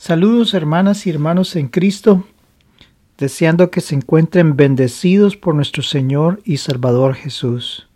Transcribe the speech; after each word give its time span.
Saludos 0.00 0.54
hermanas 0.54 1.08
y 1.08 1.10
hermanos 1.10 1.56
en 1.56 1.66
Cristo, 1.66 2.24
deseando 3.18 3.72
que 3.72 3.80
se 3.80 3.96
encuentren 3.96 4.54
bendecidos 4.54 5.36
por 5.36 5.56
nuestro 5.56 5.82
Señor 5.82 6.40
y 6.44 6.58
Salvador 6.58 7.16
Jesús. 7.16 7.88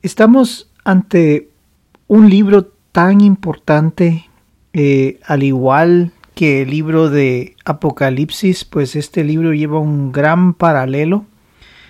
Estamos 0.00 0.70
ante 0.84 1.50
un 2.06 2.30
libro 2.30 2.70
tan 2.92 3.20
importante, 3.20 4.30
eh, 4.72 5.18
al 5.24 5.42
igual 5.42 6.12
que 6.36 6.62
el 6.62 6.70
libro 6.70 7.10
de 7.10 7.56
Apocalipsis, 7.64 8.64
pues 8.64 8.94
este 8.94 9.24
libro 9.24 9.54
lleva 9.54 9.80
un 9.80 10.12
gran 10.12 10.54
paralelo 10.54 11.26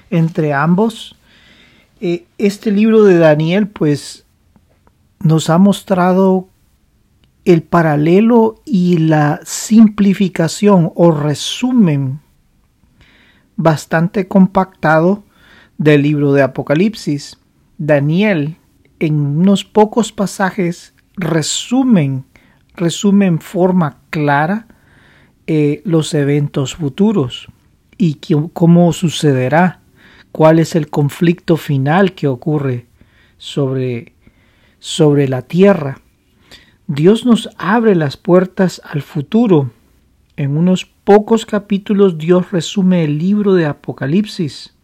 entre 0.08 0.54
ambos. 0.54 1.16
Eh, 2.00 2.24
este 2.38 2.70
libro 2.70 3.04
de 3.04 3.18
Daniel, 3.18 3.68
pues, 3.68 4.24
nos 5.20 5.50
ha 5.50 5.58
mostrado 5.58 6.48
el 7.44 7.62
paralelo 7.62 8.62
y 8.64 8.98
la 8.98 9.40
simplificación 9.44 10.92
o 10.94 11.10
resumen 11.10 12.20
bastante 13.56 14.26
compactado 14.28 15.24
del 15.78 16.02
libro 16.02 16.32
de 16.32 16.42
Apocalipsis. 16.42 17.38
Daniel 17.76 18.56
en 18.98 19.20
unos 19.20 19.64
pocos 19.64 20.12
pasajes 20.12 20.94
resumen, 21.16 22.24
resume 22.74 23.26
en 23.26 23.40
forma 23.40 23.98
clara 24.10 24.66
eh, 25.46 25.82
los 25.84 26.14
eventos 26.14 26.74
futuros 26.74 27.48
y 27.98 28.18
cómo 28.52 28.92
sucederá, 28.92 29.80
cuál 30.32 30.58
es 30.58 30.74
el 30.74 30.88
conflicto 30.88 31.56
final 31.56 32.14
que 32.14 32.26
ocurre 32.26 32.86
sobre, 33.36 34.14
sobre 34.78 35.28
la 35.28 35.42
tierra. 35.42 36.00
Dios 36.86 37.24
nos 37.24 37.48
abre 37.56 37.94
las 37.94 38.16
puertas 38.16 38.82
al 38.84 39.00
futuro. 39.00 39.70
En 40.36 40.56
unos 40.56 40.84
pocos 40.84 41.46
capítulos 41.46 42.18
Dios 42.18 42.50
resume 42.50 43.04
el 43.04 43.18
libro 43.18 43.54
de 43.54 43.64
Apocalipsis. 43.64 44.74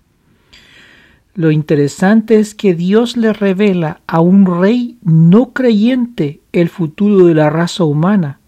Lo 1.34 1.50
interesante 1.50 2.39
es 2.39 2.55
que 2.55 2.74
Dios 2.74 3.16
le 3.16 3.33
revela 3.33 4.00
a 4.06 4.20
un 4.20 4.47
rey 4.61 4.98
no 5.02 5.52
creyente 5.52 6.41
el 6.52 6.69
futuro 6.69 7.27
de 7.27 7.34
la 7.34 7.50
raza 7.50 7.84
humana 7.84 8.41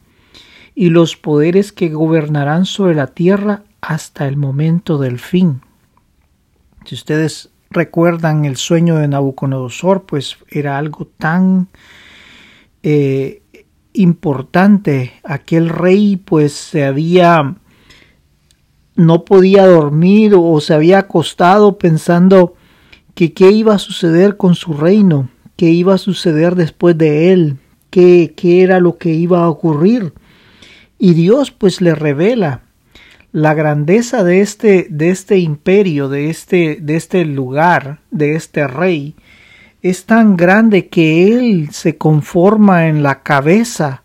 y 0.75 0.89
los 0.89 1.17
poderes 1.17 1.73
que 1.73 1.91
gobernarán 1.91 2.65
sobre 2.65 2.95
la 2.95 3.09
tierra 3.09 3.65
hasta 3.83 4.27
el 4.27 4.37
momento 4.37 4.99
del 4.99 5.19
fin. 5.19 5.61
Si 6.87 6.95
ustedes 6.95 7.51
recuerdan 7.71 8.47
el 8.47 8.57
sueño 8.57 8.97
de 8.97 9.09
Nabucodonosor, 9.09 10.05
pues 10.05 10.39
era 10.49 10.79
algo 10.79 11.07
tan 11.19 11.69
eh, 12.83 13.42
importante. 13.93 15.13
Aquel 15.25 15.69
rey 15.69 16.17
pues 16.17 16.53
se 16.53 16.85
había 16.85 17.57
no 18.95 19.25
podía 19.25 19.67
dormir 19.67 20.35
o 20.37 20.61
se 20.61 20.75
había 20.75 20.99
acostado 20.99 21.79
pensando 21.79 22.55
que 23.15 23.33
qué 23.33 23.51
iba 23.51 23.75
a 23.75 23.79
suceder 23.79 24.37
con 24.37 24.55
su 24.55 24.75
reino, 24.75 25.31
qué 25.57 25.71
iba 25.71 25.95
a 25.95 25.99
suceder 25.99 26.57
después 26.57 26.97
de 26.99 27.33
él, 27.33 27.57
qué, 27.91 28.35
qué 28.37 28.63
era 28.63 28.81
lo 28.81 28.99
que 28.99 29.11
iba 29.11 29.45
a 29.45 29.49
ocurrir. 29.49 30.13
Y 30.99 31.15
Dios 31.15 31.51
pues 31.51 31.81
le 31.81 31.95
revela 31.95 32.63
la 33.33 33.55
grandeza 33.55 34.25
de 34.25 34.41
este, 34.41 34.87
de 34.91 35.11
este 35.11 35.39
imperio, 35.39 36.09
de 36.09 36.29
este, 36.29 36.79
de 36.81 36.97
este 36.97 37.25
lugar, 37.25 38.01
de 38.11 38.37
este 38.37 38.67
rey, 38.67 39.15
es 39.83 40.07
tan 40.07 40.37
grande 40.37 40.89
que 40.89 41.37
Él 41.37 41.71
se 41.73 41.99
conforma 41.99 42.87
en 42.89 43.03
la 43.03 43.23
cabeza 43.23 44.05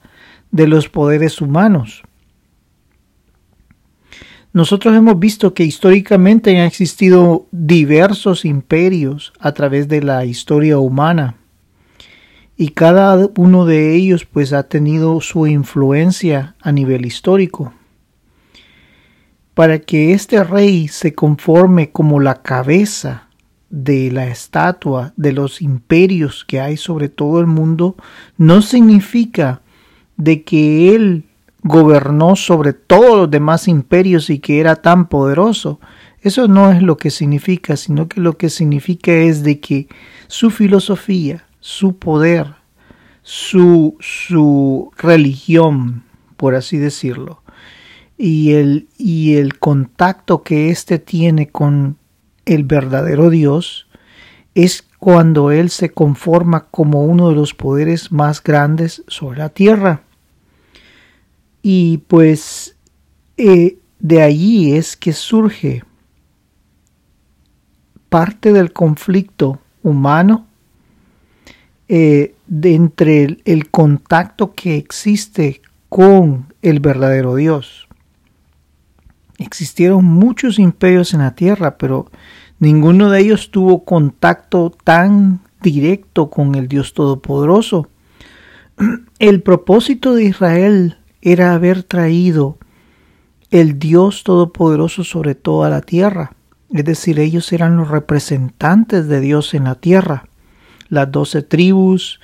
de 0.51 0.67
los 0.67 0.89
poderes 0.89 1.39
humanos. 1.39 2.03
Nosotros 4.53 4.95
hemos 4.95 5.19
visto 5.19 5.53
que 5.53 5.63
históricamente 5.63 6.59
han 6.59 6.65
existido 6.65 7.45
diversos 7.51 8.43
imperios 8.43 9.33
a 9.39 9.51
través 9.51 9.87
de 9.87 10.01
la 10.01 10.25
historia 10.25 10.79
humana 10.79 11.35
y 12.57 12.69
cada 12.69 13.29
uno 13.37 13.65
de 13.65 13.93
ellos 13.93 14.25
pues 14.25 14.53
ha 14.53 14.63
tenido 14.63 15.21
su 15.21 15.45
influencia 15.45 16.55
a 16.59 16.71
nivel 16.71 17.05
histórico. 17.05 17.71
Para 19.53 19.77
que 19.77 20.13
este 20.13 20.43
rey 20.43 20.87
se 20.87 21.13
conforme 21.13 21.91
como 21.91 22.19
la 22.19 22.41
cabeza 22.41 23.26
de 23.69 24.11
la 24.11 24.27
estatua 24.27 25.13
de 25.17 25.33
los 25.33 25.61
imperios 25.61 26.45
que 26.45 26.61
hay 26.61 26.77
sobre 26.77 27.09
todo 27.09 27.39
el 27.41 27.47
mundo 27.47 27.95
no 28.37 28.61
significa 28.61 29.61
de 30.15 30.43
que 30.43 30.95
él 30.95 31.25
gobernó 31.63 32.35
sobre 32.35 32.73
todos 32.73 33.17
los 33.17 33.31
demás 33.31 33.67
imperios 33.67 34.29
y 34.29 34.39
que 34.39 34.59
era 34.59 34.77
tan 34.77 35.09
poderoso. 35.09 35.79
Eso 36.21 36.47
no 36.47 36.71
es 36.71 36.81
lo 36.81 36.97
que 36.97 37.11
significa, 37.11 37.75
sino 37.77 38.07
que 38.07 38.21
lo 38.21 38.37
que 38.37 38.49
significa 38.49 39.11
es 39.11 39.43
de 39.43 39.59
que 39.59 39.87
su 40.27 40.49
filosofía, 40.49 41.45
su 41.59 41.97
poder, 41.97 42.55
su, 43.21 43.97
su 43.99 44.91
religión, 44.97 46.03
por 46.37 46.55
así 46.55 46.77
decirlo, 46.77 47.41
y 48.17 48.53
el, 48.53 48.87
y 48.97 49.35
el 49.35 49.59
contacto 49.59 50.41
que 50.41 50.69
éste 50.69 50.97
tiene 50.97 51.49
con 51.49 51.97
el 52.47 52.63
verdadero 52.63 53.29
Dios 53.29 53.87
es 54.55 54.83
cuando 54.97 55.51
Él 55.51 55.69
se 55.69 55.91
conforma 55.91 56.65
como 56.71 57.03
uno 57.03 57.29
de 57.29 57.35
los 57.35 57.53
poderes 57.53 58.11
más 58.11 58.41
grandes 58.41 59.03
sobre 59.07 59.39
la 59.39 59.49
tierra. 59.49 60.01
Y 61.61 61.99
pues 62.07 62.75
eh, 63.35 63.77
de 63.99 64.21
allí 64.23 64.75
es 64.75 64.97
que 64.97 65.13
surge 65.13 65.83
parte 68.09 68.53
del 68.53 68.73
conflicto 68.73 69.59
humano 69.83 70.47
eh, 71.87 72.33
de 72.47 72.75
entre 72.75 73.23
el, 73.23 73.41
el 73.45 73.69
contacto 73.69 74.55
que 74.55 74.77
existe 74.77 75.61
con 75.89 76.53
el 76.61 76.79
verdadero 76.79 77.35
Dios. 77.35 77.86
Existieron 79.37 80.03
muchos 80.05 80.59
imperios 80.59 81.13
en 81.13 81.19
la 81.19 81.35
tierra, 81.35 81.77
pero 81.77 82.09
ninguno 82.59 83.09
de 83.09 83.21
ellos 83.21 83.51
tuvo 83.51 83.83
contacto 83.83 84.71
tan 84.83 85.41
directo 85.61 86.29
con 86.29 86.55
el 86.55 86.67
Dios 86.67 86.93
Todopoderoso. 86.93 87.87
El 89.19 89.41
propósito 89.41 90.13
de 90.13 90.25
Israel 90.25 90.97
era 91.21 91.53
haber 91.53 91.83
traído 91.83 92.57
el 93.49 93.79
Dios 93.79 94.23
Todopoderoso 94.23 95.03
sobre 95.03 95.35
toda 95.35 95.69
la 95.69 95.81
tierra. 95.81 96.33
Es 96.71 96.83
decir, 96.83 97.19
ellos 97.19 97.51
eran 97.53 97.77
los 97.77 97.87
representantes 97.87 99.07
de 99.07 99.21
Dios 99.21 99.53
en 99.53 99.65
la 99.65 99.75
tierra. 99.75 100.27
Las 100.89 101.11
doce 101.11 101.41
tribus, 101.41 102.19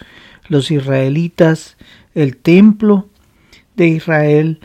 los 0.47 0.69
israelitas, 0.69 1.77
el 2.13 2.37
templo 2.37 3.07
de 3.75 3.87
Israel, 3.87 4.59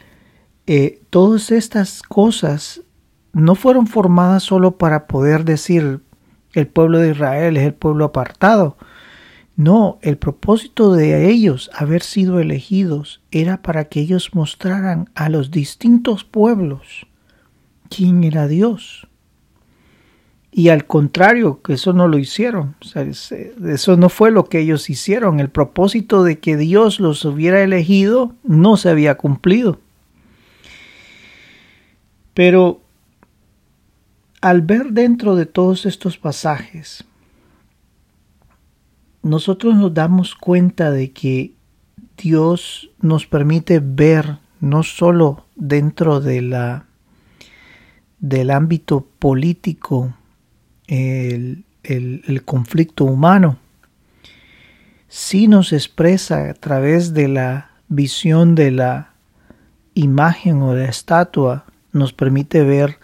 eh, 0.71 1.01
todas 1.09 1.51
estas 1.51 2.03
cosas 2.03 2.83
no 3.33 3.55
fueron 3.55 3.87
formadas 3.87 4.43
solo 4.43 4.77
para 4.77 5.07
poder 5.07 5.47
decir 5.47 6.03
el 6.53 6.67
pueblo 6.67 6.99
de 6.99 7.13
Israel 7.13 7.57
es 7.57 7.65
el 7.65 7.73
pueblo 7.73 8.05
apartado. 8.05 8.77
No, 9.57 9.99
el 10.03 10.19
propósito 10.19 10.93
de 10.93 11.27
ellos 11.31 11.71
haber 11.73 12.03
sido 12.03 12.39
elegidos 12.39 13.23
era 13.31 13.63
para 13.63 13.87
que 13.87 14.01
ellos 14.01 14.35
mostraran 14.35 15.09
a 15.15 15.31
los 15.31 15.51
distintos 15.51 16.25
pueblos 16.25 17.07
quién 17.89 18.23
era 18.23 18.47
Dios. 18.47 19.09
Y 20.53 20.69
al 20.69 20.85
contrario, 20.87 21.63
que 21.63 21.73
eso 21.73 21.95
no 21.95 22.09
lo 22.09 22.19
hicieron. 22.19 22.77
eso 22.95 23.97
no 23.97 24.11
fue 24.11 24.31
lo 24.31 24.45
que 24.45 24.61
ellos 24.61 24.91
hicieron. 24.91 25.41
El 25.41 25.49
propósito 25.49 26.25
de 26.25 26.41
que 26.41 26.59
Dios 26.59 27.01
los 27.01 27.25
hubiera 27.25 27.63
elegido 27.63 28.35
no 28.45 28.77
se 28.77 28.91
había 28.91 29.15
cumplido. 29.15 29.81
Pero 32.39 32.81
al 34.41 34.63
ver 34.63 34.93
dentro 34.93 35.35
de 35.35 35.45
todos 35.45 35.87
estos 35.87 36.19
pasajes, 36.19 37.03
nosotros 39.25 39.75
nos 39.75 39.93
damos 39.93 40.37
cuenta 40.37 40.93
de 40.93 41.11
que 41.11 41.55
Dios 42.17 42.91
nos 43.01 43.27
permite 43.27 43.81
ver 43.81 44.39
no 44.61 44.85
solo 44.85 45.47
dentro 45.57 46.21
de 46.21 46.43
la 46.43 46.85
del 48.21 48.53
ámbito 48.53 49.05
político 49.19 50.15
el, 50.87 51.65
el 51.83 52.43
conflicto 52.45 53.05
humano, 53.05 53.59
sí 55.09 55.49
nos 55.49 55.73
expresa 55.73 56.51
a 56.51 56.55
través 56.55 57.13
de 57.15 57.27
la 57.27 57.73
visión 57.89 58.55
de 58.55 58.71
la 58.71 59.15
imagen 59.95 60.63
o 60.63 60.75
de 60.75 60.85
la 60.85 60.91
estatua 60.91 61.65
nos 61.99 62.13
permite 62.13 62.63
ver 62.63 62.99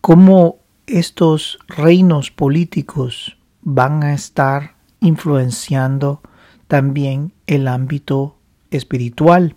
cómo 0.00 0.58
estos 0.86 1.58
reinos 1.68 2.30
políticos 2.30 3.36
van 3.62 4.02
a 4.02 4.14
estar 4.14 4.74
influenciando 5.00 6.22
también 6.66 7.32
el 7.46 7.68
ámbito 7.68 8.36
espiritual. 8.70 9.56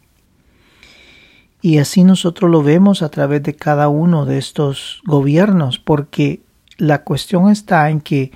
Y 1.62 1.78
así 1.78 2.04
nosotros 2.04 2.50
lo 2.50 2.64
vemos 2.64 3.02
a 3.02 3.10
través 3.10 3.44
de 3.44 3.56
cada 3.56 3.88
uno 3.88 4.26
de 4.26 4.38
estos 4.38 5.02
gobiernos, 5.06 5.78
porque 5.78 6.42
la 6.78 7.04
cuestión 7.04 7.50
está 7.50 7.90
en 7.90 8.02
que 8.02 8.32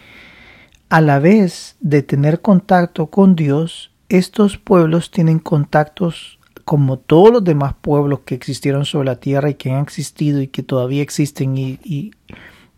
a 0.89 1.01
la 1.01 1.19
vez 1.19 1.75
de 1.79 2.03
tener 2.03 2.41
contacto 2.41 3.07
con 3.07 3.35
Dios, 3.35 3.91
estos 4.09 4.57
pueblos 4.57 5.09
tienen 5.09 5.39
contactos 5.39 6.34
como 6.65 6.97
todos 6.97 7.31
los 7.31 7.43
demás 7.43 7.75
pueblos 7.79 8.21
que 8.25 8.33
existieron 8.33 8.85
sobre 8.85 9.05
la 9.05 9.19
tierra 9.19 9.51
y 9.51 9.53
que 9.53 9.71
han 9.71 9.83
existido 9.83 10.41
y 10.41 10.47
que 10.47 10.63
todavía 10.63 11.03
existen 11.03 11.57
y, 11.57 12.11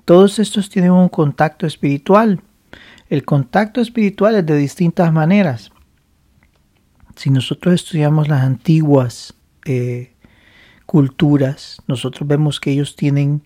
todos 0.04 0.40
estos 0.40 0.70
tienen 0.70 0.92
un 0.92 1.10
contacto 1.10 1.68
espiritual. 1.68 2.42
El 3.10 3.26
contacto 3.26 3.82
espiritual 3.82 4.36
es 4.36 4.46
de 4.46 4.56
distintas 4.56 5.12
maneras. 5.12 5.72
Si 7.18 7.30
nosotros 7.30 7.76
estudiamos 7.76 8.30
las 8.30 8.42
antiguas 8.44 9.34
eh, 9.66 10.14
culturas, 10.86 11.82
nosotros 11.88 12.26
vemos 12.26 12.62
que 12.62 12.72
ellos 12.72 12.96
tienen 12.96 13.42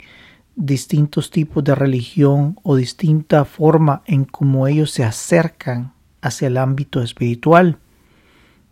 distintos 0.56 1.32
tipos 1.32 1.64
de 1.64 1.74
religión 1.74 2.60
o 2.62 2.76
distinta 2.76 3.44
forma 3.46 4.04
en 4.06 4.26
cómo 4.26 4.68
ellos 4.68 4.92
se 4.92 5.04
acercan 5.04 5.94
hacia 6.22 6.48
el 6.48 6.58
ámbito 6.58 7.02
espiritual. 7.02 7.80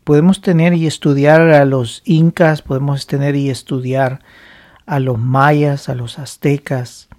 Podemos 0.03 0.41
tener 0.41 0.73
y 0.73 0.87
estudiar 0.87 1.41
a 1.41 1.65
los 1.65 2.01
incas, 2.05 2.61
podemos 2.61 3.05
tener 3.05 3.35
y 3.35 3.49
estudiar 3.49 4.21
a 4.85 4.99
los 4.99 5.19
mayas, 5.19 5.87
a 5.89 5.95
los 5.95 6.17
aztecas, 6.17 7.09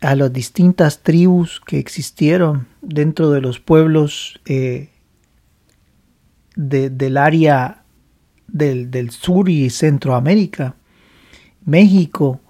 a 0.00 0.14
las 0.14 0.32
distintas 0.32 1.02
tribus 1.02 1.60
que 1.60 1.78
existieron 1.78 2.66
dentro 2.80 3.30
de 3.30 3.42
los 3.42 3.60
pueblos 3.60 4.40
eh, 4.46 4.88
del 6.56 7.16
área 7.16 7.82
del, 8.48 8.90
del 8.90 9.10
sur 9.10 9.48
y 9.48 9.70
Centroamérica, 9.70 10.76
México, 11.64 12.40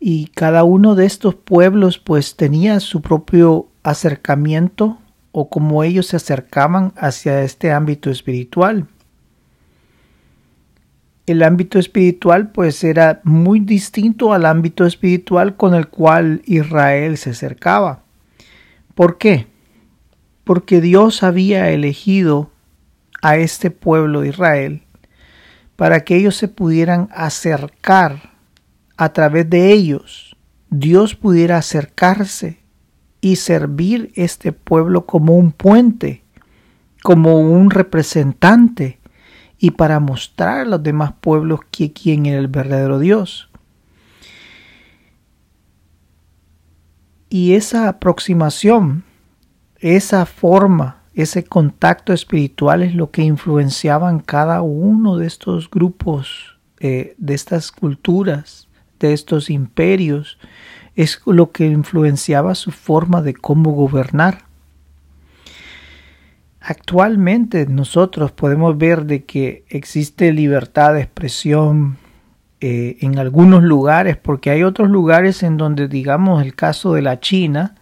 y 0.00 0.28
cada 0.28 0.64
uno 0.64 0.94
de 0.94 1.04
estos 1.04 1.34
pueblos 1.34 1.98
pues 1.98 2.36
tenía 2.36 2.80
su 2.80 3.02
propio 3.02 3.68
acercamiento 3.82 4.98
o 5.32 5.48
como 5.48 5.84
ellos 5.84 6.06
se 6.08 6.16
acercaban 6.16 6.92
hacia 6.96 7.42
este 7.42 7.72
ámbito 7.72 8.10
espiritual. 8.10 8.88
El 11.26 11.42
ámbito 11.42 11.78
espiritual 11.78 12.50
pues 12.50 12.82
era 12.82 13.20
muy 13.24 13.60
distinto 13.60 14.32
al 14.32 14.46
ámbito 14.46 14.84
espiritual 14.84 15.56
con 15.56 15.74
el 15.74 15.88
cual 15.88 16.42
Israel 16.44 17.16
se 17.18 17.30
acercaba. 17.30 18.02
¿Por 18.94 19.18
qué? 19.18 19.46
Porque 20.44 20.80
Dios 20.80 21.22
había 21.22 21.70
elegido 21.70 22.50
a 23.22 23.36
este 23.36 23.70
pueblo 23.70 24.22
de 24.22 24.28
Israel 24.28 24.82
para 25.76 26.00
que 26.00 26.16
ellos 26.16 26.36
se 26.36 26.48
pudieran 26.48 27.08
acercar 27.12 28.32
a 28.96 29.12
través 29.12 29.48
de 29.48 29.72
ellos 29.72 30.30
Dios 30.70 31.16
pudiera 31.16 31.58
acercarse 31.58 32.60
y 33.20 33.36
servir 33.36 34.12
este 34.14 34.52
pueblo 34.52 35.06
como 35.06 35.34
un 35.36 35.52
puente, 35.52 36.22
como 37.02 37.38
un 37.38 37.70
representante 37.70 38.98
y 39.58 39.72
para 39.72 40.00
mostrar 40.00 40.60
a 40.60 40.64
los 40.64 40.82
demás 40.82 41.12
pueblos 41.20 41.60
que 41.70 41.92
quién 41.92 42.26
era 42.26 42.38
el 42.38 42.48
verdadero 42.48 42.98
Dios. 42.98 43.50
Y 47.28 47.54
esa 47.54 47.88
aproximación, 47.88 49.04
esa 49.78 50.26
forma, 50.26 51.02
ese 51.14 51.44
contacto 51.44 52.12
espiritual 52.12 52.82
es 52.82 52.94
lo 52.94 53.10
que 53.10 53.22
influenciaban 53.22 54.20
cada 54.20 54.62
uno 54.62 55.16
de 55.16 55.26
estos 55.26 55.70
grupos, 55.70 56.58
eh, 56.80 57.14
de 57.18 57.34
estas 57.34 57.70
culturas, 57.70 58.68
de 58.98 59.12
estos 59.12 59.50
imperios 59.50 60.38
es 60.96 61.20
lo 61.26 61.50
que 61.50 61.66
influenciaba 61.66 62.54
su 62.54 62.70
forma 62.70 63.22
de 63.22 63.34
cómo 63.34 63.72
gobernar. 63.72 64.44
Actualmente 66.60 67.66
nosotros 67.66 68.32
podemos 68.32 68.76
ver 68.76 69.06
de 69.06 69.24
que 69.24 69.64
existe 69.68 70.32
libertad 70.32 70.94
de 70.94 71.00
expresión 71.00 71.96
eh, 72.60 72.98
en 73.00 73.18
algunos 73.18 73.62
lugares, 73.62 74.18
porque 74.18 74.50
hay 74.50 74.62
otros 74.62 74.90
lugares 74.90 75.42
en 75.42 75.56
donde, 75.56 75.88
digamos, 75.88 76.42
el 76.44 76.54
caso 76.54 76.92
de 76.92 77.00
la 77.00 77.18
China, 77.18 77.76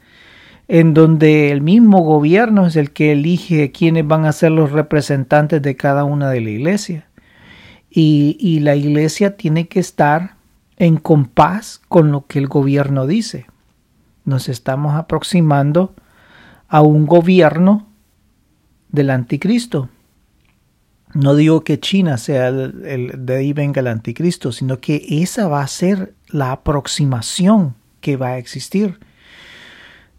en 0.68 0.94
donde 0.94 1.50
el 1.50 1.62
mismo 1.62 2.02
gobierno 2.02 2.66
es 2.66 2.76
el 2.76 2.92
que 2.92 3.12
elige 3.12 3.72
quiénes 3.72 4.06
van 4.06 4.24
a 4.24 4.32
ser 4.32 4.52
los 4.52 4.70
representantes 4.70 5.60
de 5.62 5.74
cada 5.74 6.04
una 6.04 6.30
de 6.30 6.40
la 6.40 6.50
iglesia. 6.50 7.08
Y, 7.90 8.36
y 8.38 8.60
la 8.60 8.76
iglesia 8.76 9.36
tiene 9.36 9.66
que 9.66 9.80
estar 9.80 10.37
en 10.78 10.96
compás 10.96 11.80
con 11.88 12.12
lo 12.12 12.26
que 12.26 12.38
el 12.38 12.46
gobierno 12.46 13.06
dice. 13.06 13.46
Nos 14.24 14.48
estamos 14.48 14.94
aproximando 14.94 15.94
a 16.68 16.82
un 16.82 17.06
gobierno 17.06 17.88
del 18.90 19.10
anticristo. 19.10 19.88
No 21.14 21.34
digo 21.34 21.64
que 21.64 21.80
China 21.80 22.16
sea 22.18 22.48
el, 22.48 23.26
de 23.26 23.36
ahí 23.36 23.52
venga 23.52 23.80
el 23.80 23.86
anticristo, 23.88 24.52
sino 24.52 24.78
que 24.80 25.04
esa 25.08 25.48
va 25.48 25.62
a 25.62 25.68
ser 25.68 26.14
la 26.28 26.52
aproximación 26.52 27.74
que 28.00 28.16
va 28.16 28.28
a 28.28 28.38
existir. 28.38 29.00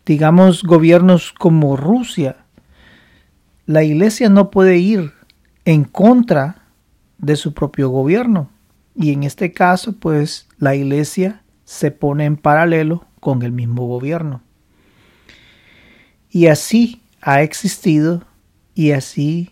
Digamos 0.05 0.63
gobiernos 0.63 1.31
como 1.31 1.77
Rusia. 1.77 2.37
La 3.65 3.83
iglesia 3.83 4.29
no 4.29 4.49
puede 4.49 4.77
ir 4.77 5.13
en 5.63 5.83
contra 5.83 6.63
de 7.19 7.35
su 7.35 7.53
propio 7.53 7.89
gobierno. 7.89 8.49
Y 8.95 9.13
en 9.13 9.23
este 9.23 9.53
caso, 9.53 9.93
pues 9.93 10.48
la 10.59 10.75
iglesia 10.75 11.41
se 11.63 11.91
pone 11.91 12.25
en 12.25 12.37
paralelo 12.37 13.05
con 13.19 13.41
el 13.43 13.51
mismo 13.51 13.87
gobierno. 13.87 14.41
Y 16.29 16.47
así 16.47 17.01
ha 17.21 17.41
existido 17.41 18.23
y 18.75 18.91
así 18.91 19.51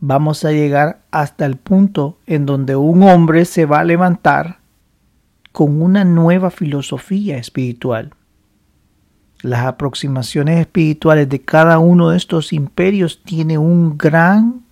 vamos 0.00 0.44
a 0.44 0.52
llegar 0.52 1.00
hasta 1.10 1.46
el 1.46 1.56
punto 1.56 2.18
en 2.26 2.46
donde 2.46 2.76
un 2.76 3.02
hombre 3.02 3.44
se 3.44 3.66
va 3.66 3.80
a 3.80 3.84
levantar 3.84 4.58
con 5.52 5.80
una 5.80 6.04
nueva 6.04 6.50
filosofía 6.50 7.38
espiritual. 7.38 8.12
Las 9.42 9.66
aproximaciones 9.66 10.60
espirituales 10.60 11.28
de 11.28 11.40
cada 11.40 11.78
uno 11.78 12.10
de 12.10 12.16
estos 12.16 12.52
imperios 12.52 13.22
tiene 13.24 13.58
un 13.58 13.96
gran 13.96 14.62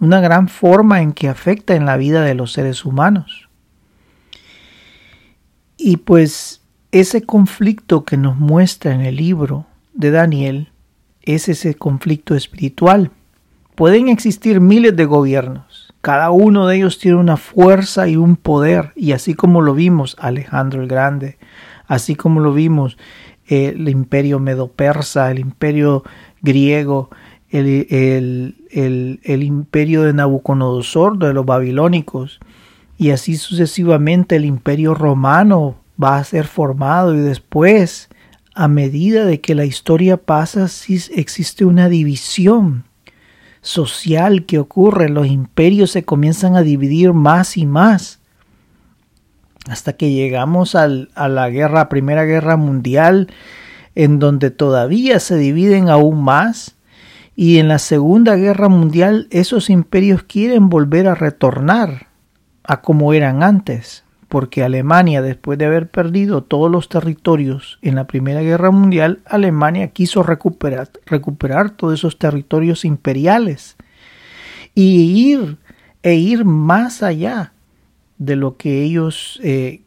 una 0.00 0.20
gran 0.20 0.48
forma 0.48 1.00
en 1.00 1.12
que 1.12 1.28
afecta 1.28 1.74
en 1.74 1.86
la 1.86 1.96
vida 1.96 2.22
de 2.22 2.34
los 2.34 2.52
seres 2.52 2.84
humanos. 2.84 3.48
Y 5.86 5.98
pues 5.98 6.62
ese 6.92 7.24
conflicto 7.24 8.06
que 8.06 8.16
nos 8.16 8.38
muestra 8.38 8.94
en 8.94 9.02
el 9.02 9.16
libro 9.16 9.66
de 9.92 10.10
Daniel 10.10 10.68
es 11.20 11.46
ese 11.50 11.74
conflicto 11.74 12.34
espiritual. 12.34 13.10
Pueden 13.74 14.08
existir 14.08 14.60
miles 14.60 14.96
de 14.96 15.04
gobiernos, 15.04 15.92
cada 16.00 16.30
uno 16.30 16.66
de 16.66 16.76
ellos 16.76 16.98
tiene 16.98 17.18
una 17.18 17.36
fuerza 17.36 18.08
y 18.08 18.16
un 18.16 18.36
poder, 18.36 18.92
y 18.96 19.12
así 19.12 19.34
como 19.34 19.60
lo 19.60 19.74
vimos 19.74 20.16
Alejandro 20.18 20.80
el 20.80 20.88
Grande, 20.88 21.36
así 21.86 22.14
como 22.14 22.40
lo 22.40 22.54
vimos 22.54 22.96
el 23.46 23.86
imperio 23.90 24.38
medo-persa, 24.40 25.30
el 25.30 25.38
imperio 25.38 26.02
griego, 26.40 27.10
el, 27.50 28.56
el, 28.70 29.42
imperio 29.42 30.02
de 30.04 30.14
Nabucodonosor, 30.14 31.18
de 31.18 31.34
los 31.34 31.44
babilónicos, 31.44 32.40
y 32.96 33.10
así 33.10 33.36
sucesivamente 33.36 34.36
el 34.36 34.44
imperio 34.44 34.94
romano 34.94 35.76
va 36.02 36.16
a 36.16 36.24
ser 36.24 36.46
formado 36.46 37.14
y 37.14 37.18
después, 37.18 38.08
a 38.54 38.68
medida 38.68 39.24
de 39.24 39.40
que 39.40 39.54
la 39.54 39.64
historia 39.64 40.16
pasa, 40.16 40.68
sí 40.68 41.00
existe 41.14 41.64
una 41.64 41.88
división 41.88 42.84
social 43.62 44.44
que 44.44 44.58
ocurre, 44.58 45.08
los 45.08 45.26
imperios 45.26 45.90
se 45.90 46.04
comienzan 46.04 46.56
a 46.56 46.62
dividir 46.62 47.12
más 47.12 47.56
y 47.56 47.66
más 47.66 48.20
hasta 49.68 49.94
que 49.94 50.12
llegamos 50.12 50.74
al, 50.74 51.10
a 51.14 51.28
la 51.28 51.88
Primera 51.88 52.24
Guerra 52.24 52.56
Mundial, 52.56 53.28
en 53.94 54.18
donde 54.18 54.50
todavía 54.50 55.20
se 55.20 55.36
dividen 55.36 55.88
aún 55.88 56.22
más. 56.22 56.76
Y 57.36 57.58
en 57.58 57.68
la 57.68 57.78
Segunda 57.78 58.36
Guerra 58.36 58.68
Mundial 58.68 59.26
esos 59.30 59.70
imperios 59.70 60.22
quieren 60.22 60.68
volver 60.68 61.08
a 61.08 61.14
retornar 61.14 62.08
a 62.64 62.80
como 62.80 63.12
eran 63.12 63.42
antes, 63.42 64.04
porque 64.28 64.64
Alemania, 64.64 65.22
después 65.22 65.58
de 65.58 65.66
haber 65.66 65.90
perdido 65.90 66.42
todos 66.42 66.70
los 66.70 66.88
territorios 66.88 67.78
en 67.82 67.94
la 67.94 68.06
Primera 68.06 68.40
Guerra 68.40 68.70
Mundial, 68.70 69.20
Alemania 69.26 69.88
quiso 69.88 70.22
recuperar, 70.22 70.90
recuperar 71.06 71.70
todos 71.70 71.94
esos 71.94 72.18
territorios 72.18 72.84
imperiales 72.84 73.76
y 74.74 75.30
ir 75.30 75.58
e 76.02 76.14
ir 76.14 76.44
más 76.44 77.02
allá 77.02 77.52
de 78.18 78.36
lo 78.36 78.56
que 78.56 78.82
ellos 78.82 79.40
eh, 79.42 79.82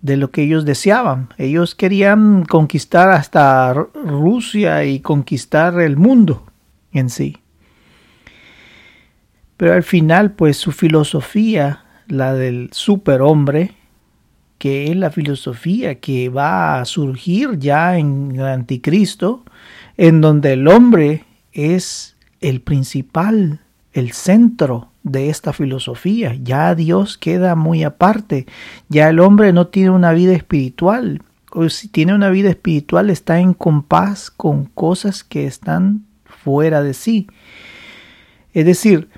de 0.00 0.16
lo 0.16 0.30
que 0.30 0.42
ellos 0.42 0.64
deseaban. 0.64 1.30
Ellos 1.36 1.74
querían 1.74 2.44
conquistar 2.44 3.10
hasta 3.10 3.72
Rusia 3.74 4.84
y 4.84 5.00
conquistar 5.00 5.80
el 5.80 5.96
mundo 5.96 6.46
en 6.92 7.10
sí. 7.10 7.38
Pero 9.56 9.72
al 9.74 9.82
final, 9.82 10.32
pues 10.32 10.58
su 10.58 10.70
filosofía 10.70 11.85
la 12.08 12.34
del 12.34 12.70
superhombre, 12.72 13.72
que 14.58 14.90
es 14.90 14.96
la 14.96 15.10
filosofía 15.10 15.96
que 15.96 16.28
va 16.28 16.80
a 16.80 16.84
surgir 16.84 17.58
ya 17.58 17.98
en 17.98 18.32
el 18.34 18.44
anticristo, 18.44 19.44
en 19.96 20.20
donde 20.20 20.54
el 20.54 20.68
hombre 20.68 21.24
es 21.52 22.16
el 22.40 22.60
principal, 22.60 23.60
el 23.92 24.12
centro 24.12 24.90
de 25.02 25.30
esta 25.30 25.52
filosofía. 25.52 26.36
Ya 26.42 26.74
Dios 26.74 27.18
queda 27.18 27.54
muy 27.54 27.84
aparte, 27.84 28.46
ya 28.88 29.08
el 29.08 29.20
hombre 29.20 29.52
no 29.52 29.68
tiene 29.68 29.90
una 29.90 30.12
vida 30.12 30.34
espiritual, 30.34 31.22
o 31.52 31.68
si 31.68 31.88
tiene 31.88 32.14
una 32.14 32.28
vida 32.28 32.50
espiritual 32.50 33.08
está 33.08 33.40
en 33.40 33.54
compás 33.54 34.30
con 34.30 34.66
cosas 34.66 35.24
que 35.24 35.46
están 35.46 36.04
fuera 36.24 36.82
de 36.82 36.92
sí. 36.92 37.28
Es 38.52 38.66
decir, 38.66 39.08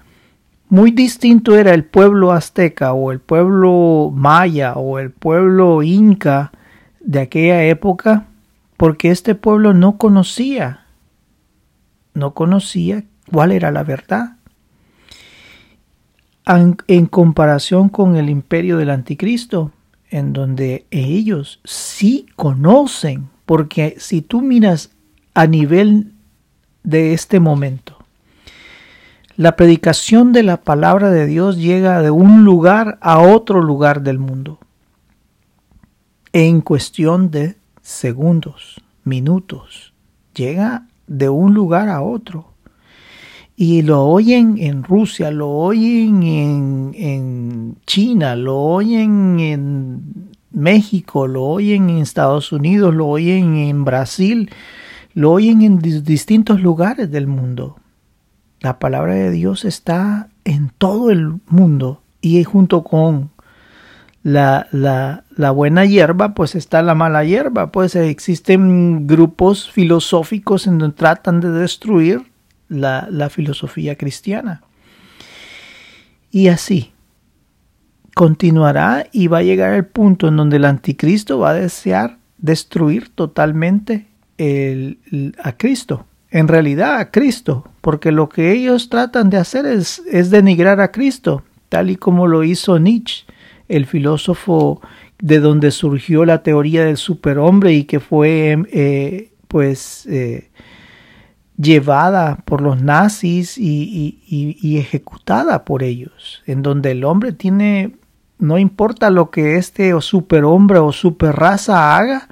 muy 0.68 0.90
distinto 0.90 1.56
era 1.56 1.72
el 1.72 1.84
pueblo 1.84 2.32
azteca 2.32 2.92
o 2.92 3.10
el 3.12 3.20
pueblo 3.20 4.12
maya 4.14 4.74
o 4.74 4.98
el 4.98 5.10
pueblo 5.10 5.82
inca 5.82 6.52
de 7.00 7.20
aquella 7.20 7.64
época 7.64 8.26
porque 8.78 9.10
este 9.10 9.34
pueblo 9.34 9.74
no 9.74 9.98
conocía, 9.98 10.86
no 12.14 12.32
conocía 12.32 13.04
cuál 13.30 13.52
era 13.52 13.72
la 13.72 13.82
verdad. 13.82 14.36
En, 16.46 17.06
comparación 17.06 17.90
con 17.90 18.16
el 18.16 18.30
imperio 18.30 18.78
del 18.78 18.90
anticristo, 18.90 19.72
en 20.10 20.32
donde 20.32 20.86
ellos 20.90 21.60
sí 21.64 22.26
conocen, 22.36 23.28
porque 23.44 23.96
si 23.98 24.22
tú 24.22 24.40
miras 24.40 24.92
a 25.34 25.46
nivel 25.46 26.12
de 26.84 27.12
este 27.12 27.40
momento, 27.40 27.97
la 29.38 29.54
predicación 29.54 30.32
de 30.32 30.42
la 30.42 30.56
palabra 30.56 31.10
de 31.10 31.24
Dios 31.24 31.58
llega 31.58 32.02
de 32.02 32.10
un 32.10 32.44
lugar 32.44 32.98
a 33.00 33.20
otro 33.20 33.62
lugar 33.62 34.02
del 34.02 34.18
mundo 34.18 34.58
en 36.32 36.60
cuestión 36.60 37.30
de 37.30 37.54
segundos, 37.80 38.82
minutos. 39.04 39.94
Llega 40.34 40.88
de 41.06 41.28
un 41.28 41.54
lugar 41.54 41.88
a 41.88 42.02
otro. 42.02 42.52
Y 43.54 43.82
lo 43.82 44.06
oyen 44.06 44.58
en 44.58 44.82
Rusia, 44.82 45.30
lo 45.30 45.50
oyen 45.50 46.24
en, 46.24 46.90
en 46.96 47.76
China, 47.86 48.34
lo 48.34 48.56
oyen 48.56 49.38
en 49.38 50.32
México, 50.50 51.28
lo 51.28 51.44
oyen 51.44 51.90
en 51.90 51.98
Estados 51.98 52.50
Unidos, 52.50 52.92
lo 52.92 53.06
oyen 53.06 53.56
en 53.56 53.84
Brasil, 53.84 54.50
lo 55.14 55.30
oyen 55.30 55.62
en 55.62 55.78
distintos 55.78 56.60
lugares 56.60 57.08
del 57.12 57.28
mundo. 57.28 57.76
La 58.60 58.78
palabra 58.78 59.14
de 59.14 59.30
Dios 59.30 59.64
está 59.64 60.28
en 60.44 60.70
todo 60.76 61.10
el 61.10 61.40
mundo 61.46 62.02
y 62.20 62.42
junto 62.44 62.82
con 62.82 63.30
la, 64.22 64.66
la, 64.72 65.50
buena 65.52 65.84
hierba, 65.84 66.34
pues 66.34 66.54
está 66.54 66.82
la 66.82 66.94
mala 66.94 67.24
hierba. 67.24 67.70
Pues 67.70 67.94
existen 67.94 69.06
grupos 69.06 69.70
filosóficos 69.70 70.66
en 70.66 70.78
donde 70.78 70.96
tratan 70.96 71.40
de 71.40 71.50
destruir 71.50 72.22
la, 72.68 73.06
la 73.10 73.30
filosofía 73.30 73.96
cristiana. 73.96 74.62
Y 76.30 76.48
así 76.48 76.92
continuará 78.14 79.06
y 79.12 79.28
va 79.28 79.38
a 79.38 79.42
llegar 79.42 79.74
el 79.74 79.86
punto 79.86 80.26
en 80.26 80.36
donde 80.36 80.56
el 80.56 80.64
anticristo 80.64 81.38
va 81.38 81.50
a 81.50 81.54
desear 81.54 82.18
destruir 82.38 83.10
totalmente 83.10 84.06
el, 84.38 84.98
a 85.42 85.52
Cristo 85.52 86.04
en 86.30 86.48
realidad 86.48 86.98
a 86.98 87.10
Cristo, 87.10 87.64
porque 87.80 88.12
lo 88.12 88.28
que 88.28 88.52
ellos 88.52 88.88
tratan 88.88 89.30
de 89.30 89.38
hacer 89.38 89.66
es, 89.66 90.02
es 90.10 90.30
denigrar 90.30 90.80
a 90.80 90.92
Cristo, 90.92 91.42
tal 91.68 91.90
y 91.90 91.96
como 91.96 92.26
lo 92.26 92.44
hizo 92.44 92.78
Nietzsche, 92.78 93.24
el 93.68 93.86
filósofo 93.86 94.80
de 95.18 95.40
donde 95.40 95.70
surgió 95.70 96.24
la 96.24 96.42
teoría 96.42 96.84
del 96.84 96.96
superhombre 96.96 97.72
y 97.72 97.84
que 97.84 98.00
fue 98.00 98.56
eh, 98.72 99.32
pues 99.48 100.06
eh, 100.06 100.50
llevada 101.56 102.36
por 102.44 102.60
los 102.60 102.80
nazis 102.80 103.58
y, 103.58 104.20
y, 104.26 104.78
ejecutada 104.78 105.64
por 105.64 105.82
ellos, 105.82 106.42
en 106.46 106.62
donde 106.62 106.92
el 106.92 107.04
hombre 107.04 107.32
tiene, 107.32 107.96
no 108.38 108.58
importa 108.58 109.10
lo 109.10 109.30
que 109.30 109.56
este 109.56 109.92
o 109.92 110.00
superhombre 110.00 110.78
o 110.78 110.92
superraza 110.92 111.96
haga, 111.96 112.28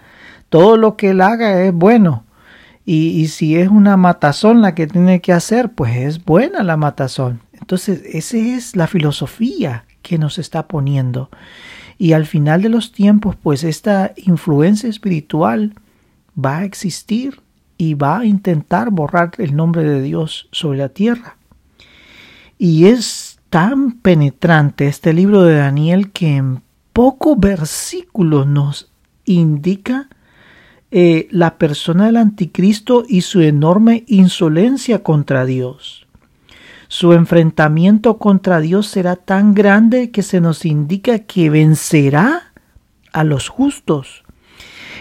todo 0.49 0.77
lo 0.77 0.97
que 0.97 1.11
él 1.11 1.23
haga 1.23 1.65
es 1.65 1.73
bueno 1.73 2.26
y, 2.89 3.27
si 3.27 3.57
es 3.57 3.69
una 3.69 3.97
matazón 3.97 4.63
la 4.63 4.77
que 4.77 4.87
tiene 4.87 5.21
que 5.21 5.33
hacer, 5.33 5.73
pues 5.73 5.97
es 5.97 6.25
buena 6.25 6.63
la 6.63 6.77
matazón. 6.77 7.41
Entonces, 7.53 8.01
esa 8.05 8.37
es 8.37 8.77
la 8.77 8.87
filosofía 8.87 9.85
que 10.03 10.19
nos 10.19 10.39
está 10.39 10.69
poniendo. 10.69 11.29
Y 11.99 12.13
al 12.13 12.27
final 12.27 12.63
de 12.63 12.69
los 12.69 12.93
tiempos, 12.93 13.35
pues 13.35 13.65
esta 13.65 14.13
influencia 14.17 14.89
espiritual 14.89 15.75
va 16.39 16.59
a 16.59 16.65
existir 16.65 17.41
y 17.77 17.95
va 17.95 18.21
a 18.21 18.25
intentar 18.25 18.91
borrar 18.91 19.33
el 19.39 19.57
nombre 19.57 19.83
de 19.83 20.01
Dios 20.01 20.49
sobre 20.53 20.79
la 20.79 20.91
tierra. 20.91 21.39
Y 22.57 22.87
es 22.87 23.41
tan 23.51 23.99
penetrante 23.99 24.87
este 24.87 25.13
libro 25.13 25.43
de 25.43 25.57
Daniel 25.57 26.13
que 26.13 26.37
en 26.37 26.63
pocos 26.93 27.37
versículos 27.37 28.47
nos 28.47 28.93
indica 29.25 30.09
eh, 30.91 31.27
la 31.31 31.59
persona 31.59 32.07
del 32.07 32.17
anticristo 32.17 33.05
y 33.09 33.23
su 33.23 33.41
enorme 33.41 34.05
insolencia 34.07 35.03
contra 35.03 35.45
Dios. 35.45 36.07
Su 36.89 37.13
enfrentamiento 37.13 38.19
contra 38.19 38.61
Dios 38.61 38.87
será 38.87 39.17
tan 39.17 39.55
grande 39.55 40.11
que 40.11 40.23
se 40.23 40.41
nos 40.41 40.65
indica 40.65 41.19
que 41.21 41.51
vencerá 41.51 42.53
a 43.13 43.25
los 43.25 43.49
justos. 43.49 44.23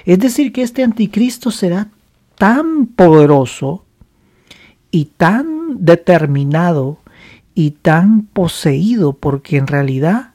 Es 0.06 0.20
decir, 0.20 0.52
que 0.52 0.64
este 0.64 0.84
anticristo 0.84 1.52
será 1.52 1.90
tan 2.36 2.88
poderoso 2.88 3.86
y 4.90 5.06
tan 5.06 5.86
determinado 5.86 7.00
y 7.54 7.72
tan 7.72 8.24
poseído 8.24 9.14
porque 9.14 9.58
en 9.58 9.68
realidad 9.68 10.32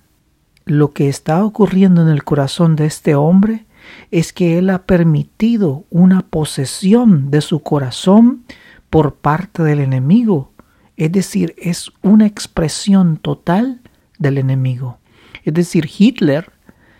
lo 0.65 0.93
que 0.93 1.09
está 1.09 1.45
ocurriendo 1.45 2.03
en 2.03 2.09
el 2.09 2.23
corazón 2.23 2.77
de 2.77 2.87
este 2.87 3.15
hombre 3.15 3.67
es 4.11 4.33
que 4.33 4.59
Él 4.59 4.71
ha 4.71 4.87
permitido 4.87 5.85
una 5.91 6.23
posesión 6.23 7.31
de 7.31 7.41
su 7.41 7.61
corazón 7.61 8.45
por 8.91 9.15
parte 9.15 9.63
del 9.63 9.81
enemigo. 9.81 10.53
Es 10.97 11.13
decir, 11.13 11.55
es 11.57 11.91
una 12.03 12.27
expresión 12.27 13.17
total 13.17 13.81
del 14.19 14.39
enemigo. 14.39 14.99
Es 15.45 15.55
decir, 15.55 15.89
Hitler 15.99 16.53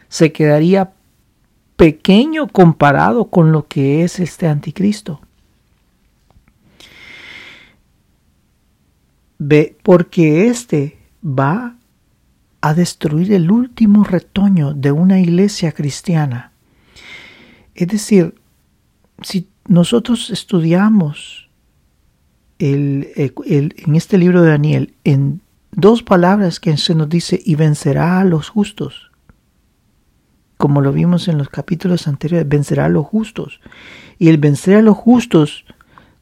se 0.09 0.33
quedaría 0.33 0.93
pequeño 1.77 2.49
comparado 2.49 3.31
con 3.31 3.53
lo 3.53 3.67
que 3.67 4.05
es 4.05 4.21
este 4.21 4.47
anticristo. 4.47 5.21
Ve, 9.39 9.77
porque 9.83 10.49
éste 10.49 10.99
va 11.25 11.77
a 12.61 12.75
destruir 12.75 13.33
el 13.33 13.51
último 13.51 14.05
retoño 14.05 14.75
de 14.75 14.93
una 14.93 15.19
iglesia 15.19 15.73
cristiana 15.73 16.50
es 17.75 17.89
decir, 17.89 18.35
si 19.23 19.49
nosotros 19.67 20.31
estudiamos 20.31 21.49
el, 22.59 23.09
en 23.17 23.97
este 23.97 24.19
libro 24.19 24.43
de 24.43 24.51
Daniel 24.51 24.95
en 25.05 25.41
dos 25.73 26.03
palabras 26.03 26.61
que 26.61 26.77
se 26.77 26.95
nos 26.95 27.09
dice 27.09 27.41
y 27.45 27.55
vencerá 27.55 28.21
a 28.21 28.25
los 28.25 28.49
justos, 28.49 29.11
como 30.57 30.83
lo 30.83 30.93
vimos 30.93 31.29
en 31.29 31.39
los 31.39 31.49
capítulos 31.49 32.07
anteriores, 32.07 32.49
vencerá 32.49 32.85
a 32.87 32.91
los 32.91 33.07
justos. 33.07 33.61
Y 34.19 34.29
el 34.29 34.37
vencer 34.37 34.77
a 34.77 34.83
los 34.83 34.97
justos 34.97 35.65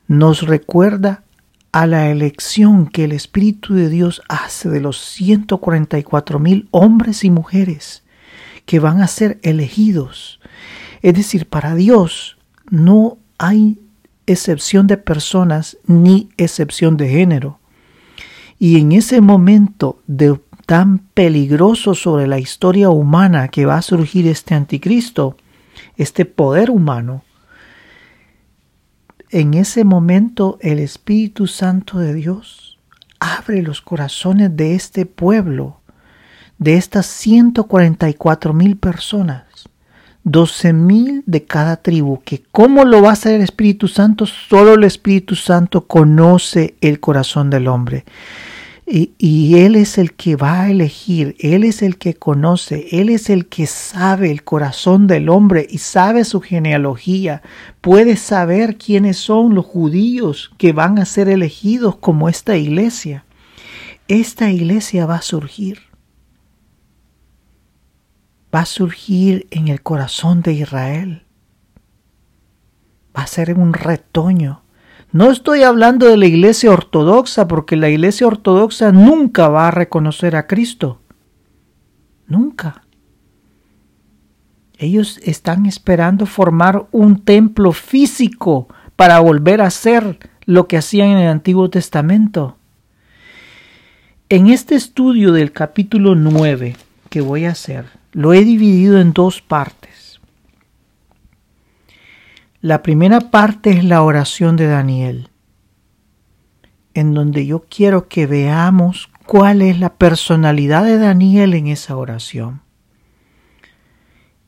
nos 0.06 0.42
recuerda 0.42 1.24
a 1.72 1.86
la 1.86 2.08
elección 2.10 2.86
que 2.86 3.04
el 3.04 3.12
Espíritu 3.12 3.74
de 3.74 3.88
Dios 3.88 4.22
hace 4.28 4.68
de 4.68 4.80
los 4.80 5.00
144 5.00 6.38
mil 6.38 6.68
hombres 6.70 7.24
y 7.24 7.30
mujeres 7.30 8.04
que 8.64 8.78
van 8.78 9.00
a 9.00 9.08
ser 9.08 9.38
elegidos 9.42 10.37
es 11.02 11.14
decir, 11.14 11.48
para 11.48 11.74
Dios 11.74 12.38
no 12.70 13.18
hay 13.38 13.78
excepción 14.26 14.86
de 14.86 14.96
personas 14.96 15.78
ni 15.86 16.28
excepción 16.36 16.96
de 16.96 17.08
género. 17.08 17.58
Y 18.58 18.78
en 18.78 18.92
ese 18.92 19.20
momento 19.20 20.02
de 20.06 20.38
tan 20.66 20.98
peligroso 20.98 21.94
sobre 21.94 22.26
la 22.26 22.38
historia 22.38 22.90
humana 22.90 23.48
que 23.48 23.64
va 23.64 23.76
a 23.76 23.82
surgir 23.82 24.26
este 24.26 24.54
anticristo, 24.54 25.38
este 25.96 26.26
poder 26.26 26.70
humano, 26.70 27.24
en 29.30 29.54
ese 29.54 29.84
momento 29.84 30.58
el 30.60 30.78
Espíritu 30.78 31.46
Santo 31.46 31.98
de 31.98 32.12
Dios 32.12 32.78
abre 33.18 33.62
los 33.62 33.80
corazones 33.80 34.54
de 34.56 34.74
este 34.74 35.06
pueblo, 35.06 35.80
de 36.58 36.76
estas 36.76 37.06
144 37.06 38.52
mil 38.52 38.76
personas, 38.76 39.44
doce 40.30 40.72
mil 40.72 41.22
de 41.26 41.44
cada 41.44 41.76
tribu, 41.76 42.20
que 42.24 42.42
cómo 42.52 42.84
lo 42.84 43.02
va 43.02 43.10
a 43.10 43.12
hacer 43.12 43.34
el 43.34 43.42
Espíritu 43.42 43.88
Santo, 43.88 44.26
solo 44.26 44.74
el 44.74 44.84
Espíritu 44.84 45.34
Santo 45.34 45.86
conoce 45.86 46.74
el 46.80 47.00
corazón 47.00 47.50
del 47.50 47.68
hombre. 47.68 48.04
Y, 48.90 49.58
Él 49.58 49.76
es 49.76 49.98
el 49.98 50.14
que 50.14 50.34
va 50.34 50.62
a 50.62 50.70
elegir, 50.70 51.36
Él 51.40 51.64
es 51.64 51.82
el 51.82 51.98
que 51.98 52.14
conoce, 52.14 52.86
Él 52.90 53.10
es 53.10 53.28
el 53.28 53.44
que 53.44 53.66
sabe 53.66 54.30
el 54.30 54.44
corazón 54.44 55.06
del 55.06 55.28
hombre 55.28 55.66
y 55.68 55.76
sabe 55.76 56.24
su 56.24 56.40
genealogía, 56.40 57.42
puede 57.82 58.16
saber 58.16 58.78
quiénes 58.78 59.18
son 59.18 59.54
los 59.54 59.66
judíos 59.66 60.52
que 60.56 60.72
van 60.72 60.98
a 60.98 61.04
ser 61.04 61.28
elegidos 61.28 61.96
como 61.96 62.30
esta 62.30 62.56
iglesia. 62.56 63.24
Esta 64.08 64.50
iglesia 64.50 65.04
va 65.04 65.16
a 65.16 65.22
surgir. 65.22 65.87
Va 68.54 68.60
a 68.60 68.66
surgir 68.66 69.46
en 69.50 69.68
el 69.68 69.82
corazón 69.82 70.42
de 70.42 70.52
Israel. 70.52 71.22
Va 73.16 73.22
a 73.22 73.26
ser 73.26 73.54
un 73.54 73.72
retoño 73.72 74.62
no 75.10 75.30
estoy 75.30 75.62
hablando 75.62 76.06
de 76.06 76.18
la 76.18 76.26
iglesia 76.26 76.70
ortodoxa 76.70 77.48
porque 77.48 77.76
la 77.76 77.88
iglesia 77.88 78.26
ortodoxa 78.26 78.92
nunca 78.92 79.48
va 79.48 79.68
a 79.68 79.70
reconocer 79.70 80.36
a 80.36 80.46
Cristo. 80.46 81.00
Nunca. 82.26 82.82
Ellos 84.76 85.18
están 85.24 85.64
esperando 85.64 86.26
formar 86.26 86.86
un 86.92 87.24
templo 87.24 87.72
físico 87.72 88.68
para 88.96 89.18
volver 89.20 89.62
a 89.62 89.68
hacer 89.68 90.18
lo 90.44 90.68
que 90.68 90.76
hacían 90.76 91.08
en 91.08 91.18
el 91.18 91.28
Antiguo 91.28 91.70
Testamento. 91.70 92.58
En 94.28 94.48
este 94.48 94.74
estudio 94.74 95.32
del 95.32 95.52
capítulo 95.52 96.14
9 96.16 96.76
que 97.08 97.22
voy 97.22 97.46
a 97.46 97.52
hacer, 97.52 97.86
lo 98.18 98.32
he 98.32 98.44
dividido 98.44 98.98
en 98.98 99.12
dos 99.12 99.42
partes. 99.42 100.20
La 102.60 102.82
primera 102.82 103.20
parte 103.30 103.70
es 103.70 103.84
la 103.84 104.02
oración 104.02 104.56
de 104.56 104.66
Daniel, 104.66 105.30
en 106.94 107.14
donde 107.14 107.46
yo 107.46 107.66
quiero 107.70 108.08
que 108.08 108.26
veamos 108.26 109.08
cuál 109.24 109.62
es 109.62 109.78
la 109.78 109.94
personalidad 109.94 110.82
de 110.82 110.98
Daniel 110.98 111.54
en 111.54 111.68
esa 111.68 111.96
oración. 111.96 112.62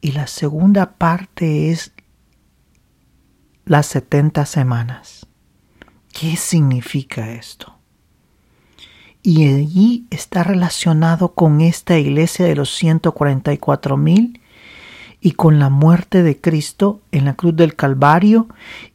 Y 0.00 0.10
la 0.10 0.26
segunda 0.26 0.94
parte 0.94 1.70
es 1.70 1.92
las 3.66 3.86
70 3.86 4.46
semanas. 4.46 5.28
¿Qué 6.12 6.36
significa 6.36 7.30
esto? 7.30 7.79
Y 9.22 9.46
allí 9.46 10.06
está 10.10 10.42
relacionado 10.42 11.34
con 11.34 11.60
esta 11.60 11.98
iglesia 11.98 12.46
de 12.46 12.56
los 12.56 12.74
144 12.74 13.96
mil 13.96 14.40
y 15.20 15.32
con 15.32 15.58
la 15.58 15.68
muerte 15.68 16.22
de 16.22 16.40
Cristo 16.40 17.02
en 17.12 17.26
la 17.26 17.34
cruz 17.34 17.54
del 17.54 17.76
Calvario 17.76 18.48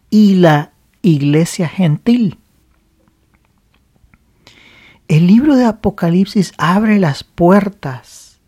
y 0.09 0.35
la 0.35 0.71
iglesia 1.03 1.67
gentil. 1.67 2.39
El 5.07 5.27
libro 5.27 5.55
de 5.55 5.65
Apocalipsis 5.65 6.53
abre 6.57 6.97
las 6.97 7.23
puertas. 7.23 8.39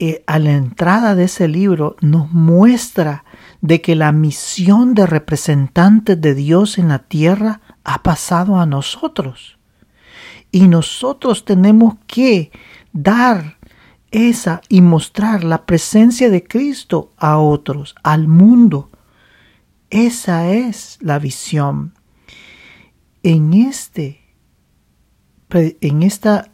Eh, 0.00 0.22
a 0.26 0.38
la 0.38 0.52
entrada 0.52 1.14
de 1.14 1.24
ese 1.24 1.48
libro 1.48 1.96
nos 2.00 2.32
muestra 2.32 3.24
de 3.60 3.82
que 3.82 3.94
la 3.94 4.12
misión 4.12 4.94
de 4.94 5.06
representantes 5.06 6.18
de 6.18 6.34
Dios 6.34 6.78
en 6.78 6.88
la 6.88 7.00
tierra 7.00 7.60
ha 7.84 8.02
pasado 8.02 8.58
a 8.58 8.64
nosotros. 8.64 9.57
Y 10.50 10.68
nosotros 10.68 11.44
tenemos 11.44 11.96
que 12.06 12.50
dar 12.92 13.58
esa 14.10 14.62
y 14.68 14.80
mostrar 14.80 15.44
la 15.44 15.66
presencia 15.66 16.30
de 16.30 16.42
Cristo 16.42 17.12
a 17.18 17.38
otros, 17.38 17.94
al 18.02 18.28
mundo. 18.28 18.90
Esa 19.90 20.50
es 20.50 20.98
la 21.00 21.18
visión. 21.18 21.94
En 23.22 23.52
este 23.52 24.22
en 25.50 26.02
esta 26.02 26.50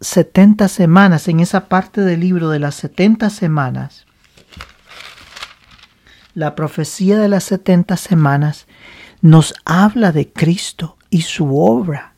70 0.00 0.68
semanas, 0.68 1.28
en 1.28 1.40
esa 1.40 1.68
parte 1.68 2.00
del 2.00 2.20
libro 2.20 2.50
de 2.50 2.58
las 2.58 2.76
70 2.76 3.30
semanas, 3.30 4.06
la 6.34 6.54
profecía 6.54 7.18
de 7.18 7.28
las 7.28 7.44
70 7.44 7.96
semanas 7.96 8.66
nos 9.20 9.54
habla 9.64 10.12
de 10.12 10.32
Cristo 10.32 10.96
y 11.10 11.22
su 11.22 11.58
obra, 11.58 12.14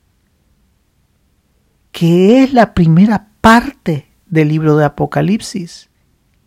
que 1.92 2.42
es 2.42 2.52
la 2.52 2.74
primera 2.74 3.28
parte 3.40 4.08
del 4.26 4.48
libro 4.48 4.76
de 4.76 4.84
Apocalipsis. 4.84 5.88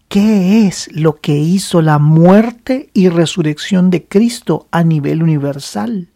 ¿Qué 0.07 0.67
es 0.67 0.89
lo 0.93 1.19
que 1.19 1.35
hizo 1.35 1.81
la 1.81 1.97
muerte 1.99 2.89
y 2.93 3.09
resurrección 3.09 3.89
de 3.89 4.05
Cristo 4.05 4.67
a 4.71 4.83
nivel 4.83 5.23
universal? 5.23 6.09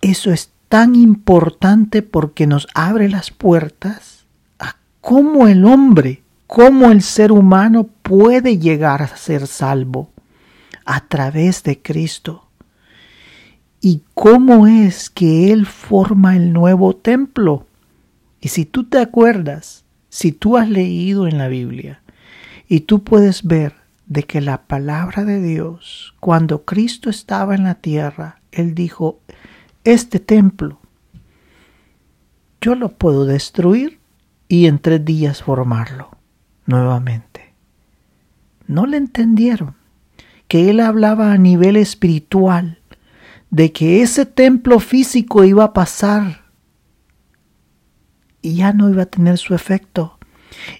Eso 0.00 0.32
es 0.32 0.50
tan 0.68 0.96
importante 0.96 2.02
porque 2.02 2.46
nos 2.46 2.66
abre 2.74 3.08
las 3.08 3.30
puertas 3.30 4.26
a 4.58 4.76
cómo 5.00 5.46
el 5.46 5.64
hombre, 5.64 6.24
cómo 6.46 6.90
el 6.90 7.00
ser 7.00 7.32
humano 7.32 7.88
puede 8.02 8.58
llegar 8.58 9.02
a 9.02 9.16
ser 9.16 9.46
salvo 9.46 10.10
a 10.84 11.06
través 11.06 11.62
de 11.62 11.80
Cristo 11.80 12.43
y 13.84 14.02
cómo 14.14 14.66
es 14.66 15.10
que 15.10 15.52
Él 15.52 15.66
forma 15.66 16.36
el 16.36 16.54
nuevo 16.54 16.96
templo. 16.96 17.66
Y 18.40 18.48
si 18.48 18.64
tú 18.64 18.84
te 18.84 18.98
acuerdas, 18.98 19.84
si 20.08 20.32
tú 20.32 20.56
has 20.56 20.70
leído 20.70 21.26
en 21.26 21.36
la 21.36 21.48
Biblia, 21.48 22.00
y 22.66 22.80
tú 22.80 23.04
puedes 23.04 23.42
ver 23.42 23.74
de 24.06 24.22
que 24.22 24.40
la 24.40 24.62
palabra 24.62 25.26
de 25.26 25.42
Dios, 25.42 26.14
cuando 26.18 26.64
Cristo 26.64 27.10
estaba 27.10 27.54
en 27.54 27.64
la 27.64 27.74
tierra, 27.74 28.40
Él 28.52 28.74
dijo, 28.74 29.20
este 29.84 30.18
templo, 30.18 30.80
yo 32.62 32.76
lo 32.76 32.88
puedo 32.88 33.26
destruir 33.26 33.98
y 34.48 34.64
en 34.64 34.78
tres 34.78 35.04
días 35.04 35.42
formarlo 35.42 36.08
nuevamente. 36.64 37.52
No 38.66 38.86
le 38.86 38.96
entendieron 38.96 39.74
que 40.48 40.70
Él 40.70 40.80
hablaba 40.80 41.32
a 41.32 41.36
nivel 41.36 41.76
espiritual 41.76 42.78
de 43.54 43.70
que 43.70 44.02
ese 44.02 44.26
templo 44.26 44.80
físico 44.80 45.44
iba 45.44 45.62
a 45.62 45.72
pasar 45.72 46.42
y 48.42 48.56
ya 48.56 48.72
no 48.72 48.90
iba 48.90 49.04
a 49.04 49.06
tener 49.06 49.38
su 49.38 49.54
efecto. 49.54 50.18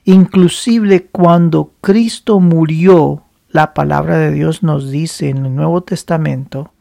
Inclusive 0.03 1.07
cuando 1.07 1.73
Cristo 1.81 2.41
murió, 2.41 3.23
la 3.49 3.75
palabra 3.75 4.19
de 4.19 4.33
Dios 4.33 4.65
nos 4.65 4.91
dice 4.91 5.29
en 5.29 5.47
el 5.47 5.55
Nuevo 5.55 5.85
Testamento 5.85 6.75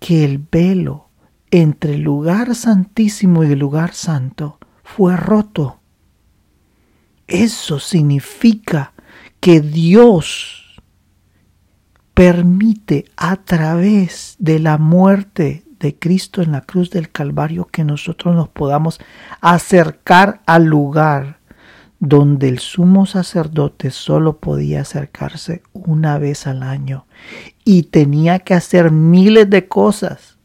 que 0.00 0.24
el 0.24 0.38
velo 0.38 1.10
entre 1.50 1.96
el 1.96 2.00
lugar 2.00 2.54
santísimo 2.54 3.44
y 3.44 3.52
el 3.52 3.58
lugar 3.58 3.92
santo 3.92 4.58
fue 4.82 5.14
roto. 5.14 5.78
Eso 7.26 7.80
significa 7.80 8.94
que 9.40 9.60
Dios 9.60 10.65
permite 12.16 13.04
a 13.18 13.36
través 13.36 14.36
de 14.38 14.58
la 14.58 14.78
muerte 14.78 15.64
de 15.78 15.98
Cristo 15.98 16.40
en 16.40 16.52
la 16.52 16.62
cruz 16.62 16.88
del 16.88 17.10
Calvario 17.10 17.66
que 17.66 17.84
nosotros 17.84 18.34
nos 18.34 18.48
podamos 18.48 18.98
acercar 19.42 20.40
al 20.46 20.64
lugar 20.64 21.40
donde 22.00 22.48
el 22.48 22.58
sumo 22.58 23.04
sacerdote 23.04 23.90
solo 23.90 24.38
podía 24.38 24.80
acercarse 24.80 25.62
una 25.74 26.16
vez 26.16 26.46
al 26.46 26.62
año 26.62 27.04
y 27.66 27.82
tenía 27.82 28.38
que 28.38 28.54
hacer 28.54 28.90
miles 28.90 29.50
de 29.50 29.68
cosas. 29.68 30.38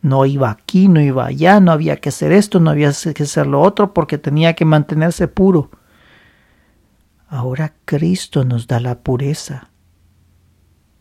No 0.00 0.26
iba 0.26 0.48
aquí, 0.48 0.86
no 0.86 1.00
iba 1.00 1.26
allá, 1.26 1.58
no 1.58 1.72
había 1.72 1.96
que 1.96 2.10
hacer 2.10 2.30
esto, 2.30 2.60
no 2.60 2.70
había 2.70 2.92
que 2.92 3.24
hacer 3.24 3.48
lo 3.48 3.62
otro 3.62 3.94
porque 3.94 4.16
tenía 4.16 4.54
que 4.54 4.64
mantenerse 4.64 5.26
puro. 5.26 5.72
Ahora 7.26 7.72
Cristo 7.84 8.44
nos 8.44 8.68
da 8.68 8.78
la 8.78 9.00
pureza 9.00 9.70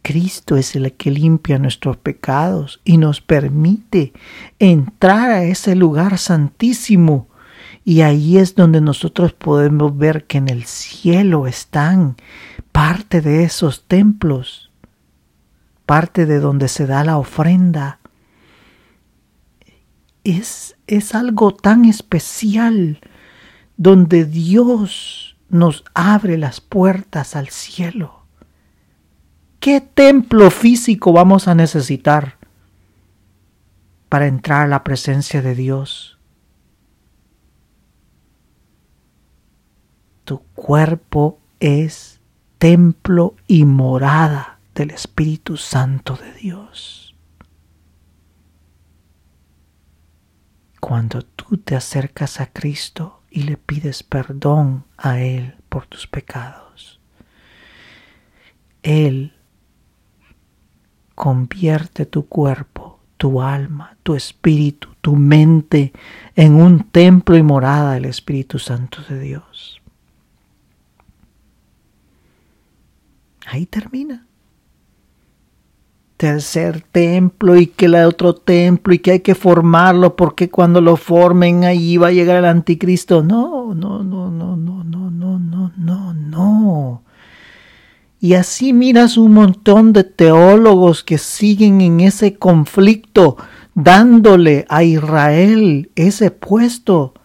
Cristo 0.03 0.57
es 0.57 0.75
el 0.75 0.91
que 0.93 1.09
limpia 1.09 1.57
nuestros 1.57 1.95
pecados 1.95 2.81
y 2.83 2.97
nos 2.97 3.21
permite 3.21 4.11
entrar 4.59 5.31
a 5.31 5.45
ese 5.45 5.75
lugar 5.75 6.17
santísimo. 6.17 7.29
Y 7.85 8.01
ahí 8.01 8.37
es 8.37 8.53
donde 8.53 8.81
nosotros 8.81 9.31
podemos 9.31 9.97
ver 9.97 10.25
que 10.25 10.37
en 10.39 10.49
el 10.49 10.65
cielo 10.65 11.47
están 11.47 12.17
parte 12.73 13.21
de 13.21 13.43
esos 13.43 13.85
templos, 13.87 14.71
parte 15.85 16.25
de 16.25 16.39
donde 16.39 16.67
se 16.67 16.85
da 16.85 17.05
la 17.05 17.17
ofrenda. 17.17 17.99
Es, 20.25 20.75
es 20.85 21.15
algo 21.15 21.53
tan 21.55 21.85
especial 21.85 22.99
donde 23.77 24.25
Dios 24.25 25.37
nos 25.49 25.85
abre 25.93 26.37
las 26.37 26.59
puertas 26.59 27.37
al 27.37 27.47
cielo 27.49 28.22
¿Qué 29.63 29.80
templo 29.80 30.52
físico 30.52 31.13
vamos 31.13 31.47
a 31.47 31.56
necesitar 31.56 32.38
para 34.10 34.28
entrar 34.28 34.63
a 34.63 34.67
la 34.67 34.84
presencia 34.84 35.41
de 35.41 35.56
Dios? 35.56 36.19
Tu 40.26 40.39
cuerpo 40.54 41.39
es 41.62 42.19
templo 42.58 43.38
y 43.47 43.63
morada 43.63 44.60
del 44.76 44.91
Espíritu 44.91 45.56
Santo 45.56 46.17
de 46.17 46.34
Dios. 46.34 47.15
cuando 50.82 51.21
tú 51.21 51.56
te 51.56 51.78
acercas 51.78 52.41
a 52.41 52.47
Cristo 52.47 53.21
y 53.32 53.43
le 53.43 53.56
pides 53.56 54.04
perdón 54.04 54.84
a 54.97 55.21
Él 55.21 55.56
por 55.69 55.88
tus 55.88 56.08
pecados. 56.08 56.99
Él 58.82 59.34
convierte 61.15 62.06
tu 62.06 62.28
cuerpo, 62.28 62.99
tu 63.17 63.41
alma, 63.41 63.95
tu 64.04 64.15
espíritu, 64.15 64.89
tu 65.02 65.15
mente 65.15 65.93
en 66.36 66.56
un 66.56 66.84
templo 66.91 67.38
y 67.38 67.43
morada 67.43 67.93
del 67.93 68.06
Espíritu 68.06 68.60
Santo 68.60 68.99
de 69.08 69.19
Dios. 69.19 69.82
Ahí 73.45 73.65
termina 73.65 74.26
tercer 76.23 76.82
templo 76.89 77.58
y 77.58 77.67
que 77.67 77.88
el 77.88 77.95
otro 77.95 78.34
templo 78.34 78.93
y 78.93 78.99
que 78.99 79.12
hay 79.12 79.19
que 79.19 79.36
formarlo 79.36 80.15
porque 80.15 80.49
cuando 80.49 80.80
lo 80.80 80.95
formen 80.95 81.65
ahí 81.65 81.97
va 81.97 82.08
a 82.08 82.12
llegar 82.12 82.38
el 82.38 82.45
anticristo. 82.45 83.23
No, 83.23 83.73
no, 83.73 84.04
no, 84.04 84.32
no, 84.32 84.56
no, 84.56 84.84
no, 84.86 85.10
no, 85.10 85.39
no, 85.39 85.73
no, 85.76 86.13
no. 86.13 87.02
Y 88.23 88.36
así 88.36 88.71
miras 88.71 89.17
un 89.17 89.33
montón 89.33 89.91
de 89.91 90.05
teólogos 90.05 91.03
que 91.03 91.17
siguen 91.17 91.81
en 91.81 91.99
ese 91.99 92.36
conflicto, 92.36 93.36
dándole 93.75 94.65
a 94.69 94.86
Israel 94.86 95.91
ese 95.95 96.31
puesto. 96.31 97.15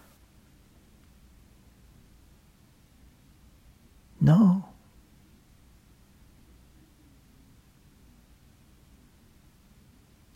No. 4.19 4.67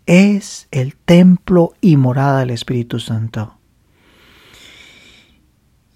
es 0.06 0.67
el 0.71 0.95
templo 0.95 1.73
y 1.82 1.97
morada 1.97 2.39
del 2.39 2.52
Espíritu 2.52 2.99
Santo. 2.99 3.58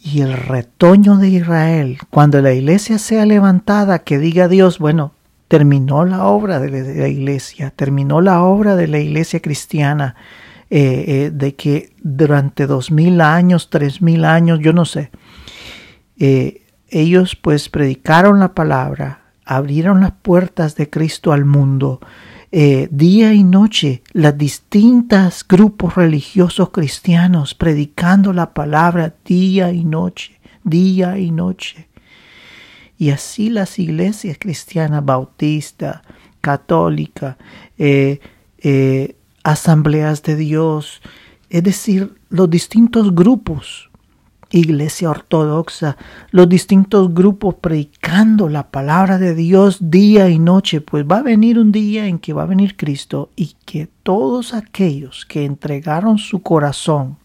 Y 0.10 0.22
el 0.22 0.32
retoño 0.32 1.18
de 1.18 1.28
Israel, 1.28 1.98
cuando 2.10 2.42
la 2.42 2.54
iglesia 2.54 2.98
sea 2.98 3.26
levantada, 3.26 4.00
que 4.00 4.20
diga 4.20 4.48
Dios, 4.48 4.80
bueno, 4.80 5.12
terminó 5.50 6.06
la 6.06 6.24
obra 6.28 6.62
de 6.62 6.96
la 6.96 7.10
iglesia, 7.10 7.72
terminó 7.72 8.22
la 8.22 8.42
obra 8.42 8.78
de 8.78 8.88
la 8.88 9.00
iglesia 9.00 9.42
cristiana, 9.42 10.16
eh, 10.70 11.04
eh, 11.08 11.32
de 11.34 11.56
que 11.56 11.92
durante 12.02 12.68
dos 12.68 12.90
mil 12.90 13.20
años, 13.20 13.70
tres 13.70 14.02
mil 14.02 14.24
años, 14.24 14.60
yo 14.62 14.72
no 14.72 14.86
sé, 14.86 15.12
eh, 16.18 16.62
ellos 16.88 17.36
pues 17.36 17.68
predicaron 17.68 18.40
la 18.40 18.54
palabra, 18.54 19.34
abrieron 19.44 20.00
las 20.00 20.12
puertas 20.12 20.76
de 20.78 20.90
Cristo 20.90 21.34
al 21.34 21.44
mundo, 21.44 22.00
eh, 22.52 22.88
día 22.92 23.34
y 23.34 23.44
noche 23.44 24.04
las 24.14 24.38
distintas 24.38 25.46
grupos 25.48 25.96
religiosos 25.96 26.70
cristianos 26.70 27.54
predicando 27.54 28.32
la 28.32 28.54
palabra 28.54 29.14
día 29.26 29.72
y 29.72 29.84
noche, 29.84 30.40
día 30.64 31.18
y 31.18 31.32
noche. 31.32 31.88
Y 32.98 33.10
así 33.10 33.50
las 33.50 33.78
iglesias 33.80 34.38
cristianas, 34.40 35.04
bautista, 35.04 36.04
católica, 36.42 37.38
eh, 37.78 38.20
eh, 38.60 39.16
asambleas 39.44 40.24
de 40.24 40.36
Dios, 40.36 41.02
es 41.50 41.64
decir, 41.64 42.16
los 42.30 42.50
distintos 42.50 43.14
grupos 43.14 43.87
iglesia 44.52 45.10
ortodoxa, 45.10 45.98
los 46.32 46.48
distintos 46.48 47.14
grupos 47.14 47.56
predicando 47.56 48.50
la 48.50 48.70
palabra 48.70 49.18
de 49.18 49.36
Dios 49.36 49.78
día 49.80 50.30
y 50.30 50.40
noche, 50.40 50.82
pues 50.82 51.06
va 51.06 51.18
a 51.18 51.24
venir 51.24 51.60
un 51.60 51.72
día 51.72 52.08
en 52.08 52.20
que 52.20 52.34
va 52.34 52.44
a 52.44 52.48
venir 52.48 52.78
Cristo 52.78 53.30
y 53.36 53.56
que 53.66 53.90
todos 54.04 54.54
aquellos 54.54 55.26
que 55.26 55.46
entregaron 55.46 56.18
su 56.18 56.42
corazón, 56.42 57.18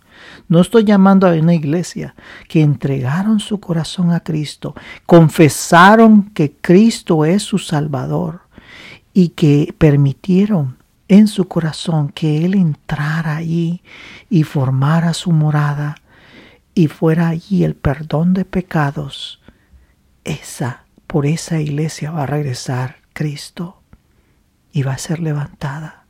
no 0.48 0.61
estoy 0.61 0.85
llamando 0.85 1.26
a 1.26 1.32
una 1.32 1.54
iglesia, 1.54 2.14
que 2.48 2.61
entregaron 2.61 3.40
su 3.40 3.61
corazón 3.61 4.12
a 4.12 4.20
Cristo, 4.20 4.74
confesaron 5.06 6.30
que 6.30 6.52
Cristo 6.61 7.24
es 7.24 7.42
su 7.42 7.58
Salvador 7.58 8.42
y 9.14 9.30
que 9.30 9.74
permitieron 9.76 10.76
en 11.08 11.28
su 11.28 11.46
corazón 11.46 12.08
que 12.08 12.44
Él 12.44 12.54
entrara 12.54 13.37
allí 13.37 13.82
y 14.30 14.44
formara 14.44 15.12
su 15.12 15.30
morada, 15.30 15.96
y 16.74 16.88
fuera 16.88 17.28
allí 17.28 17.64
el 17.64 17.74
perdón 17.74 18.35
de 18.35 18.44
pecados, 18.44 19.40
esa, 20.24 20.85
por 21.06 21.26
esa 21.26 21.61
iglesia 21.61 22.11
va 22.11 22.22
a 22.22 22.26
regresar 22.26 22.96
Cristo 23.12 23.82
y 24.72 24.82
va 24.82 24.92
a 24.92 24.98
ser 24.98 25.20
levantada. 25.20 26.06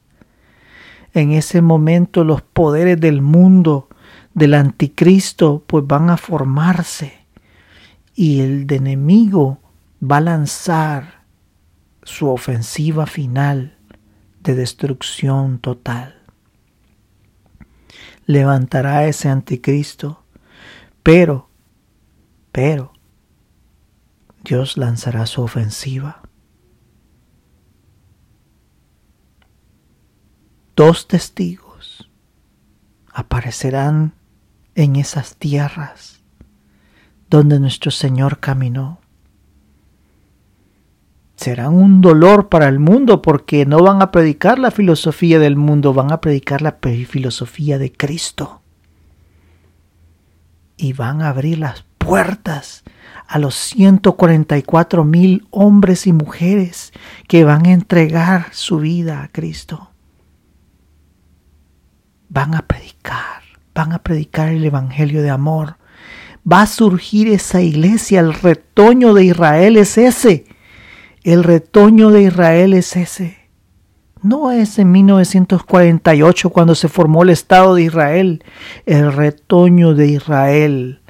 En 1.15 1.33
ese 1.33 1.61
momento 1.61 2.25
los 2.25 2.43
poderes 2.43 3.01
del 3.01 3.23
mundo, 3.23 3.89
del 4.35 4.55
anticristo, 4.55 5.63
pues 5.67 5.87
van 5.87 6.11
a 6.11 6.17
formarse 6.17 7.27
y 8.15 8.41
el 8.41 8.73
enemigo 8.73 9.59
va 10.03 10.19
a 10.19 10.23
lanzar 10.23 11.23
su 12.03 12.29
ofensiva 12.29 13.07
final 13.07 13.77
de 14.41 14.55
destrucción 14.55 15.59
total. 15.59 16.17
Levantará 18.27 19.07
ese 19.07 19.29
anticristo 19.29 20.22
pero, 21.03 21.49
pero, 22.53 22.93
Dios 24.45 24.77
lanzará 24.77 25.27
su 25.27 25.43
ofensiva. 25.43 26.23
Dos 30.77 31.07
testigos 31.07 32.11
aparecerán 33.13 34.15
en 34.75 34.97
esas 34.97 35.37
tierras 35.37 36.23
donde 37.29 37.61
nuestro 37.61 37.91
Señor 37.91 38.39
caminó. 38.39 39.01
Serán 41.37 41.75
un 41.75 42.01
dolor 42.01 42.49
para 42.49 42.69
el 42.69 42.79
mundo 42.79 43.23
porque 43.23 43.67
no 43.67 43.83
van 43.83 44.01
a 44.01 44.11
predicar 44.13 44.59
la 44.59 44.71
filosofía 44.71 45.39
del 45.39 45.57
mundo, 45.57 45.93
van 45.93 46.13
a 46.13 46.21
predicar 46.21 46.63
la 46.63 46.79
filosofía 46.81 47.79
de 47.79 47.93
Cristo 47.93 48.62
y 50.83 50.93
van 50.95 51.23
a 51.23 51.29
abrir 51.29 51.61
las 51.61 51.85
puertas 51.97 52.83
a 53.29 53.39
los 53.39 53.55
144 53.55 55.05
mil 55.05 55.47
hombres 55.51 56.09
y 56.09 56.13
mujeres 56.13 56.93
que 57.29 57.45
van 57.45 57.67
a 57.67 57.73
entregar 57.73 58.49
su 58.51 58.79
vida 58.79 59.23
a 59.23 59.29
Cristo. 59.29 59.93
Van 62.29 62.57
a 62.57 62.63
predicar, 62.63 63.43
van 63.73 63.93
a 63.93 64.03
predicar 64.03 64.49
el 64.49 64.65
Evangelio 64.65 65.23
de 65.23 65.31
amor. 65.31 65.77
Va 66.51 66.63
a 66.63 66.67
surgir 66.67 67.29
esa 67.29 67.61
iglesia, 67.61 68.19
el 68.19 68.35
retoño 68.35 69.15
de 69.15 69.27
Israel 69.27 69.77
es 69.77 69.97
ese. 69.99 70.47
El 71.23 71.45
retoño 71.45 72.11
de 72.11 72.23
Israel 72.23 72.75
es 72.75 72.97
ese. 72.97 73.39
No 74.23 74.53
es 74.53 74.79
en 74.79 74.93
1948 74.93 76.51
cuando 76.51 76.77
se 76.77 76.89
formó 76.89 77.25
el 77.25 77.31
Estado 77.31 77.75
de 77.75 77.83
Israel. 77.83 78.45
El 78.87 79.13
retoño 79.13 79.95
de 79.95 80.07
Israel 80.07 81.03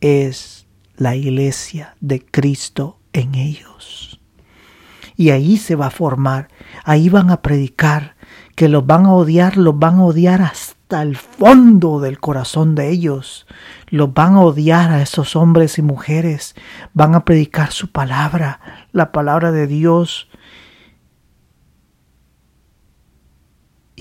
es 0.00 0.66
la 0.96 1.16
iglesia 1.16 1.96
de 2.00 2.24
Cristo 2.24 2.98
en 3.12 3.34
ellos. 3.34 4.20
Y 5.16 5.30
ahí 5.30 5.58
se 5.58 5.76
va 5.76 5.86
a 5.86 5.90
formar, 5.90 6.48
ahí 6.84 7.10
van 7.10 7.30
a 7.30 7.42
predicar, 7.42 8.16
que 8.56 8.68
los 8.68 8.86
van 8.86 9.04
a 9.04 9.12
odiar, 9.12 9.58
los 9.58 9.78
van 9.78 9.96
a 9.96 10.04
odiar 10.04 10.40
hasta 10.40 11.02
el 11.02 11.16
fondo 11.16 12.00
del 12.00 12.20
corazón 12.20 12.74
de 12.74 12.90
ellos. 12.90 13.46
Los 13.88 14.14
van 14.14 14.34
a 14.34 14.40
odiar 14.40 14.90
a 14.90 15.02
esos 15.02 15.36
hombres 15.36 15.76
y 15.78 15.82
mujeres, 15.82 16.54
van 16.94 17.14
a 17.14 17.24
predicar 17.24 17.70
su 17.70 17.92
palabra, 17.92 18.60
la 18.92 19.12
palabra 19.12 19.52
de 19.52 19.66
Dios 19.66 20.28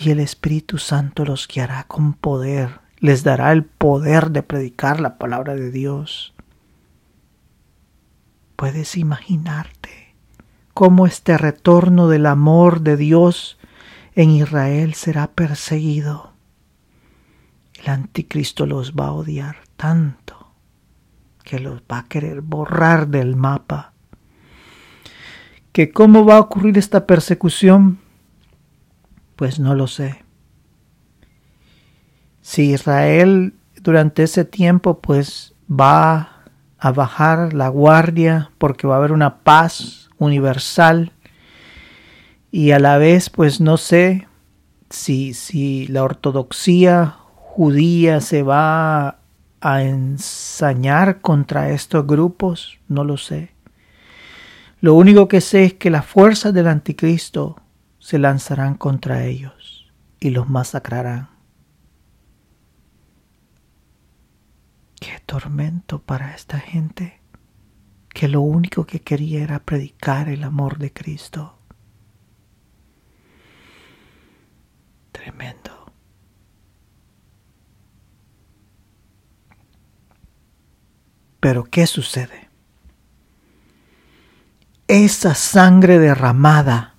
y 0.06 0.12
el 0.12 0.20
Espíritu 0.20 0.78
Santo 0.78 1.26
los 1.26 1.48
guiará 1.48 1.86
con 1.86 2.14
poder, 2.14 2.82
les 3.00 3.24
dará 3.24 3.52
el 3.52 3.64
poder 3.64 4.32
de 4.32 4.44
predicar 4.44 5.00
la 5.00 5.18
palabra 5.18 5.56
de 5.56 5.72
Dios. 5.72 6.34
Puedes 8.56 8.98
imaginarte 8.98 10.16
cómo 10.74 11.06
este 11.06 11.38
retorno 11.38 12.08
del 12.08 12.26
amor 12.26 12.82
de 12.82 12.98
Dios 12.98 13.58
en 14.16 14.32
Israel 14.32 14.94
será 14.94 15.28
perseguido. 15.28 16.34
El 17.82 17.90
anticristo 17.90 18.66
los 18.66 18.94
va 18.94 19.08
a 19.08 19.14
odiar 19.14 19.58
tanto 19.76 20.52
que 21.44 21.60
los 21.60 21.82
va 21.82 22.00
a 22.00 22.06
querer 22.06 22.42
borrar 22.42 23.08
del 23.08 23.36
mapa. 23.36 23.94
¿Que 25.72 25.92
cómo 25.92 26.26
va 26.26 26.38
a 26.38 26.42
ocurrir 26.42 26.78
esta 26.78 27.06
persecución? 27.06 28.03
Pues 29.36 29.60
no 29.60 29.76
lo 29.76 29.88
sé. 29.88 30.24
Si 32.42 32.72
Israel 32.72 33.54
durante 33.82 34.24
ese 34.24 34.46
tiempo 34.46 35.00
pues 35.00 35.54
va 35.70 36.44
a 36.78 36.92
bajar 36.92 37.54
la 37.54 37.70
guardia 37.70 38.52
porque 38.58 38.88
va 38.88 38.96
a 38.96 38.98
haber 38.98 39.12
una 39.12 39.40
paz 39.40 40.10
universal 40.18 41.12
y 42.52 42.72
a 42.72 42.80
la 42.80 42.98
vez 42.98 43.30
pues 43.30 43.62
no 43.62 43.78
sé 43.78 44.28
si, 44.90 45.34
si 45.34 45.88
la 45.88 46.04
ortodoxia 46.04 47.16
judía 47.36 48.22
se 48.22 48.44
va 48.44 49.20
a 49.62 49.84
ensañar 49.84 51.22
contra 51.22 51.70
estos 51.72 52.06
grupos, 52.06 52.80
no 52.88 53.04
lo 53.04 53.18
sé. 53.18 53.52
Lo 54.82 54.96
único 54.96 55.30
que 55.30 55.40
sé 55.40 55.64
es 55.64 55.74
que 55.74 55.90
las 55.90 56.06
fuerzas 56.06 56.54
del 56.54 56.68
anticristo 56.68 57.56
se 58.04 58.20
lanzarán 58.20 58.76
contra 58.76 59.24
ellos 59.24 59.90
y 60.20 60.32
los 60.32 60.50
masacrarán. 60.50 61.30
Qué 65.00 65.22
tormento 65.26 66.02
para 66.02 66.36
esta 66.36 66.60
gente 66.60 67.22
que 68.10 68.28
lo 68.28 68.42
único 68.42 68.86
que 68.86 69.00
quería 69.00 69.42
era 69.42 69.60
predicar 69.60 70.28
el 70.28 70.44
amor 70.44 70.80
de 70.80 70.92
Cristo. 70.92 71.58
Tremendo. 75.14 75.94
Pero 81.40 81.64
¿qué 81.64 81.88
sucede? 81.88 82.50
Esa 84.90 85.36
sangre 85.36 86.00
derramada 86.00 86.93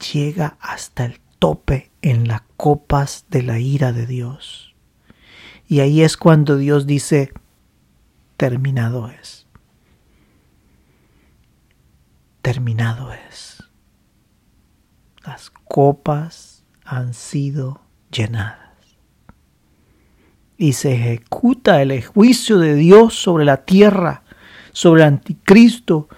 llega 0.00 0.56
hasta 0.60 1.04
el 1.04 1.20
tope 1.38 1.90
en 2.02 2.28
las 2.28 2.42
copas 2.56 3.26
de 3.30 3.42
la 3.42 3.58
ira 3.58 3.92
de 3.92 4.06
Dios. 4.06 4.74
Y 5.68 5.80
ahí 5.80 6.02
es 6.02 6.16
cuando 6.16 6.56
Dios 6.56 6.86
dice, 6.86 7.32
terminado 8.36 9.08
es. 9.08 9.46
Terminado 12.42 13.12
es. 13.12 13.62
Las 15.24 15.50
copas 15.50 16.64
han 16.84 17.14
sido 17.14 17.82
llenadas 18.10 18.70
y 20.60 20.74
se 20.74 20.92
ejecuta 20.92 21.80
el 21.80 22.04
juicio 22.04 22.58
de 22.58 22.74
Dios 22.74 23.14
sobre 23.14 23.46
la 23.46 23.64
tierra, 23.64 24.24
sobre 24.72 25.00
el 25.00 25.08
anticristo, 25.08 26.10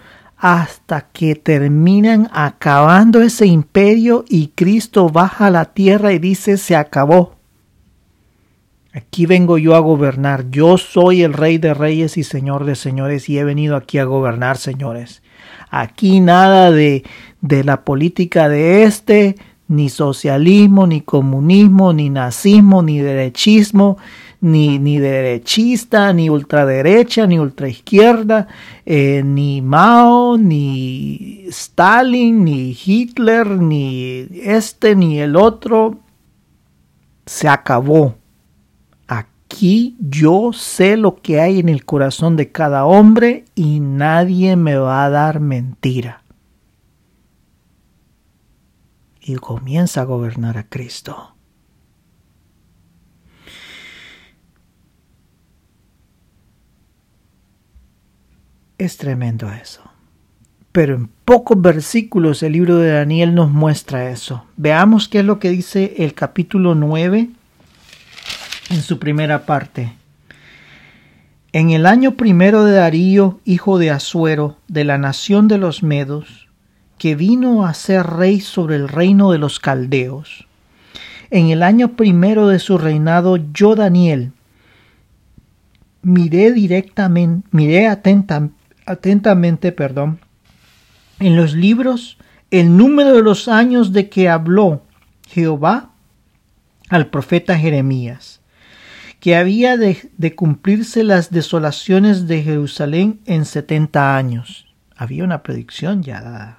hasta 0.43 1.03
que 1.13 1.37
terminan 1.37 2.29
acabando 2.33 3.23
ese 3.23 3.47
imperio 3.47 4.25
y 4.29 4.49
Cristo 4.49 5.09
baja 5.09 5.47
a 5.47 5.51
la 5.51 5.67
tierra 5.67 6.13
y 6.13 6.19
dice 6.19 6.57
se 6.57 6.75
acabó. 6.75 7.37
Aquí 8.93 9.25
vengo 9.25 9.57
yo 9.57 9.77
a 9.77 9.79
gobernar. 9.79 10.51
Yo 10.51 10.79
soy 10.79 11.23
el 11.23 11.33
rey 11.33 11.59
de 11.59 11.75
reyes 11.75 12.19
y 12.19 12.25
señor 12.25 12.65
de 12.65 12.75
señores 12.75 13.29
y 13.29 13.39
he 13.39 13.45
venido 13.45 13.77
aquí 13.77 13.99
a 13.99 14.05
gobernar, 14.05 14.57
señores. 14.57 15.23
Aquí 15.71 16.19
nada 16.19 16.73
de, 16.73 17.05
de 17.41 17.63
la 17.63 17.85
política 17.85 18.49
de 18.49 18.83
este, 18.83 19.37
ni 19.69 19.91
socialismo, 19.91 20.89
ni 20.89 21.03
comunismo, 21.03 21.93
ni 21.93 22.11
nazismo, 22.11 22.83
ni 22.83 22.99
derechismo, 22.99 23.97
ni, 24.43 24.81
ni 24.81 24.99
derechista, 24.99 26.13
ni 26.13 26.29
ultraderecha, 26.29 27.27
ni 27.27 27.39
ultraizquierda, 27.39 28.49
eh, 28.85 29.23
ni 29.25 29.63
Mao, 29.63 30.37
ni 30.37 31.47
Stalin, 31.49 32.45
ni 32.45 32.77
Hitler, 32.85 33.47
ni 33.47 34.27
este, 34.43 34.97
ni 34.97 35.21
el 35.21 35.37
otro. 35.37 36.01
Se 37.25 37.49
acabó. 37.49 38.17
Aquí 39.07 39.97
yo 40.01 40.53
sé 40.53 40.97
lo 40.97 41.23
que 41.23 41.41
hay 41.41 41.61
en 41.61 41.69
el 41.69 41.85
corazón 41.85 42.37
de 42.37 42.51
cada 42.51 42.85
hombre 42.85 43.45
y 43.55 43.79
nadie 43.79 44.57
me 44.57 44.77
va 44.77 45.05
a 45.05 45.11
dar 45.11 45.39
mentira. 45.39 46.25
Y 49.21 49.37
comienza 49.37 50.01
a 50.01 50.05
gobernar 50.05 50.59
a 50.59 50.69
Cristo. 50.69 51.32
Es 58.83 58.97
tremendo 58.97 59.49
eso. 59.49 59.81
Pero 60.73 60.97
en 60.97 61.07
pocos 61.25 61.63
versículos 61.63 62.43
el 62.43 62.55
libro 62.55 62.79
de 62.79 62.91
Daniel 62.91 63.33
nos 63.33 63.49
muestra 63.49 64.11
eso. 64.11 64.45
Veamos 64.57 65.07
qué 65.07 65.21
es 65.21 65.25
lo 65.25 65.39
que 65.39 65.51
dice 65.51 65.95
el 65.99 66.15
capítulo 66.15 66.75
9 66.75 67.31
en 68.71 68.83
su 68.83 68.99
primera 68.99 69.47
parte. 69.47 69.93
En 71.53 71.71
el 71.71 71.87
año 71.87 72.17
primero 72.17 72.65
de 72.65 72.73
Darío, 72.73 73.39
hijo 73.45 73.79
de 73.79 73.93
Asuero, 73.93 74.57
de 74.67 74.83
la 74.83 74.99
nación 74.99 75.47
de 75.47 75.59
los 75.59 75.85
Medos, 75.85 76.49
que 76.99 77.15
vino 77.15 77.65
a 77.65 77.75
ser 77.75 78.05
rey 78.05 78.41
sobre 78.41 78.75
el 78.75 78.89
reino 78.89 79.31
de 79.31 79.39
los 79.39 79.61
Caldeos. 79.61 80.49
En 81.31 81.51
el 81.51 81.63
año 81.63 81.93
primero 81.93 82.49
de 82.49 82.59
su 82.59 82.79
reinado, 82.79 83.37
yo, 83.53 83.77
Daniel, 83.77 84.33
miré 86.03 86.51
directamente, 86.51 87.47
miré 87.53 87.87
atentamente 87.87 88.61
atentamente, 88.87 89.73
perdón, 89.73 90.21
en 91.19 91.37
los 91.37 91.55
libros 91.55 92.19
el 92.51 92.77
número 92.77 93.15
de 93.15 93.23
los 93.23 93.49
años 93.49 93.93
de 93.93 94.09
que 94.11 94.29
habló 94.29 94.83
Jehová 95.29 95.93
al 96.91 97.07
profeta 97.07 97.59
Jeremías, 97.59 98.41
que 99.21 99.37
había 99.37 99.79
de, 99.79 100.35
cumplirse 100.35 101.05
las 101.05 101.31
desolaciones 101.31 102.27
de 102.27 102.43
Jerusalén 102.43 103.21
en 103.25 103.47
setenta 103.47 104.17
años. 104.17 104.67
Había 104.97 105.25
una 105.25 105.43
predicción 105.43 106.03
ya 106.03 106.21
dada. 106.21 106.59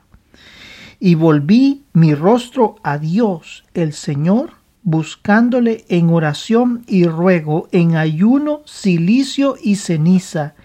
Y 1.00 1.14
volví 1.14 1.84
mi 1.94 2.16
rostro 2.16 2.78
a 2.82 2.98
Dios, 2.98 3.64
el 3.76 3.94
Señor, 3.94 4.54
buscándole 4.82 5.86
en 5.90 6.10
oración 6.10 6.84
y 6.88 7.06
ruego, 7.06 7.68
en 7.72 7.96
ayuno, 7.98 8.62
silicio 8.66 9.58
y 9.62 9.76
ceniza, 9.76 10.56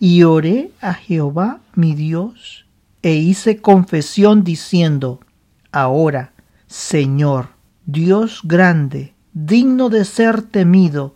y 0.00 0.22
oré 0.22 0.72
a 0.80 0.94
Jehová 0.94 1.60
mi 1.74 1.94
Dios, 1.94 2.64
e 3.02 3.14
hice 3.14 3.60
confesión 3.60 4.42
diciendo, 4.42 5.20
Ahora, 5.70 6.32
Señor, 6.66 7.50
Dios 7.84 8.40
grande, 8.42 9.14
digno 9.34 9.90
de 9.90 10.04
ser 10.06 10.42
temido, 10.42 11.14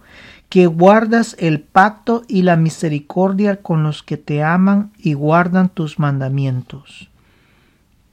que 0.51 0.67
guardas 0.67 1.35
el 1.39 1.61
pacto 1.61 2.23
y 2.29 2.43
la 2.43 2.57
misericordia 2.57 3.63
con 3.63 3.83
los 3.83 4.03
que 4.03 4.19
te 4.19 4.43
aman 4.43 4.93
y 4.99 5.15
guardan 5.15 5.71
tus 5.71 5.99
mandamientos. 5.99 7.11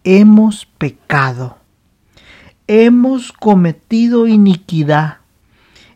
Hemos 0.03 0.65
pecado, 0.65 1.57
hemos 2.65 3.34
cometido 3.34 4.25
iniquidad, 4.25 5.17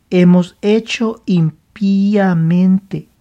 hemos 0.09 0.57
hecho 0.61 1.23
impíamente 1.25 3.07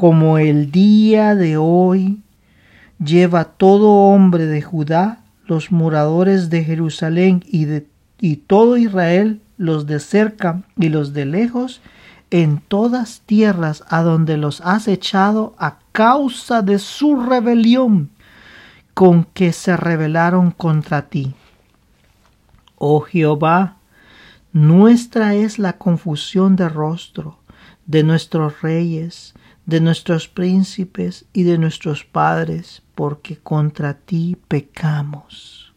como 0.00 0.38
el 0.38 0.70
día 0.70 1.34
de 1.34 1.58
hoy 1.58 2.22
lleva 3.04 3.44
todo 3.44 3.90
hombre 3.90 4.46
de 4.46 4.62
Judá, 4.62 5.20
los 5.44 5.72
moradores 5.72 6.48
de 6.48 6.64
Jerusalén 6.64 7.44
y, 7.46 7.66
de, 7.66 7.86
y 8.18 8.36
todo 8.36 8.78
Israel, 8.78 9.42
los 9.58 9.86
de 9.86 10.00
cerca 10.00 10.62
y 10.78 10.88
los 10.88 11.12
de 11.12 11.26
lejos, 11.26 11.82
en 12.30 12.62
todas 12.66 13.20
tierras 13.26 13.84
a 13.90 14.00
donde 14.00 14.38
los 14.38 14.62
has 14.62 14.88
echado 14.88 15.54
a 15.58 15.80
causa 15.92 16.62
de 16.62 16.78
su 16.78 17.20
rebelión 17.20 18.08
con 18.94 19.24
que 19.24 19.52
se 19.52 19.76
rebelaron 19.76 20.50
contra 20.50 21.10
ti. 21.10 21.34
Oh 22.76 23.00
Jehová, 23.00 23.76
nuestra 24.54 25.34
es 25.34 25.58
la 25.58 25.74
confusión 25.74 26.56
de 26.56 26.70
rostro 26.70 27.36
de 27.84 28.02
nuestros 28.02 28.62
reyes, 28.62 29.34
de 29.70 29.80
nuestros 29.80 30.28
príncipes 30.28 31.24
y 31.32 31.44
de 31.44 31.56
nuestros 31.56 32.04
padres, 32.04 32.82
porque 32.94 33.38
contra 33.38 33.94
ti 33.94 34.36
pecamos. 34.48 35.72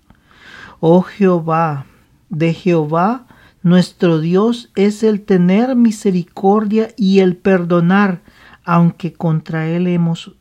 Oh 0.81 1.03
Jehová, 1.03 1.85
de 2.29 2.53
Jehová 2.53 3.27
nuestro 3.61 4.19
Dios 4.19 4.71
es 4.75 5.03
el 5.03 5.21
tener 5.21 5.77
misericordia 5.77 6.89
y 6.97 7.19
el 7.19 7.37
perdonar, 7.37 8.21
aunque 8.65 9.13
contra 9.13 9.67
él 9.67 9.87
hemos, 9.87 10.35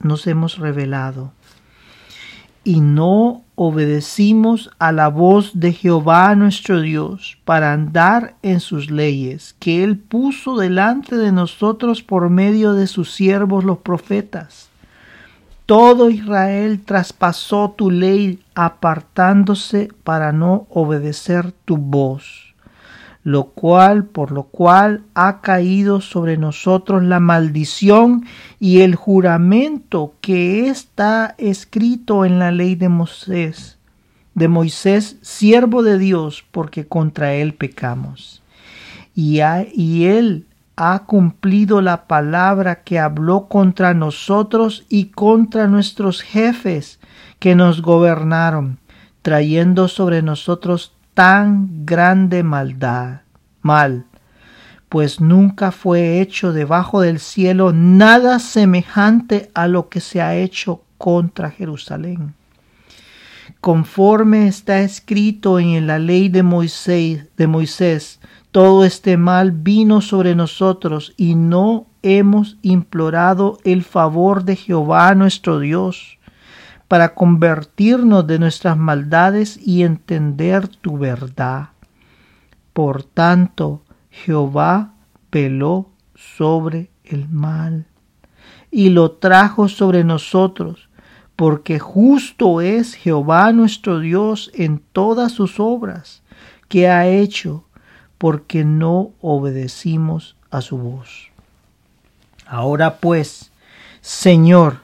nos 0.00 0.26
hemos 0.26 0.58
rebelado. 0.58 1.32
Y 2.64 2.80
no 2.80 3.43
obedecimos 3.54 4.70
a 4.78 4.92
la 4.92 5.08
voz 5.08 5.52
de 5.54 5.72
Jehová 5.72 6.34
nuestro 6.34 6.80
Dios 6.80 7.38
para 7.44 7.72
andar 7.72 8.34
en 8.42 8.60
sus 8.60 8.90
leyes, 8.90 9.54
que 9.58 9.84
Él 9.84 9.98
puso 9.98 10.56
delante 10.56 11.16
de 11.16 11.32
nosotros 11.32 12.02
por 12.02 12.30
medio 12.30 12.74
de 12.74 12.86
sus 12.86 13.12
siervos 13.12 13.64
los 13.64 13.78
profetas. 13.78 14.68
Todo 15.66 16.10
Israel 16.10 16.80
traspasó 16.84 17.74
tu 17.76 17.90
ley 17.90 18.40
apartándose 18.54 19.88
para 20.02 20.32
no 20.32 20.66
obedecer 20.68 21.52
tu 21.64 21.78
voz 21.78 22.43
lo 23.24 23.46
cual 23.46 24.04
por 24.04 24.30
lo 24.30 24.44
cual 24.44 25.02
ha 25.14 25.40
caído 25.40 26.02
sobre 26.02 26.36
nosotros 26.36 27.02
la 27.02 27.20
maldición 27.20 28.26
y 28.60 28.82
el 28.82 28.94
juramento 28.94 30.14
que 30.20 30.68
está 30.68 31.34
escrito 31.38 32.26
en 32.26 32.38
la 32.38 32.52
ley 32.52 32.74
de 32.74 32.90
Moisés, 32.90 33.78
de 34.34 34.48
Moisés, 34.48 35.16
siervo 35.22 35.82
de 35.82 35.98
Dios, 35.98 36.44
porque 36.50 36.86
contra 36.86 37.32
él 37.32 37.54
pecamos. 37.54 38.42
Y, 39.14 39.40
y 39.72 40.04
él 40.04 40.46
ha 40.76 41.04
cumplido 41.06 41.80
la 41.80 42.06
palabra 42.06 42.82
que 42.82 42.98
habló 42.98 43.46
contra 43.48 43.94
nosotros 43.94 44.84
y 44.90 45.06
contra 45.06 45.66
nuestros 45.66 46.20
jefes 46.20 46.98
que 47.38 47.54
nos 47.54 47.80
gobernaron, 47.80 48.80
trayendo 49.22 49.88
sobre 49.88 50.20
nosotros 50.20 50.92
tan 51.14 51.86
grande 51.86 52.42
maldad, 52.42 53.22
mal, 53.62 54.04
pues 54.88 55.20
nunca 55.20 55.72
fue 55.72 56.20
hecho 56.20 56.52
debajo 56.52 57.00
del 57.00 57.18
cielo 57.18 57.72
nada 57.72 58.38
semejante 58.38 59.50
a 59.54 59.66
lo 59.68 59.88
que 59.88 60.00
se 60.00 60.20
ha 60.20 60.36
hecho 60.36 60.82
contra 60.98 61.50
Jerusalén. 61.50 62.34
Conforme 63.60 64.46
está 64.46 64.80
escrito 64.80 65.58
en 65.58 65.86
la 65.86 65.98
ley 65.98 66.28
de 66.28 66.42
Moisés, 66.42 67.26
de 67.36 67.46
Moisés, 67.46 68.20
todo 68.50 68.84
este 68.84 69.16
mal 69.16 69.52
vino 69.52 70.00
sobre 70.00 70.34
nosotros 70.34 71.14
y 71.16 71.34
no 71.34 71.86
hemos 72.02 72.56
implorado 72.62 73.58
el 73.64 73.82
favor 73.82 74.44
de 74.44 74.56
Jehová 74.56 75.14
nuestro 75.14 75.58
Dios 75.58 76.18
para 76.88 77.14
convertirnos 77.14 78.26
de 78.26 78.38
nuestras 78.38 78.76
maldades 78.76 79.58
y 79.62 79.82
entender 79.82 80.68
tu 80.68 80.98
verdad. 80.98 81.70
Por 82.72 83.02
tanto, 83.04 83.82
Jehová 84.10 84.94
veló 85.30 85.90
sobre 86.14 86.90
el 87.04 87.28
mal 87.28 87.86
y 88.70 88.90
lo 88.90 89.12
trajo 89.12 89.68
sobre 89.68 90.04
nosotros, 90.04 90.88
porque 91.36 91.78
justo 91.78 92.60
es 92.60 92.94
Jehová 92.94 93.52
nuestro 93.52 94.00
Dios 94.00 94.50
en 94.54 94.80
todas 94.92 95.32
sus 95.32 95.58
obras 95.58 96.22
que 96.68 96.88
ha 96.88 97.06
hecho, 97.06 97.64
porque 98.18 98.64
no 98.64 99.12
obedecimos 99.20 100.36
a 100.50 100.60
su 100.60 100.78
voz. 100.78 101.30
Ahora 102.46 102.96
pues, 102.98 103.52
Señor, 104.00 104.80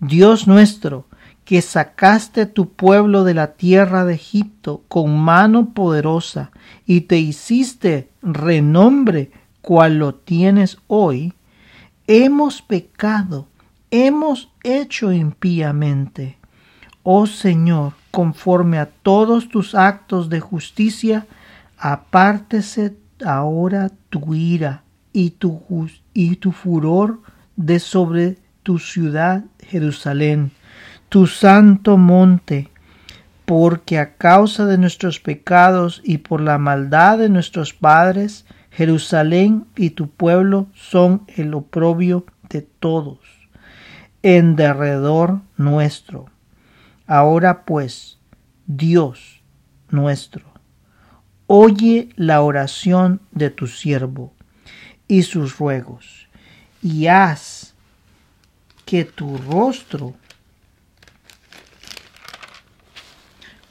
Dios 0.00 0.46
nuestro, 0.46 1.06
que 1.48 1.62
sacaste 1.62 2.44
tu 2.44 2.74
pueblo 2.74 3.24
de 3.24 3.32
la 3.32 3.52
tierra 3.52 4.04
de 4.04 4.12
Egipto 4.12 4.84
con 4.86 5.18
mano 5.18 5.72
poderosa 5.72 6.50
y 6.84 7.00
te 7.00 7.16
hiciste 7.16 8.10
renombre 8.20 9.30
cual 9.62 9.98
lo 9.98 10.14
tienes 10.14 10.76
hoy, 10.88 11.32
hemos 12.06 12.60
pecado, 12.60 13.48
hemos 13.90 14.50
hecho 14.62 15.10
impíamente. 15.10 16.36
Oh 17.02 17.26
Señor, 17.26 17.94
conforme 18.10 18.78
a 18.78 18.84
todos 18.84 19.48
tus 19.48 19.74
actos 19.74 20.28
de 20.28 20.40
justicia, 20.40 21.26
apártese 21.78 22.94
ahora 23.24 23.90
tu 24.10 24.34
ira 24.34 24.82
y 25.14 25.30
tu, 25.30 25.62
y 26.12 26.36
tu 26.36 26.52
furor 26.52 27.22
de 27.56 27.80
sobre 27.80 28.36
tu 28.62 28.78
ciudad 28.78 29.46
Jerusalén 29.60 30.50
tu 31.08 31.26
santo 31.26 31.96
monte, 31.96 32.70
porque 33.44 33.98
a 33.98 34.16
causa 34.16 34.66
de 34.66 34.76
nuestros 34.76 35.20
pecados 35.20 36.02
y 36.04 36.18
por 36.18 36.40
la 36.40 36.58
maldad 36.58 37.18
de 37.18 37.30
nuestros 37.30 37.72
padres, 37.72 38.44
Jerusalén 38.70 39.66
y 39.74 39.90
tu 39.90 40.10
pueblo 40.10 40.68
son 40.74 41.22
el 41.28 41.54
oprobio 41.54 42.26
de 42.50 42.62
todos, 42.62 43.18
en 44.22 44.54
derredor 44.54 45.40
nuestro. 45.56 46.26
Ahora 47.06 47.64
pues, 47.64 48.18
Dios 48.66 49.40
nuestro, 49.88 50.44
oye 51.46 52.10
la 52.16 52.42
oración 52.42 53.22
de 53.30 53.48
tu 53.48 53.66
siervo 53.66 54.34
y 55.06 55.22
sus 55.22 55.56
ruegos, 55.56 56.28
y 56.82 57.06
haz 57.06 57.74
que 58.84 59.06
tu 59.06 59.38
rostro 59.38 60.14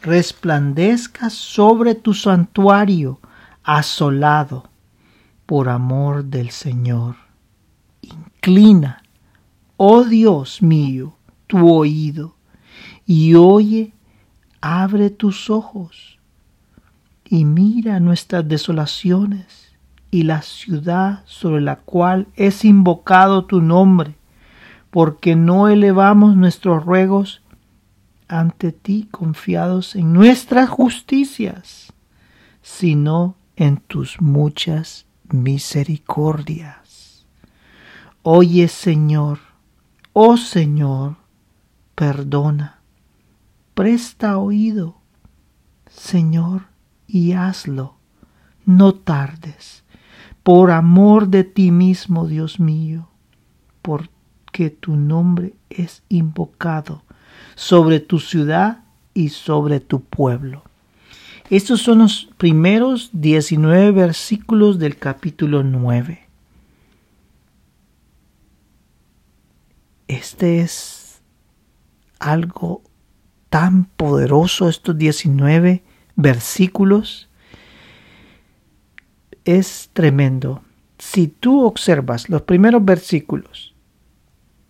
resplandezca 0.02 1.30
sobre 1.30 1.96
tu 1.96 2.14
santuario 2.14 3.20
asolado 3.64 4.70
por 5.46 5.70
amor 5.70 6.26
del 6.26 6.52
Señor. 6.52 7.16
Inclina, 8.02 9.04
oh 9.76 10.04
Dios 10.04 10.62
mío, 10.62 11.16
tu 11.48 11.70
oído 11.70 12.36
y 13.06 13.36
oye, 13.36 13.94
abre 14.62 15.10
tus 15.10 15.50
ojos 15.50 16.20
y 17.26 17.46
mira 17.46 18.00
nuestras 18.00 18.48
desolaciones 18.48 19.76
y 20.12 20.24
la 20.24 20.42
ciudad 20.42 21.24
sobre 21.26 21.62
la 21.62 21.78
cual 21.78 22.28
es 22.36 22.64
invocado 22.64 23.46
tu 23.46 23.62
nombre, 23.62 24.16
porque 24.90 25.36
no 25.36 25.68
elevamos 25.68 26.36
nuestros 26.36 26.86
ruegos 26.86 27.42
ante 28.28 28.72
ti 28.72 29.08
confiados 29.10 29.96
en 29.96 30.14
nuestras 30.14 30.70
justicias, 30.70 31.94
sino 32.62 33.36
en 33.56 33.78
tus 33.78 34.22
muchas 34.22 35.06
misericordias. 35.30 37.26
Oye 38.24 38.68
Señor, 38.68 39.40
oh 40.14 40.38
Señor, 40.38 41.16
perdona, 41.96 42.82
presta 43.74 44.38
oído, 44.38 44.98
Señor, 45.90 46.68
y 47.08 47.32
hazlo, 47.32 47.96
no 48.66 48.94
tardes, 48.94 49.86
por 50.44 50.72
amor 50.72 51.30
de 51.30 51.46
ti 51.46 51.72
mismo, 51.72 52.28
Dios 52.28 52.60
mío, 52.60 53.10
porque 53.82 54.70
tu 54.70 54.98
nombre 54.98 55.56
es 55.70 56.04
invocado 56.10 57.04
sobre 57.56 58.00
tu 58.00 58.20
ciudad 58.20 58.84
y 59.14 59.30
sobre 59.30 59.80
tu 59.80 60.04
pueblo. 60.04 60.64
Estos 61.50 61.82
son 61.82 62.00
los 62.00 62.30
primeros 62.38 63.10
19 63.14 63.92
versículos 63.92 64.80
del 64.80 64.98
capítulo 64.98 65.64
9. 65.64 66.28
Este 70.08 70.62
es 70.62 71.22
algo 72.20 72.82
tan 73.50 73.86
poderoso, 73.86 74.68
estos 74.70 74.98
19 74.98 75.84
versículos. 76.16 77.30
Es 79.46 79.90
tremendo. 79.94 80.62
Si 81.00 81.28
tú 81.28 81.64
observas 81.66 82.30
los 82.30 82.42
primeros 82.42 82.84
versículos, 82.84 83.74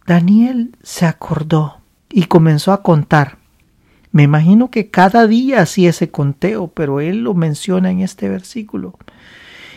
Daniel 0.05 0.75
se 0.83 1.05
acordó 1.05 1.81
y 2.09 2.23
comenzó 2.23 2.71
a 2.73 2.83
contar. 2.83 3.37
Me 4.11 4.23
imagino 4.23 4.71
que 4.71 4.89
cada 4.89 5.27
día 5.27 5.61
hacía 5.61 5.89
ese 5.89 6.09
conteo, 6.09 6.69
pero 6.69 7.01
él 7.01 7.23
lo 7.23 7.33
menciona 7.33 7.91
en 7.91 8.01
este 8.01 8.29
versículo. 8.29 8.97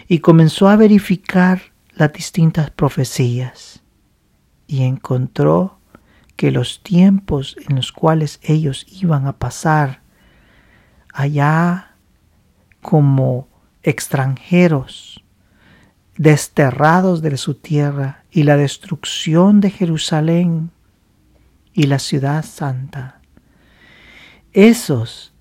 Y 0.09 0.20
comenzó 0.20 0.68
a 0.68 0.76
verificar 0.76 1.61
las 1.95 2.12
distintas 2.12 2.70
profecías 2.70 3.83
y 4.66 4.85
encontró 4.85 5.78
que 6.37 6.51
los 6.51 6.83
tiempos 6.83 7.57
en 7.68 7.76
los 7.76 7.93
cuales 7.93 8.41
ellos 8.43 8.87
iban 8.89 9.26
a 9.26 9.35
pasar 9.35 10.01
allá 11.12 11.97
como 12.81 13.49
extranjeros, 13.83 15.22
desterrados 16.16 17.20
de 17.20 17.37
su 17.37 17.55
tierra 17.55 18.24
y 18.31 18.45
la 18.45 18.57
destrucción 18.57 19.61
de 19.61 19.70
Jerusalén 19.70 20.70
y 21.81 21.85
la 21.85 21.99
ciudad 21.99 22.45
santa. 22.45 23.22
Esos 24.53 25.33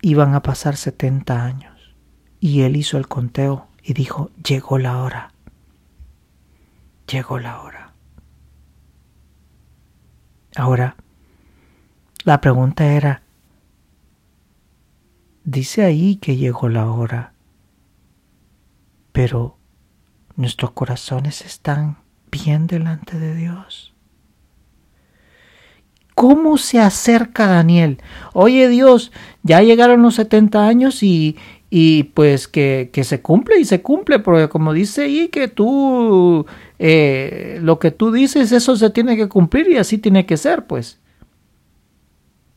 iban 0.00 0.36
a 0.36 0.44
pasar 0.44 0.76
setenta 0.76 1.44
años. 1.44 1.96
Y 2.38 2.60
él 2.60 2.76
hizo 2.76 2.98
el 2.98 3.08
conteo 3.08 3.66
y 3.82 3.94
dijo, 3.94 4.30
llegó 4.36 4.78
la 4.78 4.98
hora. 5.02 5.32
Llegó 7.10 7.40
la 7.40 7.62
hora. 7.62 7.94
Ahora, 10.54 10.94
la 12.22 12.40
pregunta 12.40 12.86
era, 12.86 13.22
dice 15.42 15.82
ahí 15.84 16.14
que 16.14 16.36
llegó 16.36 16.68
la 16.68 16.88
hora, 16.92 17.32
pero 19.10 19.58
nuestros 20.36 20.70
corazones 20.70 21.40
están 21.40 21.98
bien 22.30 22.68
delante 22.68 23.18
de 23.18 23.34
Dios. 23.34 23.97
¿Cómo 26.18 26.58
se 26.58 26.80
acerca 26.80 27.46
Daniel? 27.46 27.98
Oye 28.32 28.66
Dios, 28.66 29.12
ya 29.44 29.62
llegaron 29.62 30.02
los 30.02 30.16
70 30.16 30.66
años 30.66 31.04
y, 31.04 31.36
y 31.70 32.02
pues 32.02 32.48
que, 32.48 32.90
se 33.04 33.22
cumple 33.22 33.60
y 33.60 33.64
se 33.64 33.82
cumple, 33.82 34.18
porque 34.18 34.48
como 34.48 34.72
dice 34.72 35.02
ahí 35.02 35.28
que 35.28 35.46
tú, 35.46 36.44
eh, 36.80 37.60
lo 37.62 37.78
que 37.78 37.92
tú 37.92 38.10
dices, 38.10 38.50
eso 38.50 38.74
se 38.74 38.90
tiene 38.90 39.16
que 39.16 39.28
cumplir 39.28 39.70
y 39.70 39.76
así 39.76 39.96
tiene 39.96 40.26
que 40.26 40.36
ser, 40.36 40.66
pues. 40.66 40.98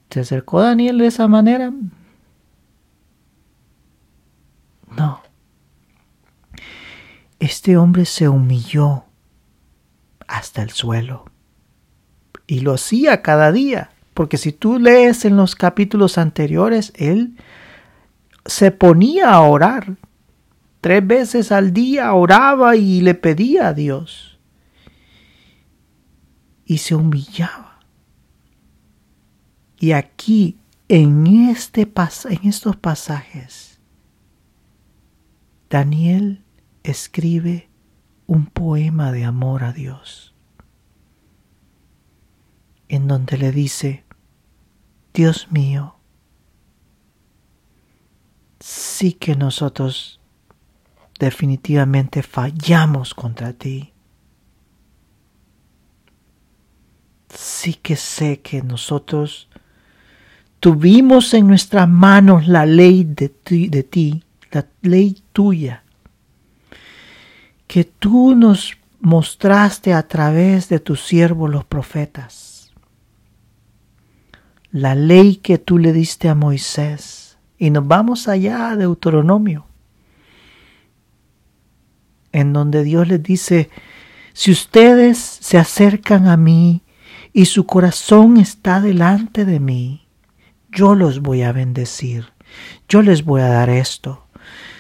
¿Se 0.09 0.21
acercó 0.21 0.59
Daniel 0.61 0.97
de 0.97 1.05
esa 1.05 1.27
manera? 1.27 1.71
No. 4.97 5.21
Este 7.37 7.77
hombre 7.77 8.05
se 8.05 8.27
humilló 8.27 9.03
hasta 10.27 10.63
el 10.63 10.71
suelo. 10.71 11.30
Y 12.51 12.59
lo 12.59 12.73
hacía 12.73 13.21
cada 13.21 13.53
día, 13.53 13.91
porque 14.13 14.35
si 14.35 14.51
tú 14.51 14.77
lees 14.77 15.23
en 15.23 15.37
los 15.37 15.55
capítulos 15.55 16.17
anteriores, 16.17 16.91
él 16.97 17.37
se 18.45 18.71
ponía 18.71 19.29
a 19.29 19.39
orar. 19.39 19.95
Tres 20.81 21.07
veces 21.07 21.53
al 21.53 21.71
día 21.71 22.11
oraba 22.11 22.75
y 22.75 22.99
le 22.99 23.13
pedía 23.13 23.69
a 23.69 23.73
Dios. 23.73 24.37
Y 26.65 26.79
se 26.79 26.93
humillaba. 26.93 27.79
Y 29.79 29.93
aquí, 29.93 30.57
en, 30.89 31.27
este 31.47 31.89
en 32.29 32.49
estos 32.49 32.75
pasajes, 32.75 33.79
Daniel 35.69 36.43
escribe 36.83 37.69
un 38.27 38.45
poema 38.47 39.13
de 39.13 39.23
amor 39.23 39.63
a 39.63 39.71
Dios, 39.71 40.30
en 42.91 43.07
donde 43.07 43.37
le 43.37 43.53
dice, 43.53 44.03
Dios 45.13 45.47
mío, 45.49 45.95
sí 48.59 49.13
que 49.13 49.37
nosotros 49.37 50.19
definitivamente 51.17 52.21
fallamos 52.21 53.13
contra 53.13 53.53
ti. 53.53 53.93
Sí 57.29 57.75
que 57.75 57.95
sé 57.95 58.41
que 58.41 58.61
nosotros 58.61 59.47
tuvimos 60.59 61.33
en 61.33 61.47
nuestras 61.47 61.87
manos 61.87 62.45
la 62.49 62.65
ley 62.65 63.05
de 63.05 63.29
ti, 63.29 64.23
la 64.51 64.67
ley 64.81 65.23
tuya, 65.31 65.83
que 67.67 67.85
tú 67.85 68.35
nos 68.35 68.77
mostraste 68.99 69.93
a 69.93 70.05
través 70.09 70.67
de 70.67 70.81
tus 70.81 71.01
siervos 71.05 71.49
los 71.49 71.63
profetas, 71.63 72.50
la 74.71 74.95
ley 74.95 75.35
que 75.35 75.57
tú 75.57 75.77
le 75.77 75.93
diste 75.93 76.29
a 76.29 76.35
Moisés, 76.35 77.37
y 77.57 77.69
nos 77.69 77.87
vamos 77.87 78.27
allá 78.27 78.71
a 78.71 78.75
Deuteronomio, 78.75 79.65
en 82.31 82.53
donde 82.53 82.83
Dios 82.83 83.07
les 83.07 83.21
dice, 83.21 83.69
si 84.33 84.51
ustedes 84.51 85.17
se 85.17 85.57
acercan 85.57 86.27
a 86.27 86.37
mí 86.37 86.83
y 87.33 87.45
su 87.45 87.65
corazón 87.65 88.37
está 88.37 88.79
delante 88.79 89.43
de 89.45 89.59
mí, 89.59 90.07
yo 90.71 90.95
los 90.95 91.21
voy 91.21 91.41
a 91.41 91.51
bendecir, 91.51 92.31
yo 92.87 93.01
les 93.01 93.25
voy 93.25 93.41
a 93.41 93.49
dar 93.49 93.69
esto, 93.69 94.27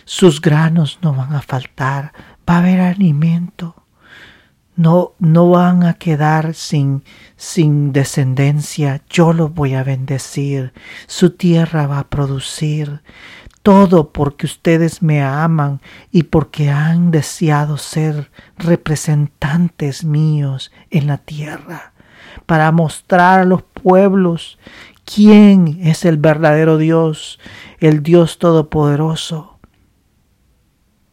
sus 0.05 0.39
granos 0.41 0.99
no 1.01 1.13
van 1.13 1.33
a 1.33 1.41
faltar, 1.41 2.13
va 2.49 2.55
a 2.55 2.59
haber 2.59 2.79
alimento, 2.79 3.80
no, 4.75 5.13
no 5.19 5.49
van 5.49 5.83
a 5.83 5.93
quedar 5.95 6.53
sin, 6.53 7.03
sin 7.35 7.91
descendencia, 7.91 9.01
yo 9.09 9.33
los 9.33 9.53
voy 9.53 9.73
a 9.73 9.83
bendecir, 9.83 10.73
su 11.07 11.31
tierra 11.31 11.87
va 11.87 11.99
a 11.99 12.07
producir, 12.07 13.01
todo 13.63 14.11
porque 14.11 14.45
ustedes 14.45 15.01
me 15.03 15.21
aman 15.21 15.81
y 16.11 16.23
porque 16.23 16.69
han 16.69 17.11
deseado 17.11 17.77
ser 17.77 18.31
representantes 18.57 20.03
míos 20.03 20.71
en 20.89 21.07
la 21.07 21.17
tierra, 21.17 21.93
para 22.45 22.71
mostrar 22.71 23.41
a 23.41 23.45
los 23.45 23.61
pueblos 23.61 24.57
quién 25.05 25.79
es 25.81 26.05
el 26.05 26.17
verdadero 26.17 26.77
Dios, 26.77 27.39
el 27.79 28.01
Dios 28.03 28.39
Todopoderoso. 28.39 29.59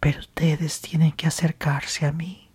Pero 0.01 0.21
ustedes 0.21 0.81
tienen 0.81 1.13
que 1.13 1.27
acercarse 1.27 2.07
a 2.07 2.13
mí. 2.13 2.48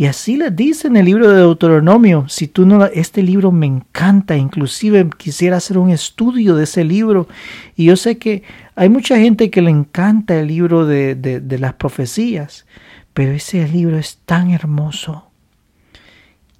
Y 0.00 0.06
así 0.06 0.38
les 0.38 0.56
dice 0.56 0.88
en 0.88 0.96
el 0.96 1.04
libro 1.04 1.28
de 1.28 1.36
Deuteronomio, 1.36 2.26
si 2.26 2.48
tú 2.48 2.64
no, 2.64 2.86
este 2.86 3.22
libro 3.22 3.52
me 3.52 3.66
encanta, 3.66 4.34
inclusive 4.34 5.10
quisiera 5.18 5.58
hacer 5.58 5.76
un 5.76 5.90
estudio 5.90 6.54
de 6.56 6.64
ese 6.64 6.84
libro. 6.84 7.28
Y 7.76 7.84
yo 7.84 7.96
sé 7.96 8.16
que 8.16 8.42
hay 8.76 8.88
mucha 8.88 9.18
gente 9.18 9.50
que 9.50 9.60
le 9.60 9.68
encanta 9.68 10.40
el 10.40 10.46
libro 10.46 10.86
de, 10.86 11.14
de 11.16 11.58
las 11.58 11.74
profecías, 11.74 12.64
pero 13.12 13.32
ese 13.32 13.68
libro 13.68 13.98
es 13.98 14.16
tan 14.24 14.52
hermoso, 14.52 15.30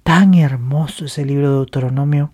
tan 0.03 0.35
hermoso 0.35 1.05
ese 1.05 1.25
libro 1.25 1.49
de 1.49 1.55
Deuteronomio. 1.55 2.31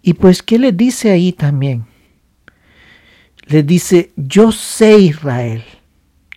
Y 0.00 0.14
pues, 0.14 0.42
¿qué 0.42 0.58
les 0.58 0.74
dice 0.74 1.10
ahí 1.10 1.34
también? 1.34 1.84
Les 3.44 3.66
dice, 3.66 4.10
yo 4.16 4.52
sé 4.52 4.98
Israel 4.98 5.62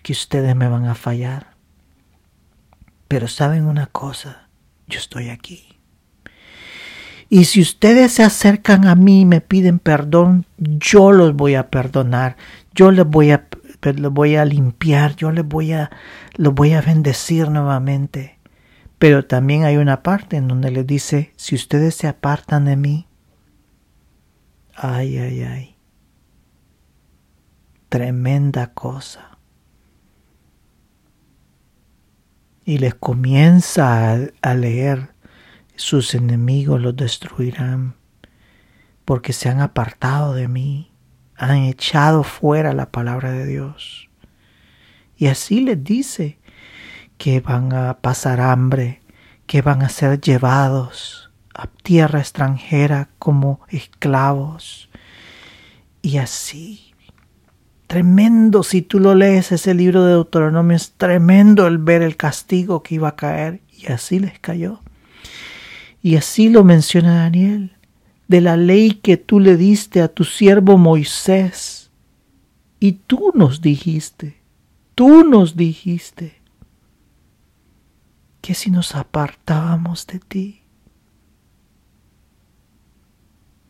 que 0.03 0.11
ustedes 0.11 0.53
me 0.57 0.67
van 0.67 0.87
a 0.87 0.93
fallar 0.95 1.54
pero 3.07 3.27
saben 3.27 3.65
una 3.65 3.87
cosa, 3.87 4.49
yo 4.87 4.99
estoy 4.99 5.29
aquí. 5.29 5.75
Y 7.29 7.45
si 7.45 7.61
ustedes 7.61 8.13
se 8.13 8.23
acercan 8.23 8.87
a 8.87 8.95
mí 8.95 9.21
y 9.21 9.25
me 9.25 9.41
piden 9.41 9.79
perdón, 9.79 10.45
yo 10.57 11.11
los 11.11 11.35
voy 11.35 11.55
a 11.55 11.69
perdonar, 11.69 12.37
yo 12.73 12.91
les 12.91 13.05
voy 13.05 13.31
a, 13.31 13.47
los 13.81 14.13
voy 14.13 14.35
a 14.35 14.45
limpiar, 14.45 15.15
yo 15.15 15.31
les 15.31 15.45
voy 15.45 15.73
a, 15.73 15.89
los 16.35 16.53
voy 16.53 16.73
a 16.73 16.81
bendecir 16.81 17.49
nuevamente. 17.49 18.37
Pero 18.99 19.25
también 19.25 19.63
hay 19.63 19.77
una 19.77 20.03
parte 20.03 20.37
en 20.37 20.47
donde 20.47 20.71
les 20.71 20.85
dice, 20.85 21.33
si 21.35 21.55
ustedes 21.55 21.95
se 21.95 22.07
apartan 22.07 22.65
de 22.65 22.75
mí, 22.75 23.07
ay, 24.75 25.17
ay, 25.17 25.43
ay, 25.43 25.75
tremenda 27.89 28.73
cosa. 28.73 29.34
Y 32.65 32.79
les 32.79 32.95
comienza 32.95 34.17
a, 34.41 34.53
leer, 34.55 35.13
sus 35.75 36.15
enemigos 36.15 36.81
los 36.81 36.95
destruirán, 36.95 37.95
porque 39.05 39.33
se 39.33 39.49
han 39.49 39.61
apartado 39.61 40.33
de 40.33 40.47
mí, 40.47 40.91
han 41.37 41.57
echado 41.57 42.23
fuera 42.23 42.73
la 42.73 42.91
palabra 42.91 43.31
de 43.31 43.45
Dios. 43.45 44.09
Y 45.15 45.27
así 45.27 45.61
les 45.61 45.83
dice 45.83 46.39
que 47.19 47.39
van 47.39 47.71
a 47.71 47.99
pasar 47.99 48.41
hambre, 48.41 49.01
que 49.45 49.61
van 49.61 49.83
a 49.83 49.89
ser 49.89 50.19
llevados 50.19 51.31
a 51.53 51.67
tierra 51.67 52.19
extranjera 52.19 53.09
como 53.19 53.61
esclavos. 53.69 54.89
Y 56.01 56.17
así 56.17 56.94
Tremendo, 57.87 58.63
si 58.63 58.81
tú 58.81 58.99
lo 58.99 59.13
lees, 59.13 59.51
ese 59.51 59.73
libro 59.73 60.03
de 60.03 60.13
Deuteronomio 60.13 60.75
es 60.75 60.93
tremendo 60.93 61.67
el 61.67 61.77
ver 61.77 62.01
el 62.01 62.17
castigo 62.17 62.81
que 62.81 62.95
iba 62.95 63.09
a 63.09 63.15
caer. 63.15 63.61
Y 63.71 63.91
así 63.91 64.19
les 64.19 64.39
cayó. 64.39 64.81
Y 66.01 66.15
así 66.15 66.49
lo 66.49 66.63
menciona 66.63 67.15
Daniel, 67.15 67.75
de 68.27 68.41
la 68.41 68.57
ley 68.57 68.91
que 68.91 69.17
tú 69.17 69.39
le 69.39 69.57
diste 69.57 70.01
a 70.01 70.07
tu 70.07 70.23
siervo 70.23 70.77
Moisés. 70.77 71.91
Y 72.79 72.93
tú 72.93 73.31
nos 73.35 73.61
dijiste, 73.61 74.41
tú 74.95 75.23
nos 75.23 75.55
dijiste, 75.55 76.41
que 78.41 78.53
si 78.53 78.69
nos 78.69 78.93
apartábamos 78.93 80.05
de 80.05 80.19
ti, 80.19 80.61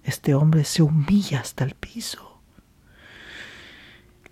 este 0.03 0.36
hombre 0.36 0.66
se 0.66 0.84
humilla 0.84 1.39
hasta 1.39 1.63
el 1.63 1.76
piso 1.76 2.35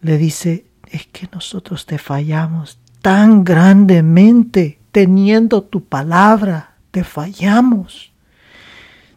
le 0.03 0.17
dice, 0.17 0.67
es 0.85 1.07
que 1.07 1.27
nosotros 1.31 1.85
te 1.85 1.97
fallamos 1.97 2.77
tan 3.01 3.43
grandemente 3.43 4.79
teniendo 4.91 5.63
tu 5.63 5.85
palabra, 5.85 6.75
te 6.91 7.03
fallamos, 7.03 8.13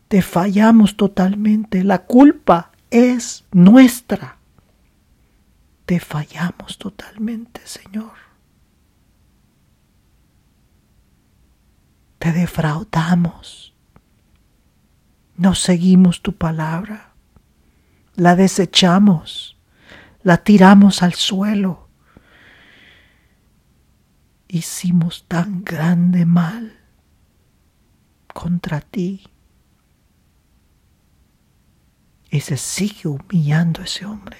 te 0.09 0.22
fallamos 0.22 0.97
totalmente, 0.97 1.82
la 1.84 2.05
culpa 2.05 2.70
es 2.91 3.45
nuestra, 3.53 4.39
te 5.84 6.01
fallamos 6.01 6.78
totalmente, 6.78 7.61
Señor. 7.64 8.12
Te 12.18 12.32
defraudamos, 12.32 13.74
no 15.37 15.55
seguimos 15.55 16.22
tu 16.22 16.32
palabra, 16.32 17.11
la 18.14 18.37
desechamos 18.37 19.55
la 20.27 20.39
tiramos 20.39 21.05
al 21.05 21.14
suelo. 21.14 21.87
Hicimos 24.49 25.24
tan 25.29 25.62
grande 25.62 26.27
mal 26.27 26.81
contra 28.35 28.81
ti. 28.81 29.22
Y 32.29 32.41
se 32.41 32.57
sigue 32.57 33.09
humillando 33.09 33.83
ese 33.83 34.05
hombre. 34.05 34.37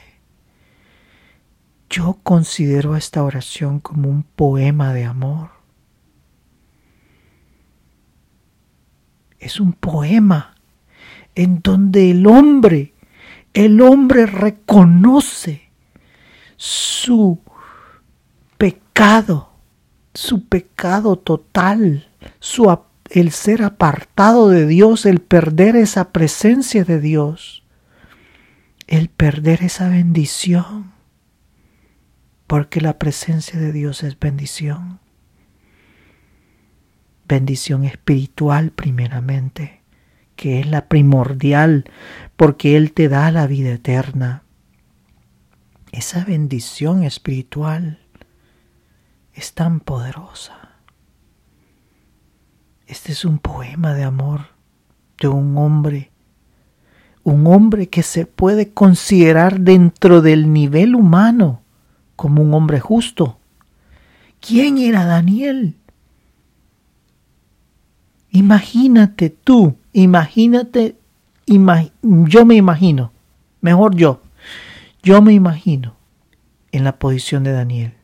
Yo 1.89 2.19
considero 2.21 2.97
esta 2.97 3.23
oración 3.23 3.79
como 3.79 4.09
un 4.09 4.25
poema 4.25 4.93
de 4.93 5.05
amor. 5.05 5.51
Es 9.39 9.61
un 9.61 9.73
poema 9.73 10.57
en 11.37 11.63
donde 11.63 12.11
el 12.11 12.27
hombre, 12.27 12.93
el 13.55 13.81
hombre 13.81 14.27
reconoce 14.27 15.66
su 16.57 17.41
pecado, 18.59 19.51
su 20.15 20.47
pecado 20.47 21.17
total, 21.17 22.09
su, 22.41 22.79
el 23.11 23.31
ser 23.31 23.63
apartado 23.63 24.49
de 24.49 24.67
Dios, 24.67 25.07
el 25.07 25.21
perder 25.21 25.77
esa 25.77 26.13
presencia 26.13 26.85
de 26.85 27.01
Dios, 27.01 27.63
el 28.87 29.09
perder 29.09 29.63
esa 29.63 29.89
bendición, 29.89 30.93
porque 32.47 32.81
la 32.81 32.99
presencia 32.99 33.59
de 33.59 33.73
Dios 33.73 34.03
es 34.03 34.19
bendición, 34.19 35.01
bendición 37.29 37.85
espiritual 37.85 38.71
primeramente, 38.71 39.83
que 40.37 40.61
es 40.61 40.67
la 40.67 40.87
primordial, 40.87 41.85
porque 42.37 42.77
Él 42.77 42.93
te 42.93 43.09
da 43.09 43.31
la 43.31 43.47
vida 43.47 43.73
eterna 43.73 44.45
esa 45.97 46.25
bendición 46.25 47.05
espiritual 47.05 47.99
es 49.33 49.55
tan 49.55 49.81
poderosa. 49.81 50.77
Este 52.87 53.13
es 53.13 53.25
un 53.25 53.39
poema 53.39 53.95
de 53.95 54.05
amor 54.05 54.43
de 55.19 55.29
un 55.29 55.57
hombre, 55.57 56.11
un 57.25 57.47
hombre 57.47 57.89
que 57.89 58.03
se 58.03 58.27
puede 58.27 58.75
considerar 58.75 59.61
dentro 59.61 60.21
del 60.21 60.53
nivel 60.53 60.95
humano 60.95 61.63
como 62.15 62.43
un 62.43 62.53
hombre 62.53 62.79
justo. 62.79 63.39
¿Quién 64.41 64.77
era 64.77 65.07
Daniel? 65.07 65.77
Imagínate 68.31 69.31
tú, 69.31 69.77
imagínate, 69.95 70.97
yo 71.47 72.45
me 72.45 72.55
imagino, 72.55 73.13
mejor 73.63 73.97
yo, 73.97 74.21
yo 75.07 75.23
me 75.23 75.33
imagino 75.33 75.95
en 76.73 76.83
la 76.83 76.99
posición 76.99 77.45
de 77.45 77.53
Daniel. 77.53 77.95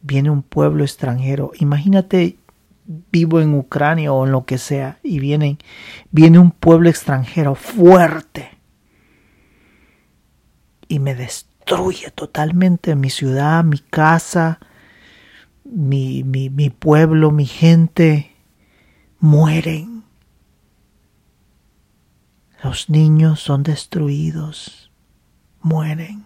Viene 0.00 0.30
un 0.30 0.42
pueblo 0.42 0.84
extranjero. 0.84 1.52
Imagínate 1.58 2.38
vivo 2.86 3.42
en 3.42 3.52
Ucrania 3.52 4.10
o 4.10 4.24
en 4.24 4.32
lo 4.32 4.46
que 4.46 4.56
sea 4.56 4.98
y 5.02 5.18
viene, 5.18 5.58
viene 6.10 6.38
un 6.38 6.50
pueblo 6.50 6.88
extranjero 6.88 7.54
fuerte 7.54 8.58
y 10.88 10.98
me 10.98 11.14
destruye 11.14 12.10
totalmente 12.10 12.96
mi 12.96 13.10
ciudad, 13.10 13.62
mi 13.62 13.78
casa, 13.78 14.60
mi, 15.62 16.24
mi, 16.24 16.48
mi 16.48 16.70
pueblo, 16.70 17.30
mi 17.30 17.44
gente. 17.44 18.30
Mueren. 19.20 20.04
Los 22.64 22.88
niños 22.88 23.40
son 23.40 23.62
destruidos 23.62 24.81
mueren. 25.62 26.24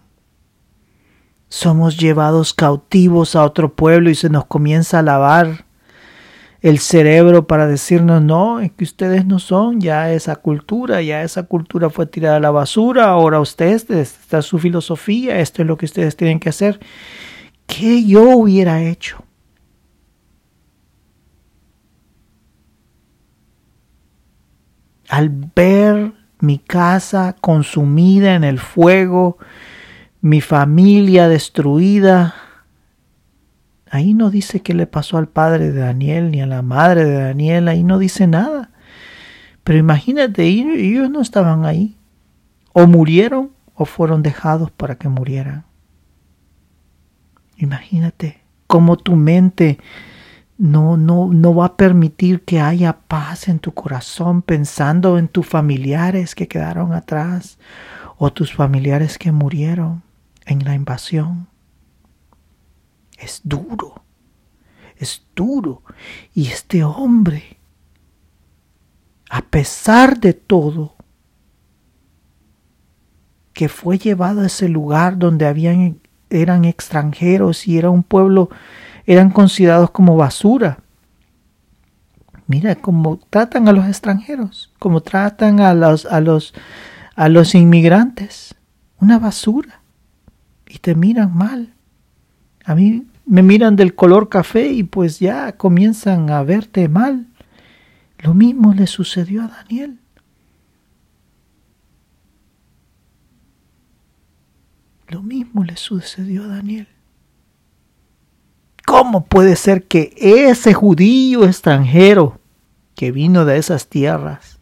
Somos 1.49 1.97
llevados 1.97 2.53
cautivos 2.53 3.35
a 3.35 3.43
otro 3.43 3.73
pueblo 3.73 4.09
y 4.09 4.15
se 4.15 4.29
nos 4.29 4.45
comienza 4.45 4.99
a 4.99 5.03
lavar 5.03 5.65
el 6.61 6.79
cerebro 6.79 7.47
para 7.47 7.67
decirnos, 7.67 8.21
no, 8.21 8.59
es 8.59 8.71
que 8.71 8.83
ustedes 8.83 9.25
no 9.25 9.39
son 9.39 9.79
ya 9.79 10.11
esa 10.11 10.35
cultura, 10.35 11.01
ya 11.01 11.23
esa 11.23 11.43
cultura 11.43 11.89
fue 11.89 12.07
tirada 12.07 12.37
a 12.37 12.41
la 12.41 12.51
basura, 12.51 13.05
ahora 13.05 13.39
ustedes, 13.39 13.89
esta 13.89 14.39
es 14.39 14.45
su 14.45 14.57
filosofía, 14.59 15.39
esto 15.39 15.61
es 15.61 15.67
lo 15.67 15.77
que 15.77 15.85
ustedes 15.85 16.15
tienen 16.17 16.39
que 16.39 16.49
hacer. 16.49 16.79
¿Qué 17.67 18.03
yo 18.05 18.23
hubiera 18.37 18.81
hecho? 18.81 19.23
Al 25.09 25.29
ver 25.29 25.86
mi 26.47 26.59
casa 26.59 27.35
consumida 27.39 28.33
en 28.35 28.45
el 28.45 28.57
fuego, 28.57 29.37
mi 30.21 30.39
familia 30.39 31.27
destruida. 31.27 32.33
Ahí 33.89 34.13
no 34.13 34.29
dice 34.29 34.61
qué 34.61 34.73
le 34.73 34.87
pasó 34.87 35.17
al 35.17 35.27
padre 35.27 35.71
de 35.73 35.81
Daniel 35.81 36.31
ni 36.31 36.41
a 36.41 36.47
la 36.47 36.61
madre 36.61 37.03
de 37.03 37.21
Daniel, 37.21 37.67
ahí 37.67 37.83
no 37.83 37.99
dice 37.99 38.27
nada. 38.27 38.71
Pero 39.65 39.77
imagínate, 39.77 40.45
ellos 40.45 41.09
no 41.09 41.21
estaban 41.21 41.65
ahí. 41.65 41.97
O 42.71 42.87
murieron 42.87 43.51
o 43.75 43.83
fueron 43.83 44.23
dejados 44.23 44.71
para 44.71 44.95
que 44.95 45.09
murieran. 45.09 45.65
Imagínate 47.57 48.41
cómo 48.67 48.95
tu 48.95 49.17
mente 49.17 49.79
no, 50.57 50.97
no, 50.97 51.27
no 51.31 51.55
va 51.55 51.65
a 51.65 51.77
permitir 51.77 52.43
que 52.43 52.59
haya 52.59 52.93
paz 52.93 53.47
en 53.47 53.59
tu 53.59 53.73
corazón 53.73 54.41
pensando 54.41 55.17
en 55.17 55.27
tus 55.27 55.45
familiares 55.45 56.33
que 56.33 56.47
quedaron 56.47 56.93
atrás 56.93 57.59
o 58.17 58.33
tus 58.33 58.53
familiares 58.53 59.17
que 59.17 59.31
murieron 59.31 60.01
en 60.45 60.63
la 60.63 60.73
invasión. 60.73 61.47
Es 63.17 63.41
duro, 63.43 64.03
es 64.97 65.25
duro. 65.35 65.83
Y 66.33 66.47
este 66.47 66.83
hombre, 66.83 67.57
a 69.29 69.41
pesar 69.41 70.19
de 70.19 70.33
todo, 70.33 70.95
que 73.53 73.69
fue 73.69 73.97
llevado 73.97 74.41
a 74.41 74.47
ese 74.47 74.69
lugar 74.69 75.17
donde 75.17 75.45
habían, 75.45 75.99
eran 76.29 76.65
extranjeros 76.65 77.67
y 77.67 77.77
era 77.77 77.89
un 77.89 78.03
pueblo 78.03 78.49
eran 79.07 79.31
considerados 79.31 79.89
como 79.89 80.17
basura. 80.17 80.79
Mira 82.45 82.75
cómo 82.75 83.19
tratan 83.29 83.67
a 83.67 83.71
los 83.71 83.87
extranjeros, 83.87 84.71
cómo 84.77 85.01
tratan 85.01 85.59
a 85.61 85.73
los, 85.73 86.05
a 86.05 86.21
los, 86.21 86.53
a 87.15 87.29
los 87.29 87.55
inmigrantes. 87.55 88.53
Una 88.99 89.17
basura. 89.17 89.81
Y 90.67 90.79
te 90.79 90.93
miran 90.93 91.35
mal. 91.35 91.73
A 92.65 92.75
mí 92.75 93.07
me 93.25 93.41
miran 93.43 93.77
del 93.77 93.95
color 93.95 94.27
café 94.27 94.67
y 94.67 94.83
pues 94.83 95.19
ya 95.19 95.53
comienzan 95.53 96.29
a 96.29 96.43
verte 96.43 96.89
mal. 96.89 97.27
Lo 98.19 98.33
mismo 98.33 98.73
le 98.73 98.87
sucedió 98.87 99.43
a 99.43 99.47
Daniel. 99.47 99.99
Lo 105.07 105.21
mismo 105.21 105.63
le 105.63 105.77
sucedió 105.77 106.43
a 106.43 106.47
Daniel. 106.47 106.87
¿Cómo 108.87 109.25
puede 109.25 109.57
ser 109.57 109.83
que 109.83 110.13
ese 110.15 110.73
judío 110.73 111.43
extranjero 111.43 112.39
que 112.95 113.11
vino 113.11 113.43
de 113.43 113.57
esas 113.57 113.89
tierras, 113.89 114.61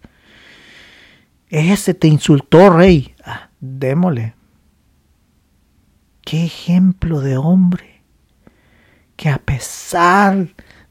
ese 1.49 1.93
te 1.93 2.07
insultó, 2.07 2.71
rey? 2.71 3.13
Ah, 3.23 3.49
démosle. 3.59 4.33
Qué 6.23 6.43
ejemplo 6.43 7.21
de 7.21 7.37
hombre 7.37 8.01
que 9.15 9.29
a 9.29 9.37
pesar 9.37 10.47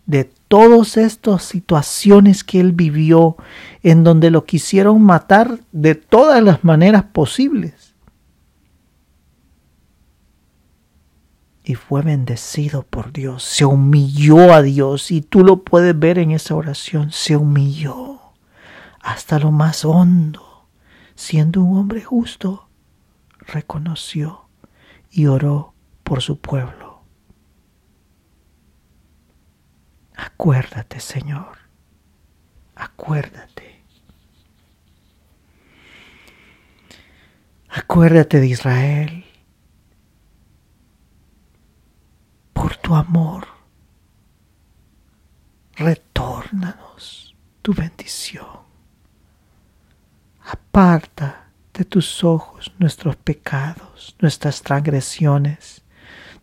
de 0.07 0.30
todas 0.47 0.97
estas 0.97 1.43
situaciones 1.43 2.45
que 2.45 2.61
él 2.61 2.70
vivió, 2.70 3.37
en 3.82 4.05
donde 4.05 4.30
lo 4.30 4.45
quisieron 4.45 5.03
matar 5.03 5.59
de 5.72 5.97
todas 5.97 6.41
las 6.41 6.62
maneras 6.62 7.03
posibles, 7.03 7.94
y 11.65 11.77
fue 11.77 12.03
bendecido 12.03 12.83
por 12.83 13.11
Dios, 13.11 13.43
se 13.43 13.65
humilló 13.65 14.53
a 14.53 14.61
Dios 14.61 15.11
y 15.11 15.23
tú 15.23 15.43
lo 15.43 15.65
puedes 15.65 15.99
ver 15.99 16.19
en 16.19 16.31
esa 16.31 16.55
oración, 16.55 17.11
se 17.11 17.37
humilló 17.37 18.21
hasta 19.01 19.39
lo 19.39 19.51
más 19.51 19.85
hondo, 19.85 20.69
siendo 21.15 21.62
un 21.62 21.79
hombre 21.79 22.03
justo, 22.03 22.69
reconoció 23.39 24.47
y 25.11 25.27
oró 25.27 25.73
por 26.03 26.21
su 26.21 26.39
pueblo. 26.39 27.03
Acuérdate, 30.17 31.01
Señor, 31.01 31.59
acuérdate. 32.75 33.83
Acuérdate 37.71 38.39
de 38.41 38.47
Israel 38.47 39.25
por 42.65 42.79
tu 42.79 42.95
amor. 42.95 43.47
Retórnanos 45.77 47.37
tu 47.61 47.75
bendición. 47.75 48.61
Aparta 50.47 51.51
de 51.75 51.85
tus 51.85 52.25
ojos 52.25 52.73
nuestros 52.79 53.17
pecados, 53.17 54.17
nuestras 54.19 54.62
transgresiones, 54.62 55.83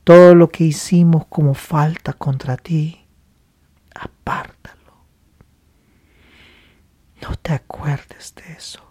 todo 0.03 0.35
lo 0.35 0.49
que 0.49 0.63
hicimos 0.65 1.25
como 1.25 1.55
falta 1.55 2.13
contra 2.13 2.55
ti. 2.55 3.03
Apártalo. 3.95 4.93
No 7.23 7.35
te 7.37 7.53
acuerdes 7.53 8.35
de 8.35 8.53
eso. 8.53 8.83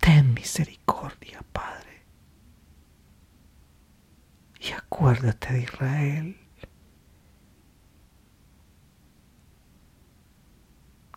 Ten 0.00 0.34
misericordia, 0.34 1.40
Padre. 1.52 1.79
Y 4.70 4.72
acuérdate 4.72 5.52
de 5.52 5.62
Israel. 5.62 6.36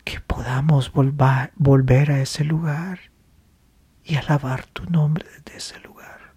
Que 0.04 0.20
podamos 0.20 0.91
volver, 0.91 1.51
volver 1.56 2.12
a 2.12 2.20
ese 2.20 2.43
lugar 2.43 2.99
y 4.04 4.16
alabar 4.16 4.66
tu 4.66 4.86
nombre 4.89 5.26
desde 5.45 5.58
ese 5.58 5.80
lugar. 5.82 6.34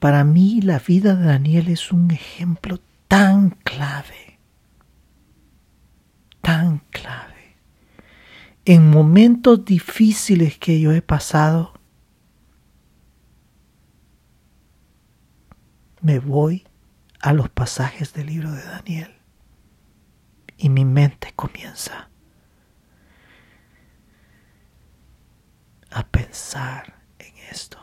Para 0.00 0.24
mí 0.24 0.60
la 0.60 0.80
vida 0.80 1.14
de 1.14 1.26
Daniel 1.26 1.68
es 1.68 1.92
un 1.92 2.10
ejemplo 2.10 2.80
tan 3.06 3.50
clave, 3.50 4.40
tan 6.40 6.78
clave. 6.90 7.56
En 8.64 8.90
momentos 8.90 9.64
difíciles 9.64 10.58
que 10.58 10.80
yo 10.80 10.90
he 10.90 11.02
pasado, 11.02 11.71
me 16.02 16.18
voy 16.18 16.66
a 17.20 17.32
los 17.32 17.48
pasajes 17.48 18.12
del 18.12 18.26
libro 18.26 18.50
de 18.50 18.62
Daniel 18.64 19.14
y 20.58 20.68
mi 20.68 20.84
mente 20.84 21.32
comienza 21.34 22.10
a 25.90 26.02
pensar 26.08 27.02
en 27.18 27.36
esto. 27.50 27.78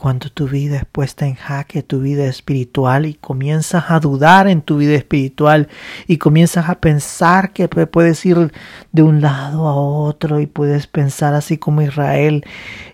Cuando 0.00 0.28
tu 0.28 0.46
vida 0.46 0.76
es 0.76 0.84
puesta 0.84 1.26
en 1.26 1.34
jaque, 1.34 1.82
tu 1.82 1.98
vida 1.98 2.24
espiritual, 2.26 3.04
y 3.04 3.14
comienzas 3.14 3.86
a 3.88 3.98
dudar 3.98 4.46
en 4.46 4.62
tu 4.62 4.76
vida 4.76 4.94
espiritual, 4.94 5.66
y 6.06 6.18
comienzas 6.18 6.68
a 6.68 6.76
pensar 6.76 7.52
que 7.52 7.66
puedes 7.66 8.24
ir 8.24 8.52
de 8.92 9.02
un 9.02 9.20
lado 9.20 9.66
a 9.66 9.74
otro, 9.74 10.38
y 10.38 10.46
puedes 10.46 10.86
pensar 10.86 11.34
así 11.34 11.58
como 11.58 11.82
Israel, 11.82 12.44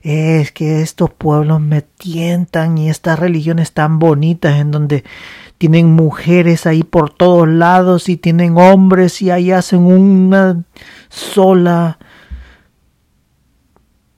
es 0.00 0.50
que 0.50 0.80
estos 0.80 1.10
pueblos 1.10 1.60
me 1.60 1.82
tientan 1.82 2.78
y 2.78 2.88
estas 2.88 3.18
religiones 3.18 3.72
tan 3.72 3.98
bonitas 3.98 4.58
en 4.58 4.70
donde 4.70 5.04
tienen 5.58 5.92
mujeres 5.92 6.66
ahí 6.66 6.84
por 6.84 7.10
todos 7.10 7.46
lados 7.46 8.08
y 8.08 8.16
tienen 8.16 8.56
hombres 8.56 9.20
y 9.20 9.30
ahí 9.30 9.50
hacen 9.50 9.80
una 9.80 10.64
sola 11.10 11.98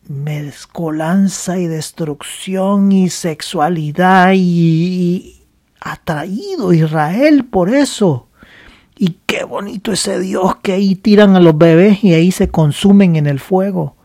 mezcolanza 0.09 1.59
y 1.59 1.66
destrucción 1.66 2.92
y 2.92 3.11
sexualidad 3.11 4.32
y, 4.34 5.36
atraído 5.80 6.72
Israel 6.72 7.44
por 7.44 7.72
eso. 7.74 8.28
Y 8.98 9.18
qué 9.26 9.44
bonito 9.44 9.92
ese 9.92 10.18
Dios 10.18 10.57
que 10.57 10.72
ahí 10.72 10.94
tiran 10.96 11.36
a 11.36 11.40
los 11.40 11.57
bebés 11.57 12.02
y 12.02 12.14
ahí 12.14 12.32
se 12.32 12.48
consumen 12.48 13.16
en 13.16 13.26
el 13.26 13.40
fuego. 13.40 13.96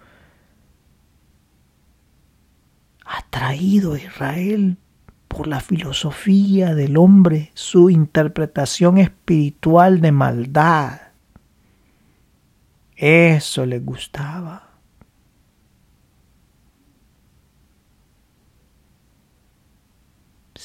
Atraído 3.06 3.96
Israel 3.96 4.78
por 5.28 5.48
la 5.48 5.62
filosofía 5.62 6.76
del 6.76 6.98
hombre, 6.98 7.52
su 7.54 7.90
interpretación 7.90 8.98
espiritual 8.98 10.02
de 10.02 10.12
maldad. 10.12 11.02
Eso 12.96 13.66
le 13.66 13.80
gustaba. 13.80 14.71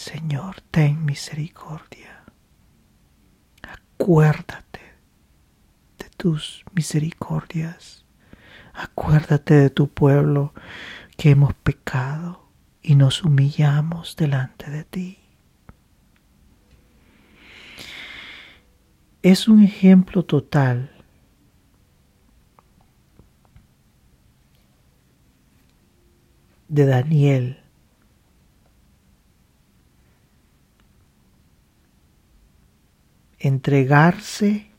Señor, 0.07 0.61
ten 0.71 1.05
misericordia. 1.05 2.23
Acuérdate 3.61 4.81
de 5.99 6.09
tus 6.17 6.65
misericordias. 6.73 8.07
Acuérdate 8.73 9.55
de 9.55 9.69
tu 9.69 9.89
pueblo 9.89 10.55
que 11.17 11.31
hemos 11.31 11.55
pecado 11.55 12.49
y 12.83 12.95
nos 12.95 13.25
humillamos 13.25 14.15
delante 14.15 14.71
de 14.71 14.85
ti. 14.85 15.19
Es 19.23 19.49
un 19.49 19.65
ejemplo 19.65 20.25
total 20.25 20.93
de 26.69 26.87
Daniel 26.87 27.66
entregarse 33.47 34.71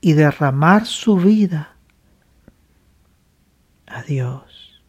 y 0.00 0.12
derramar 0.14 0.86
su 0.86 1.16
vida 1.16 1.76
a 3.86 4.02
Dios. 4.02 4.82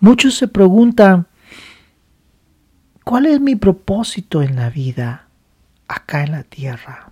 Muchos 0.00 0.34
se 0.34 0.48
preguntan, 0.48 1.26
¿cuál 3.04 3.26
es 3.26 3.40
mi 3.40 3.54
propósito 3.54 4.42
en 4.42 4.56
la 4.56 4.70
vida 4.70 5.26
acá 5.88 6.24
en 6.24 6.32
la 6.32 6.42
tierra? 6.42 7.10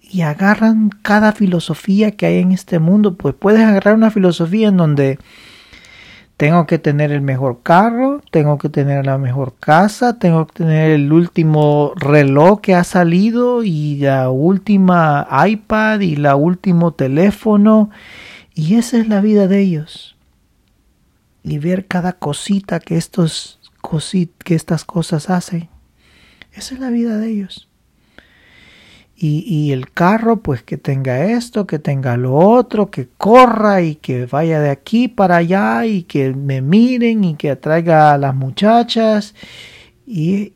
Y 0.00 0.20
agarran 0.20 0.90
cada 0.90 1.32
filosofía 1.32 2.12
que 2.12 2.26
hay 2.26 2.38
en 2.38 2.52
este 2.52 2.78
mundo, 2.78 3.16
pues 3.16 3.34
puedes 3.34 3.62
agarrar 3.62 3.94
una 3.94 4.10
filosofía 4.10 4.68
en 4.68 4.76
donde 4.76 5.18
tengo 6.36 6.66
que 6.66 6.78
tener 6.78 7.12
el 7.12 7.20
mejor 7.20 7.60
carro, 7.62 8.20
tengo 8.30 8.58
que 8.58 8.68
tener 8.68 9.06
la 9.06 9.18
mejor 9.18 9.54
casa, 9.58 10.18
tengo 10.18 10.46
que 10.46 10.54
tener 10.64 10.90
el 10.90 11.12
último 11.12 11.92
reloj 11.96 12.60
que 12.60 12.74
ha 12.74 12.84
salido 12.84 13.62
y 13.62 13.96
la 13.98 14.30
última 14.30 15.28
iPad 15.46 16.00
y 16.00 16.16
la 16.16 16.34
último 16.34 16.92
teléfono. 16.92 17.90
Y 18.54 18.74
esa 18.76 18.98
es 18.98 19.08
la 19.08 19.20
vida 19.20 19.46
de 19.46 19.60
ellos. 19.60 20.16
Y 21.44 21.58
ver 21.58 21.86
cada 21.86 22.14
cosita 22.14 22.80
que, 22.80 22.96
estos 22.96 23.60
que 24.42 24.54
estas 24.54 24.84
cosas 24.84 25.30
hacen. 25.30 25.68
Esa 26.52 26.74
es 26.74 26.80
la 26.80 26.90
vida 26.90 27.18
de 27.18 27.28
ellos 27.28 27.68
y, 29.26 29.72
el 29.72 29.90
carro 29.90 30.40
pues 30.40 30.62
que 30.62 30.76
tenga 30.76 31.24
esto, 31.24 31.66
que 31.66 31.78
tenga 31.78 32.18
lo 32.18 32.34
otro, 32.34 32.90
que 32.90 33.08
corra 33.16 33.80
y 33.80 33.94
que 33.94 34.26
vaya 34.26 34.60
de 34.60 34.68
aquí 34.68 35.08
para 35.08 35.36
allá 35.36 35.86
y 35.86 36.02
que 36.02 36.34
me 36.34 36.60
miren 36.60 37.24
y 37.24 37.34
que 37.34 37.50
atraiga 37.50 38.12
a 38.12 38.18
las 38.18 38.34
muchachas. 38.34 39.34
Y 40.06 40.52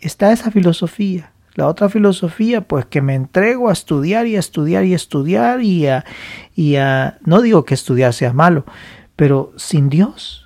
está 0.00 0.32
esa 0.32 0.50
filosofía. 0.50 1.32
La 1.54 1.66
otra 1.66 1.90
filosofía, 1.90 2.62
pues 2.62 2.86
que 2.86 3.02
me 3.02 3.14
entrego 3.14 3.68
a 3.68 3.74
estudiar 3.74 4.26
y 4.26 4.36
a 4.36 4.38
estudiar 4.38 4.86
y 4.86 4.94
a 4.94 4.96
estudiar 4.96 5.60
y 5.60 5.86
a, 5.86 6.06
y 6.54 6.76
a 6.76 7.18
no 7.26 7.42
digo 7.42 7.66
que 7.66 7.74
estudiar 7.74 8.14
sea 8.14 8.32
malo, 8.32 8.64
pero 9.16 9.52
sin 9.56 9.90
Dios 9.90 10.39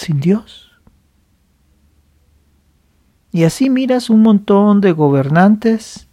sin 0.00 0.20
Dios. 0.20 0.70
Y 3.32 3.44
así 3.44 3.70
miras 3.70 4.10
un 4.10 4.22
montón 4.22 4.80
de 4.80 4.92
gobernantes 4.92 6.08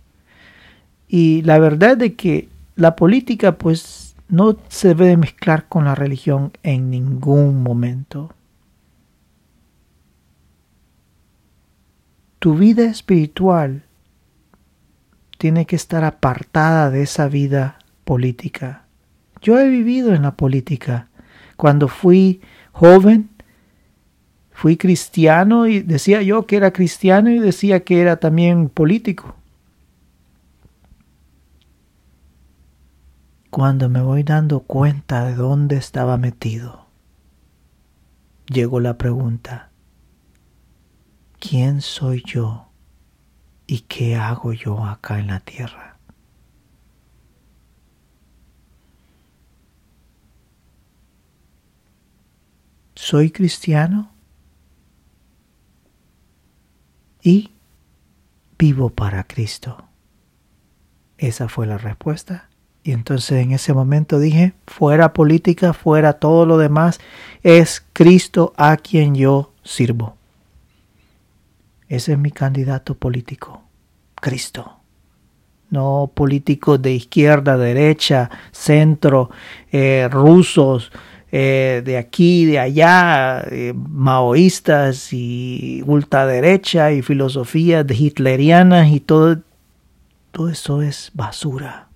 y 1.08 1.42
la 1.44 1.58
verdad 1.58 1.98
de 1.98 2.14
que 2.14 2.50
la 2.76 2.96
política 2.96 3.58
pues 3.58 4.16
no 4.30 4.58
se 4.68 4.90
debe 4.90 5.18
mezclar 5.18 5.68
con 5.68 5.86
la 5.86 5.96
religión 5.96 6.52
en 6.64 6.92
ningún 6.92 7.64
momento. 7.64 8.34
Tu 12.40 12.56
vida 12.56 12.84
espiritual 12.84 13.84
tiene 15.40 15.66
que 15.66 15.76
estar 15.76 16.04
apartada 16.04 16.92
de 16.92 17.02
esa 17.02 17.28
vida 17.28 17.80
política. 18.04 18.84
Yo 19.42 19.58
he 19.58 19.68
vivido 19.68 20.14
en 20.14 20.24
la 20.24 20.36
política. 20.36 21.08
Cuando 21.56 21.88
fui 21.88 22.42
joven, 22.72 23.30
fui 24.58 24.76
cristiano 24.76 25.68
y 25.68 25.82
decía 25.82 26.24
yo 26.24 26.48
que 26.48 26.58
era 26.58 26.74
cristiano 26.74 27.30
y 27.30 27.38
decía 27.38 27.84
que 27.84 28.02
era 28.02 28.18
también 28.18 28.70
político. 28.70 29.36
Cuando 33.52 33.88
me 33.88 34.02
voy 34.02 34.24
dando 34.24 34.62
cuenta 34.62 35.26
de 35.26 35.36
dónde 35.36 35.78
estaba 35.78 36.18
metido, 36.18 36.88
llegó 38.48 38.80
la 38.80 38.98
pregunta, 38.98 39.70
¿quién 41.40 41.82
soy 41.82 42.24
yo 42.26 42.66
y 43.68 43.82
qué 43.82 44.16
hago 44.16 44.54
yo 44.54 44.84
acá 44.84 45.20
en 45.20 45.28
la 45.28 45.40
tierra? 45.40 46.00
¿Soy 52.96 53.30
cristiano? 53.30 54.17
Y 57.28 57.52
vivo 58.58 58.90
para 58.90 59.26
Cristo. 59.26 59.84
Esa 61.18 61.50
fue 61.50 61.68
la 61.68 61.78
respuesta. 61.78 62.48
Y 62.84 62.94
entonces 62.94 63.44
en 63.44 63.52
ese 63.52 63.74
momento 63.74 64.18
dije, 64.18 64.54
fuera 64.66 65.12
política, 65.12 65.74
fuera 65.74 66.14
todo 66.14 66.46
lo 66.46 66.58
demás, 66.58 67.02
es 67.44 67.86
Cristo 67.92 68.54
a 68.56 68.78
quien 68.78 69.14
yo 69.14 69.52
sirvo. 69.62 70.16
Ese 71.90 72.14
es 72.14 72.18
mi 72.18 72.32
candidato 72.32 72.96
político, 72.96 73.62
Cristo. 74.16 74.78
No 75.70 76.10
políticos 76.14 76.82
de 76.82 76.94
izquierda, 76.94 77.58
derecha, 77.58 78.30
centro, 78.54 79.32
eh, 79.70 80.08
rusos, 80.10 80.94
eh, 81.32 81.82
de 81.84 81.98
aquí, 81.98 82.46
de 82.46 82.60
allá, 82.60 83.42
eh, 83.52 83.74
maoístas 83.76 85.12
y 85.12 85.84
ultraderecha 85.86 86.94
y 86.94 87.02
filosofías 87.02 87.86
hitlerianas 87.90 88.90
y 88.92 89.02
todo, 89.02 89.42
todo 90.32 90.50
eso 90.50 90.82
es 90.82 91.12
basura. 91.14 91.90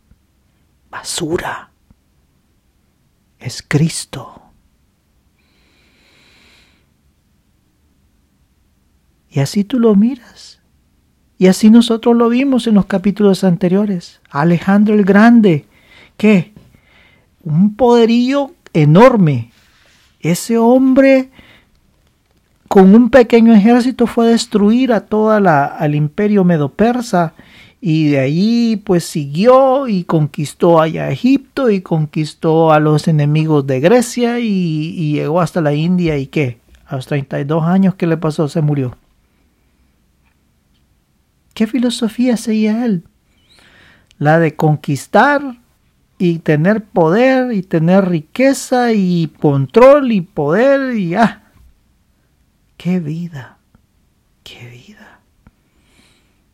Basura. 0.89 1.71
Es 3.39 3.63
Cristo. 3.65 4.41
Y 9.29 9.39
así 9.39 9.63
tú 9.63 9.79
lo 9.79 9.95
miras. 9.95 10.59
Y 11.38 11.47
así 11.47 11.69
nosotros 11.69 12.15
lo 12.15 12.27
vimos 12.27 12.67
en 12.67 12.75
los 12.75 12.86
capítulos 12.86 13.45
anteriores. 13.45 14.21
Alejandro 14.29 14.93
el 14.93 15.05
Grande, 15.05 15.65
¿qué? 16.17 16.53
Un 17.43 17.75
poderío 17.75 18.53
enorme. 18.74 19.51
Ese 20.19 20.57
hombre 20.57 21.30
con 22.67 22.95
un 22.95 23.09
pequeño 23.09 23.53
ejército 23.53 24.07
fue 24.07 24.28
a 24.28 24.30
destruir 24.30 24.93
a 24.93 25.01
toda 25.01 25.39
la 25.41 25.65
al 25.65 25.93
imperio 25.93 26.45
medo-persa 26.45 27.34
y 27.82 28.09
de 28.09 28.19
allí 28.19 28.78
pues 28.78 29.03
siguió 29.03 29.88
y 29.88 30.05
conquistó 30.05 30.80
allá 30.80 31.09
Egipto 31.11 31.69
y 31.69 31.82
conquistó 31.82 32.72
a 32.72 32.80
los 32.80 33.07
enemigos 33.07 33.67
de 33.67 33.80
Grecia 33.82 34.39
y, 34.39 34.45
y 34.45 35.13
llegó 35.15 35.41
hasta 35.41 35.59
la 35.59 35.74
India 35.74 36.17
y 36.17 36.28
qué 36.28 36.59
a 36.86 36.95
los 36.95 37.07
32 37.07 37.63
años 37.63 37.95
que 37.95 38.07
le 38.07 38.15
pasó 38.15 38.47
se 38.47 38.61
murió 38.61 38.95
¿qué 41.53 41.67
filosofía 41.67 42.38
seguía 42.38 42.86
él? 42.86 43.03
la 44.17 44.39
de 44.39 44.55
conquistar 44.55 45.61
y 46.22 46.38
tener 46.38 46.86
poder 46.86 47.51
y 47.51 47.63
tener 47.63 48.07
riqueza 48.07 48.93
y 48.93 49.34
control 49.39 50.11
y 50.11 50.22
poder 50.22 50.95
y 50.95 51.15
ah, 51.15 51.51
qué 52.78 52.99
vida, 52.99 53.57
qué 54.43 54.69
vida. 54.69 55.22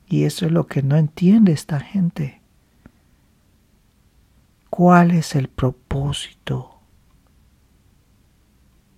Y 0.07 0.23
eso 0.23 0.45
es 0.45 0.53
lo 0.53 0.67
que 0.67 0.83
no 0.83 0.95
entiende 0.95 1.51
esta 1.51 1.81
gente. 1.81 2.39
¿Cuál 4.69 5.11
es 5.11 5.35
el 5.35 5.49
propósito 5.49 6.79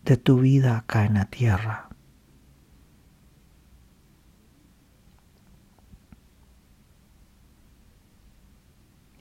de 0.06 0.18
tu 0.18 0.42
vida 0.42 0.78
acá 0.78 1.04
en 1.06 1.16
la 1.16 1.26
tierra? 1.26 1.89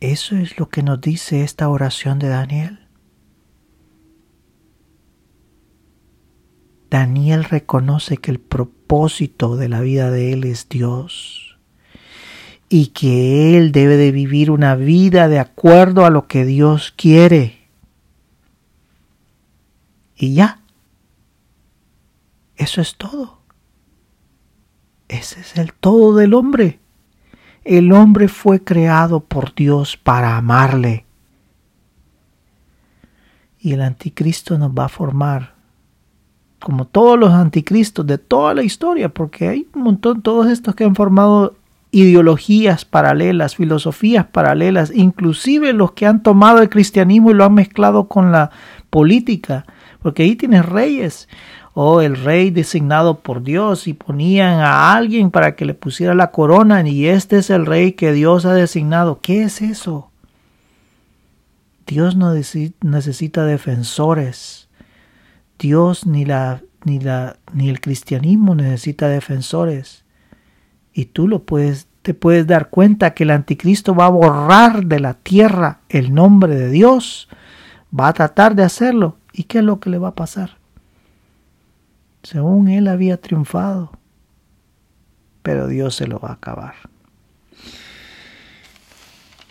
Eso 0.00 0.36
es 0.36 0.58
lo 0.58 0.68
que 0.68 0.82
nos 0.82 1.00
dice 1.00 1.42
esta 1.42 1.68
oración 1.68 2.18
de 2.18 2.28
Daniel. 2.28 2.88
Daniel 6.90 7.44
reconoce 7.44 8.16
que 8.16 8.30
el 8.30 8.38
propósito 8.38 9.56
de 9.56 9.68
la 9.68 9.80
vida 9.80 10.10
de 10.10 10.32
él 10.32 10.44
es 10.44 10.68
Dios 10.68 11.58
y 12.68 12.88
que 12.88 13.56
él 13.56 13.72
debe 13.72 13.96
de 13.96 14.12
vivir 14.12 14.50
una 14.50 14.74
vida 14.74 15.28
de 15.28 15.38
acuerdo 15.38 16.04
a 16.04 16.10
lo 16.10 16.28
que 16.28 16.44
Dios 16.44 16.92
quiere. 16.96 17.58
Y 20.16 20.34
ya. 20.34 20.60
Eso 22.56 22.80
es 22.80 22.96
todo. 22.96 23.40
Ese 25.08 25.40
es 25.40 25.56
el 25.56 25.72
todo 25.72 26.16
del 26.16 26.34
hombre. 26.34 26.80
El 27.68 27.92
hombre 27.92 28.28
fue 28.28 28.64
creado 28.64 29.20
por 29.20 29.54
Dios 29.54 29.98
para 29.98 30.38
amarle. 30.38 31.04
Y 33.60 33.74
el 33.74 33.82
anticristo 33.82 34.56
nos 34.56 34.70
va 34.70 34.86
a 34.86 34.88
formar, 34.88 35.52
como 36.60 36.86
todos 36.86 37.18
los 37.18 37.30
anticristos 37.30 38.06
de 38.06 38.16
toda 38.16 38.54
la 38.54 38.62
historia, 38.62 39.10
porque 39.10 39.48
hay 39.48 39.66
un 39.74 39.82
montón, 39.82 40.22
todos 40.22 40.46
estos 40.46 40.74
que 40.74 40.84
han 40.84 40.94
formado 40.94 41.56
ideologías 41.90 42.86
paralelas, 42.86 43.56
filosofías 43.56 44.24
paralelas, 44.24 44.90
inclusive 44.94 45.74
los 45.74 45.92
que 45.92 46.06
han 46.06 46.22
tomado 46.22 46.62
el 46.62 46.70
cristianismo 46.70 47.32
y 47.32 47.34
lo 47.34 47.44
han 47.44 47.52
mezclado 47.52 48.08
con 48.08 48.32
la 48.32 48.50
política, 48.88 49.66
porque 50.00 50.22
ahí 50.22 50.36
tienes 50.36 50.64
reyes 50.64 51.28
o 51.80 52.00
el 52.00 52.16
rey 52.16 52.50
designado 52.50 53.20
por 53.20 53.44
Dios 53.44 53.86
y 53.86 53.92
ponían 53.92 54.58
a 54.58 54.96
alguien 54.96 55.30
para 55.30 55.54
que 55.54 55.64
le 55.64 55.74
pusiera 55.74 56.12
la 56.12 56.32
corona 56.32 56.82
y 56.82 57.06
este 57.06 57.38
es 57.38 57.50
el 57.50 57.66
rey 57.66 57.92
que 57.92 58.12
Dios 58.12 58.46
ha 58.46 58.52
designado. 58.52 59.20
¿Qué 59.20 59.44
es 59.44 59.62
eso? 59.62 60.10
Dios 61.86 62.16
no 62.16 62.34
necesita 62.80 63.44
defensores. 63.44 64.68
Dios 65.56 66.04
ni 66.04 66.24
la 66.24 66.62
ni 66.84 66.98
la 66.98 67.36
ni 67.54 67.68
el 67.68 67.80
cristianismo 67.80 68.56
necesita 68.56 69.06
defensores. 69.06 70.02
Y 70.92 71.04
tú 71.04 71.28
lo 71.28 71.44
puedes 71.44 71.86
te 72.02 72.12
puedes 72.12 72.48
dar 72.48 72.70
cuenta 72.70 73.14
que 73.14 73.22
el 73.22 73.30
anticristo 73.30 73.94
va 73.94 74.06
a 74.06 74.10
borrar 74.10 74.86
de 74.86 74.98
la 74.98 75.14
tierra 75.14 75.78
el 75.88 76.12
nombre 76.12 76.56
de 76.56 76.70
Dios. 76.70 77.28
Va 77.96 78.08
a 78.08 78.14
tratar 78.14 78.56
de 78.56 78.64
hacerlo. 78.64 79.18
¿Y 79.32 79.44
qué 79.44 79.58
es 79.58 79.64
lo 79.64 79.78
que 79.78 79.90
le 79.90 79.98
va 79.98 80.08
a 80.08 80.14
pasar? 80.16 80.57
Según 82.28 82.68
él 82.68 82.88
había 82.88 83.18
triunfado, 83.18 83.90
pero 85.42 85.66
Dios 85.66 85.94
se 85.94 86.06
lo 86.06 86.18
va 86.18 86.28
a 86.28 86.34
acabar. 86.34 86.74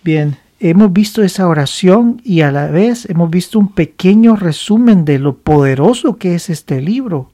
Bien, 0.03 0.37
hemos 0.59 0.93
visto 0.93 1.23
esa 1.23 1.47
oración 1.47 2.21
y 2.23 2.41
a 2.41 2.51
la 2.51 2.67
vez 2.67 3.09
hemos 3.09 3.31
visto 3.31 3.57
un 3.57 3.69
pequeño 3.73 4.35
resumen 4.35 5.05
de 5.05 5.17
lo 5.17 5.37
poderoso 5.39 6.17
que 6.17 6.35
es 6.35 6.51
este 6.51 6.79
libro. 6.79 7.31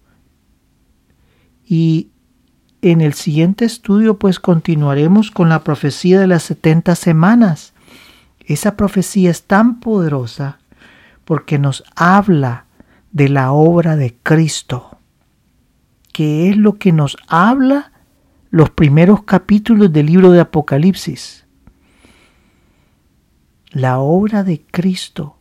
Y 1.67 2.07
en 2.81 3.01
el 3.01 3.13
siguiente 3.13 3.65
estudio 3.65 4.17
pues 4.17 4.39
continuaremos 4.39 5.29
con 5.29 5.49
la 5.49 5.65
profecía 5.65 6.21
de 6.21 6.27
las 6.27 6.43
70 6.43 6.95
semanas. 6.95 7.73
Esa 8.45 8.77
profecía 8.77 9.29
es 9.29 9.43
tan 9.43 9.81
poderosa 9.81 10.59
porque 11.25 11.59
nos 11.59 11.83
habla 11.97 12.63
de 13.11 13.27
la 13.27 13.51
obra 13.51 13.97
de 13.97 14.15
Cristo 14.23 14.92
que 16.13 16.49
es 16.49 16.55
lo 16.55 16.75
que 16.75 16.93
nos 16.93 17.17
habla 17.27 17.91
los 18.51 18.69
primeros 18.69 19.23
capítulos 19.23 19.91
del 19.91 20.05
libro 20.05 20.31
de 20.31 20.39
Apocalipsis. 20.39 21.45
La 23.71 23.97
obra 23.99 24.43
de 24.43 24.61
Cristo 24.61 25.37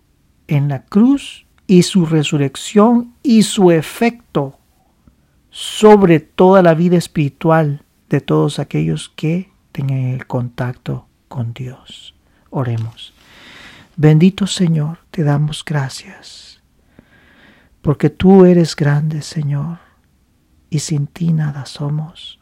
en 0.49 0.69
la 0.69 0.85
cruz 0.85 1.47
y 1.67 1.83
su 1.83 2.07
resurrección 2.07 3.15
y 3.23 3.43
su 3.43 3.71
efecto 3.71 4.59
sobre 5.51 6.21
toda 6.21 6.63
la 6.63 6.73
vida 6.75 6.97
espiritual 6.97 7.85
de 8.09 8.23
todos 8.23 8.59
aquellos 8.59 9.13
que 9.15 9.53
tengan 9.73 9.99
el 9.99 10.27
contacto 10.27 11.07
con 11.29 11.53
Dios. 11.53 12.15
Oremos. 12.49 13.13
Bendito 13.97 14.47
Señor, 14.47 15.01
te 15.11 15.23
damos 15.23 15.63
gracias, 15.67 16.63
porque 17.83 18.09
tú 18.09 18.47
eres 18.47 18.75
grande, 18.75 19.21
Señor 19.21 19.92
y 20.73 20.79
sin 20.79 21.07
ti 21.07 21.35
nada 21.35 21.67
somos. 21.67 22.39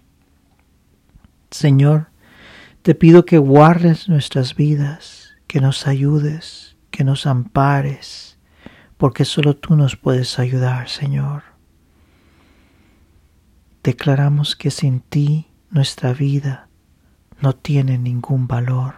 Señor, 1.51 2.11
te 2.83 2.95
pido 2.95 3.25
que 3.25 3.39
guardes 3.39 4.09
nuestras 4.09 4.55
vidas, 4.55 5.35
que 5.49 5.61
nos 5.61 5.89
ayudes, 5.89 6.77
que 6.93 7.03
nos 7.03 7.27
ampares, 7.27 8.39
porque 8.99 9.25
solo 9.25 9.57
tú 9.57 9.75
nos 9.75 9.97
puedes 9.97 10.39
ayudar, 10.39 10.89
Señor. 10.89 11.43
Declaramos 13.83 14.55
que 14.55 14.71
sin 14.71 15.01
ti 15.01 15.49
nuestra 15.69 16.13
vida 16.13 16.69
no 17.41 17.57
tiene 17.57 17.99
ningún 17.99 18.47
valor, 18.47 18.95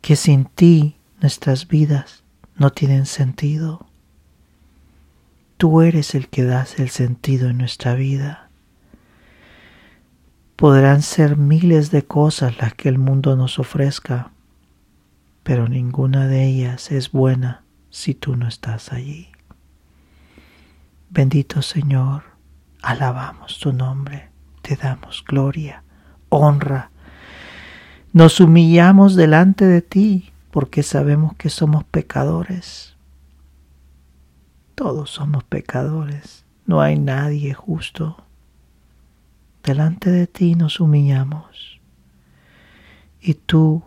que 0.00 0.16
sin 0.16 0.46
ti 0.46 0.96
nuestras 1.20 1.68
vidas 1.68 2.24
no 2.56 2.70
tienen 2.70 3.06
sentido 3.06 3.86
Tú 5.64 5.80
eres 5.80 6.14
el 6.14 6.28
que 6.28 6.44
das 6.44 6.78
el 6.78 6.90
sentido 6.90 7.48
en 7.48 7.56
nuestra 7.56 7.94
vida. 7.94 8.50
Podrán 10.56 11.00
ser 11.00 11.38
miles 11.38 11.90
de 11.90 12.04
cosas 12.04 12.58
las 12.58 12.74
que 12.74 12.90
el 12.90 12.98
mundo 12.98 13.34
nos 13.34 13.58
ofrezca, 13.58 14.30
pero 15.42 15.66
ninguna 15.66 16.26
de 16.28 16.44
ellas 16.44 16.92
es 16.92 17.12
buena 17.12 17.64
si 17.88 18.12
tú 18.12 18.36
no 18.36 18.46
estás 18.46 18.92
allí. 18.92 19.28
Bendito 21.08 21.62
Señor, 21.62 22.24
alabamos 22.82 23.58
tu 23.58 23.72
nombre, 23.72 24.28
te 24.60 24.76
damos 24.76 25.24
gloria, 25.26 25.82
honra. 26.28 26.90
Nos 28.12 28.38
humillamos 28.38 29.16
delante 29.16 29.64
de 29.64 29.80
ti 29.80 30.30
porque 30.50 30.82
sabemos 30.82 31.34
que 31.36 31.48
somos 31.48 31.84
pecadores. 31.84 32.93
Todos 34.74 35.10
somos 35.10 35.44
pecadores, 35.44 36.44
no 36.66 36.80
hay 36.80 36.98
nadie 36.98 37.54
justo. 37.54 38.16
Delante 39.62 40.10
de 40.10 40.26
ti 40.26 40.54
nos 40.54 40.80
humillamos 40.80 41.80
y 43.20 43.34
tú 43.34 43.82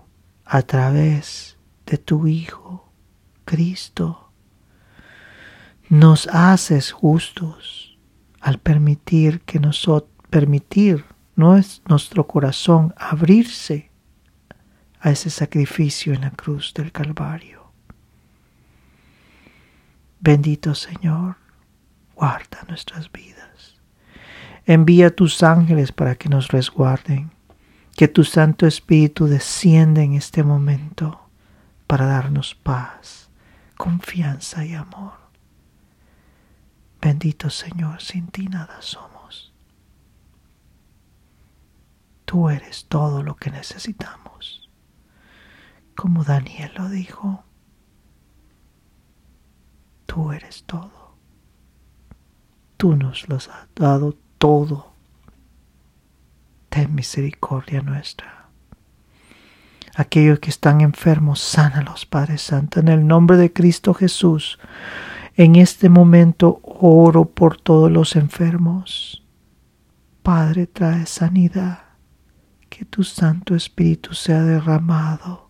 a 0.46 0.62
través 0.64 1.58
de 1.86 1.98
tu 1.98 2.28
Hijo, 2.28 2.90
Cristo, 3.46 4.32
nos 5.90 6.28
haces 6.28 6.92
justos 6.92 7.98
al 8.42 8.60
permitir 8.60 9.42
que 9.42 9.60
nosotros 9.60 10.12
permitir 10.30 11.06
nuestro 11.36 12.28
corazón 12.28 12.94
abrirse 12.98 13.92
a 15.00 15.12
ese 15.12 15.30
sacrificio 15.30 16.14
en 16.14 16.22
la 16.22 16.32
cruz 16.32 16.74
del 16.74 16.92
Calvario. 16.92 17.57
Bendito 20.20 20.74
Señor, 20.76 21.38
guarda 22.16 22.64
nuestras 22.68 23.12
vidas. 23.12 23.80
Envía 24.66 25.16
tus 25.16 25.44
ángeles 25.44 25.92
para 25.92 26.16
que 26.16 26.28
nos 26.30 26.50
resguarden. 26.50 27.32
Que 27.96 28.08
tu 28.08 28.24
Santo 28.24 28.68
Espíritu 28.68 29.26
descienda 29.26 30.02
en 30.02 30.14
este 30.14 30.44
momento 30.44 31.30
para 31.88 32.06
darnos 32.06 32.54
paz, 32.54 33.30
confianza 33.76 34.66
y 34.66 34.76
amor. 34.76 35.14
Bendito 37.02 37.50
Señor, 37.50 38.02
sin 38.02 38.28
ti 38.28 38.48
nada 38.48 38.82
somos. 38.82 39.54
Tú 42.26 42.50
eres 42.50 42.86
todo 42.90 43.24
lo 43.24 43.36
que 43.36 43.50
necesitamos. 43.50 44.70
Como 45.96 46.24
Daniel 46.24 46.72
lo 46.76 46.90
dijo, 46.90 47.46
tú 50.08 50.32
eres 50.32 50.64
todo. 50.64 51.16
Tú 52.78 52.96
nos 52.96 53.30
lo 53.30 53.36
has 53.36 53.50
dado 53.76 54.18
todo. 54.40 54.94
Ten 56.70 56.96
misericordia 56.96 57.82
nuestra. 57.82 58.50
Aquellos 59.96 60.40
que 60.40 60.50
están 60.50 60.82
enfermos, 60.82 61.40
sánalos, 61.40 62.06
Padre 62.06 62.38
Santo, 62.38 62.80
en 62.80 62.88
el 62.88 63.06
nombre 63.06 63.38
de 63.38 63.52
Cristo 63.54 63.94
Jesús. 63.94 64.60
En 65.36 65.56
este 65.56 65.90
momento 65.90 66.62
oro 66.64 67.26
por 67.26 67.58
todos 67.58 67.92
los 67.92 68.16
enfermos. 68.16 69.24
Padre, 70.24 70.68
trae 70.68 71.06
sanidad. 71.06 71.84
Que 72.70 72.86
tu 72.86 73.04
Santo 73.04 73.56
Espíritu 73.56 74.14
sea 74.14 74.44
derramado. 74.44 75.50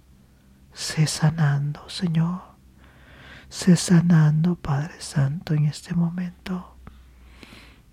Sé 0.72 1.08
sanando, 1.08 1.90
Señor. 1.90 2.47
Sé 3.50 3.78
sanando, 3.78 4.56
Padre 4.56 5.00
Santo, 5.00 5.54
en 5.54 5.66
este 5.66 5.96
momento. 5.96 6.76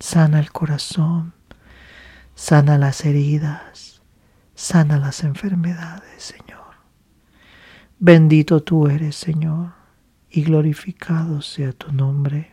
Sana 0.00 0.40
el 0.40 0.50
corazón, 0.50 1.32
sana 2.34 2.76
las 2.76 3.04
heridas, 3.04 4.02
sana 4.54 4.98
las 4.98 5.22
enfermedades, 5.22 6.22
Señor. 6.22 6.74
Bendito 7.98 8.62
tú 8.62 8.88
eres, 8.88 9.16
Señor, 9.16 9.72
y 10.28 10.42
glorificado 10.42 11.40
sea 11.40 11.72
tu 11.72 11.92
nombre. 11.92 12.52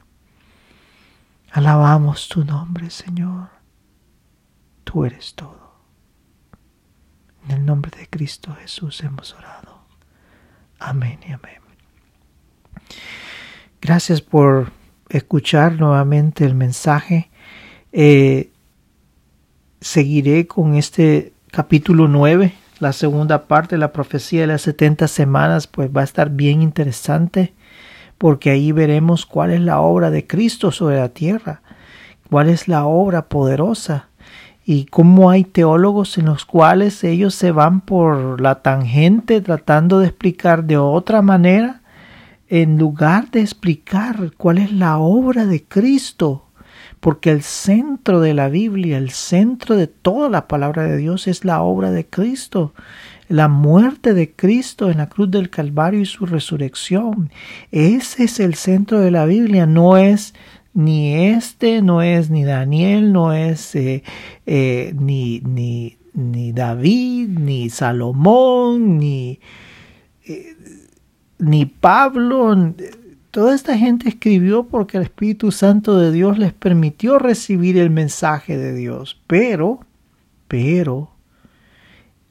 Alabamos 1.51 2.29
tu 2.29 2.45
nombre, 2.45 2.89
Señor. 2.91 3.49
Tú 4.83 5.05
eres 5.05 5.33
todo. 5.35 5.75
En 7.45 7.51
el 7.51 7.65
nombre 7.65 7.91
de 7.97 8.07
Cristo 8.07 8.55
Jesús 8.55 9.01
hemos 9.01 9.33
orado. 9.33 9.85
Amén 10.79 11.19
y 11.27 11.31
amén. 11.31 11.60
Gracias 13.81 14.21
por 14.21 14.71
escuchar 15.09 15.79
nuevamente 15.79 16.45
el 16.45 16.55
mensaje. 16.55 17.29
Eh, 17.91 18.51
seguiré 19.79 20.47
con 20.47 20.75
este 20.75 21.33
capítulo 21.51 22.07
9, 22.07 22.53
la 22.79 22.93
segunda 22.93 23.47
parte 23.47 23.75
de 23.75 23.79
la 23.79 23.91
profecía 23.91 24.41
de 24.41 24.47
las 24.47 24.61
70 24.61 25.07
semanas, 25.07 25.67
pues 25.67 25.89
va 25.89 26.01
a 26.01 26.05
estar 26.05 26.29
bien 26.29 26.61
interesante 26.61 27.53
porque 28.17 28.51
ahí 28.51 28.71
veremos 28.71 29.25
cuál 29.25 29.49
es 29.49 29.61
la 29.61 29.81
obra 29.81 30.11
de 30.11 30.27
Cristo 30.27 30.71
sobre 30.71 30.97
la 30.97 31.09
tierra, 31.09 31.61
cuál 32.29 32.49
es 32.49 32.67
la 32.67 32.85
obra 32.85 33.27
poderosa 33.27 34.09
y 34.63 34.85
cómo 34.85 35.31
hay 35.31 35.43
teólogos 35.43 36.19
en 36.19 36.25
los 36.25 36.45
cuales 36.45 37.03
ellos 37.03 37.33
se 37.33 37.51
van 37.51 37.81
por 37.81 38.39
la 38.39 38.61
tangente 38.61 39.41
tratando 39.41 39.99
de 39.99 40.07
explicar 40.07 40.65
de 40.65 40.77
otra 40.77 41.23
manera 41.23 41.80
en 42.51 42.77
lugar 42.77 43.31
de 43.31 43.39
explicar 43.39 44.33
cuál 44.35 44.57
es 44.57 44.73
la 44.73 44.97
obra 44.97 45.45
de 45.45 45.63
Cristo 45.63 46.49
porque 46.99 47.31
el 47.31 47.41
centro 47.41 48.19
de 48.19 48.35
la 48.35 48.47
Biblia, 48.47 48.97
el 48.97 49.09
centro 49.09 49.75
de 49.75 49.87
toda 49.87 50.29
la 50.29 50.47
palabra 50.47 50.83
de 50.83 50.97
Dios 50.97 51.27
es 51.27 51.43
la 51.43 51.63
obra 51.63 51.91
de 51.91 52.05
Cristo, 52.05 52.73
la 53.27 53.47
muerte 53.47 54.13
de 54.13 54.31
Cristo 54.31 54.91
en 54.91 54.97
la 54.97 55.09
cruz 55.09 55.31
del 55.31 55.49
Calvario 55.49 56.01
y 56.01 56.05
su 56.05 56.27
resurrección. 56.27 57.31
Ese 57.71 58.25
es 58.25 58.39
el 58.39 58.53
centro 58.53 58.99
de 58.99 59.09
la 59.09 59.25
Biblia, 59.25 59.65
no 59.65 59.97
es 59.97 60.35
ni 60.73 61.13
este, 61.29 61.81
no 61.81 62.01
es 62.01 62.29
ni 62.29 62.43
Daniel, 62.43 63.11
no 63.11 63.33
es 63.33 63.75
eh, 63.75 64.03
eh, 64.45 64.93
ni, 64.99 65.39
ni, 65.39 65.97
ni, 66.13 66.51
David, 66.51 67.29
ni 67.29 67.69
Salomón, 67.69 68.99
ni, 68.99 69.39
eh, 70.25 70.55
ni 71.41 71.65
Pablo 71.65 72.55
Toda 73.31 73.55
esta 73.55 73.77
gente 73.77 74.09
escribió 74.09 74.65
porque 74.65 74.97
el 74.97 75.03
Espíritu 75.03 75.53
Santo 75.53 75.97
de 75.97 76.11
Dios 76.11 76.37
les 76.37 76.51
permitió 76.51 77.17
recibir 77.17 77.77
el 77.77 77.89
mensaje 77.89 78.57
de 78.57 78.73
Dios. 78.73 79.21
Pero, 79.25 79.79
pero, 80.49 81.11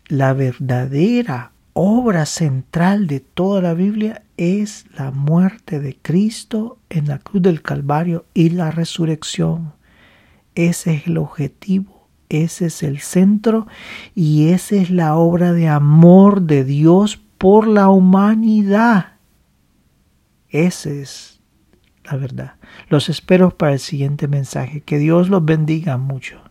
la 0.08 0.34
verdadera 0.34 1.52
obra 1.72 2.26
central 2.26 3.06
de 3.06 3.20
toda 3.20 3.62
la 3.62 3.72
Biblia 3.72 4.24
es 4.36 4.84
la 4.94 5.10
muerte 5.10 5.80
de 5.80 5.96
Cristo 5.96 6.76
en 6.90 7.08
la 7.08 7.18
cruz 7.18 7.40
del 7.40 7.62
Calvario 7.62 8.26
y 8.34 8.50
la 8.50 8.70
resurrección. 8.70 9.72
Ese 10.54 10.96
es 10.96 11.06
el 11.06 11.16
objetivo, 11.16 12.08
ese 12.28 12.66
es 12.66 12.82
el 12.82 12.98
centro 12.98 13.66
y 14.14 14.48
esa 14.48 14.76
es 14.76 14.90
la 14.90 15.16
obra 15.16 15.54
de 15.54 15.66
amor 15.68 16.42
de 16.42 16.62
Dios 16.64 17.22
por 17.40 17.66
la 17.66 17.88
humanidad. 17.88 19.14
Esa 20.50 20.90
es 20.90 21.40
la 22.04 22.18
verdad. 22.18 22.56
Los 22.90 23.08
espero 23.08 23.56
para 23.56 23.72
el 23.72 23.78
siguiente 23.78 24.28
mensaje. 24.28 24.82
Que 24.82 24.98
Dios 24.98 25.30
los 25.30 25.42
bendiga 25.42 25.96
mucho. 25.96 26.42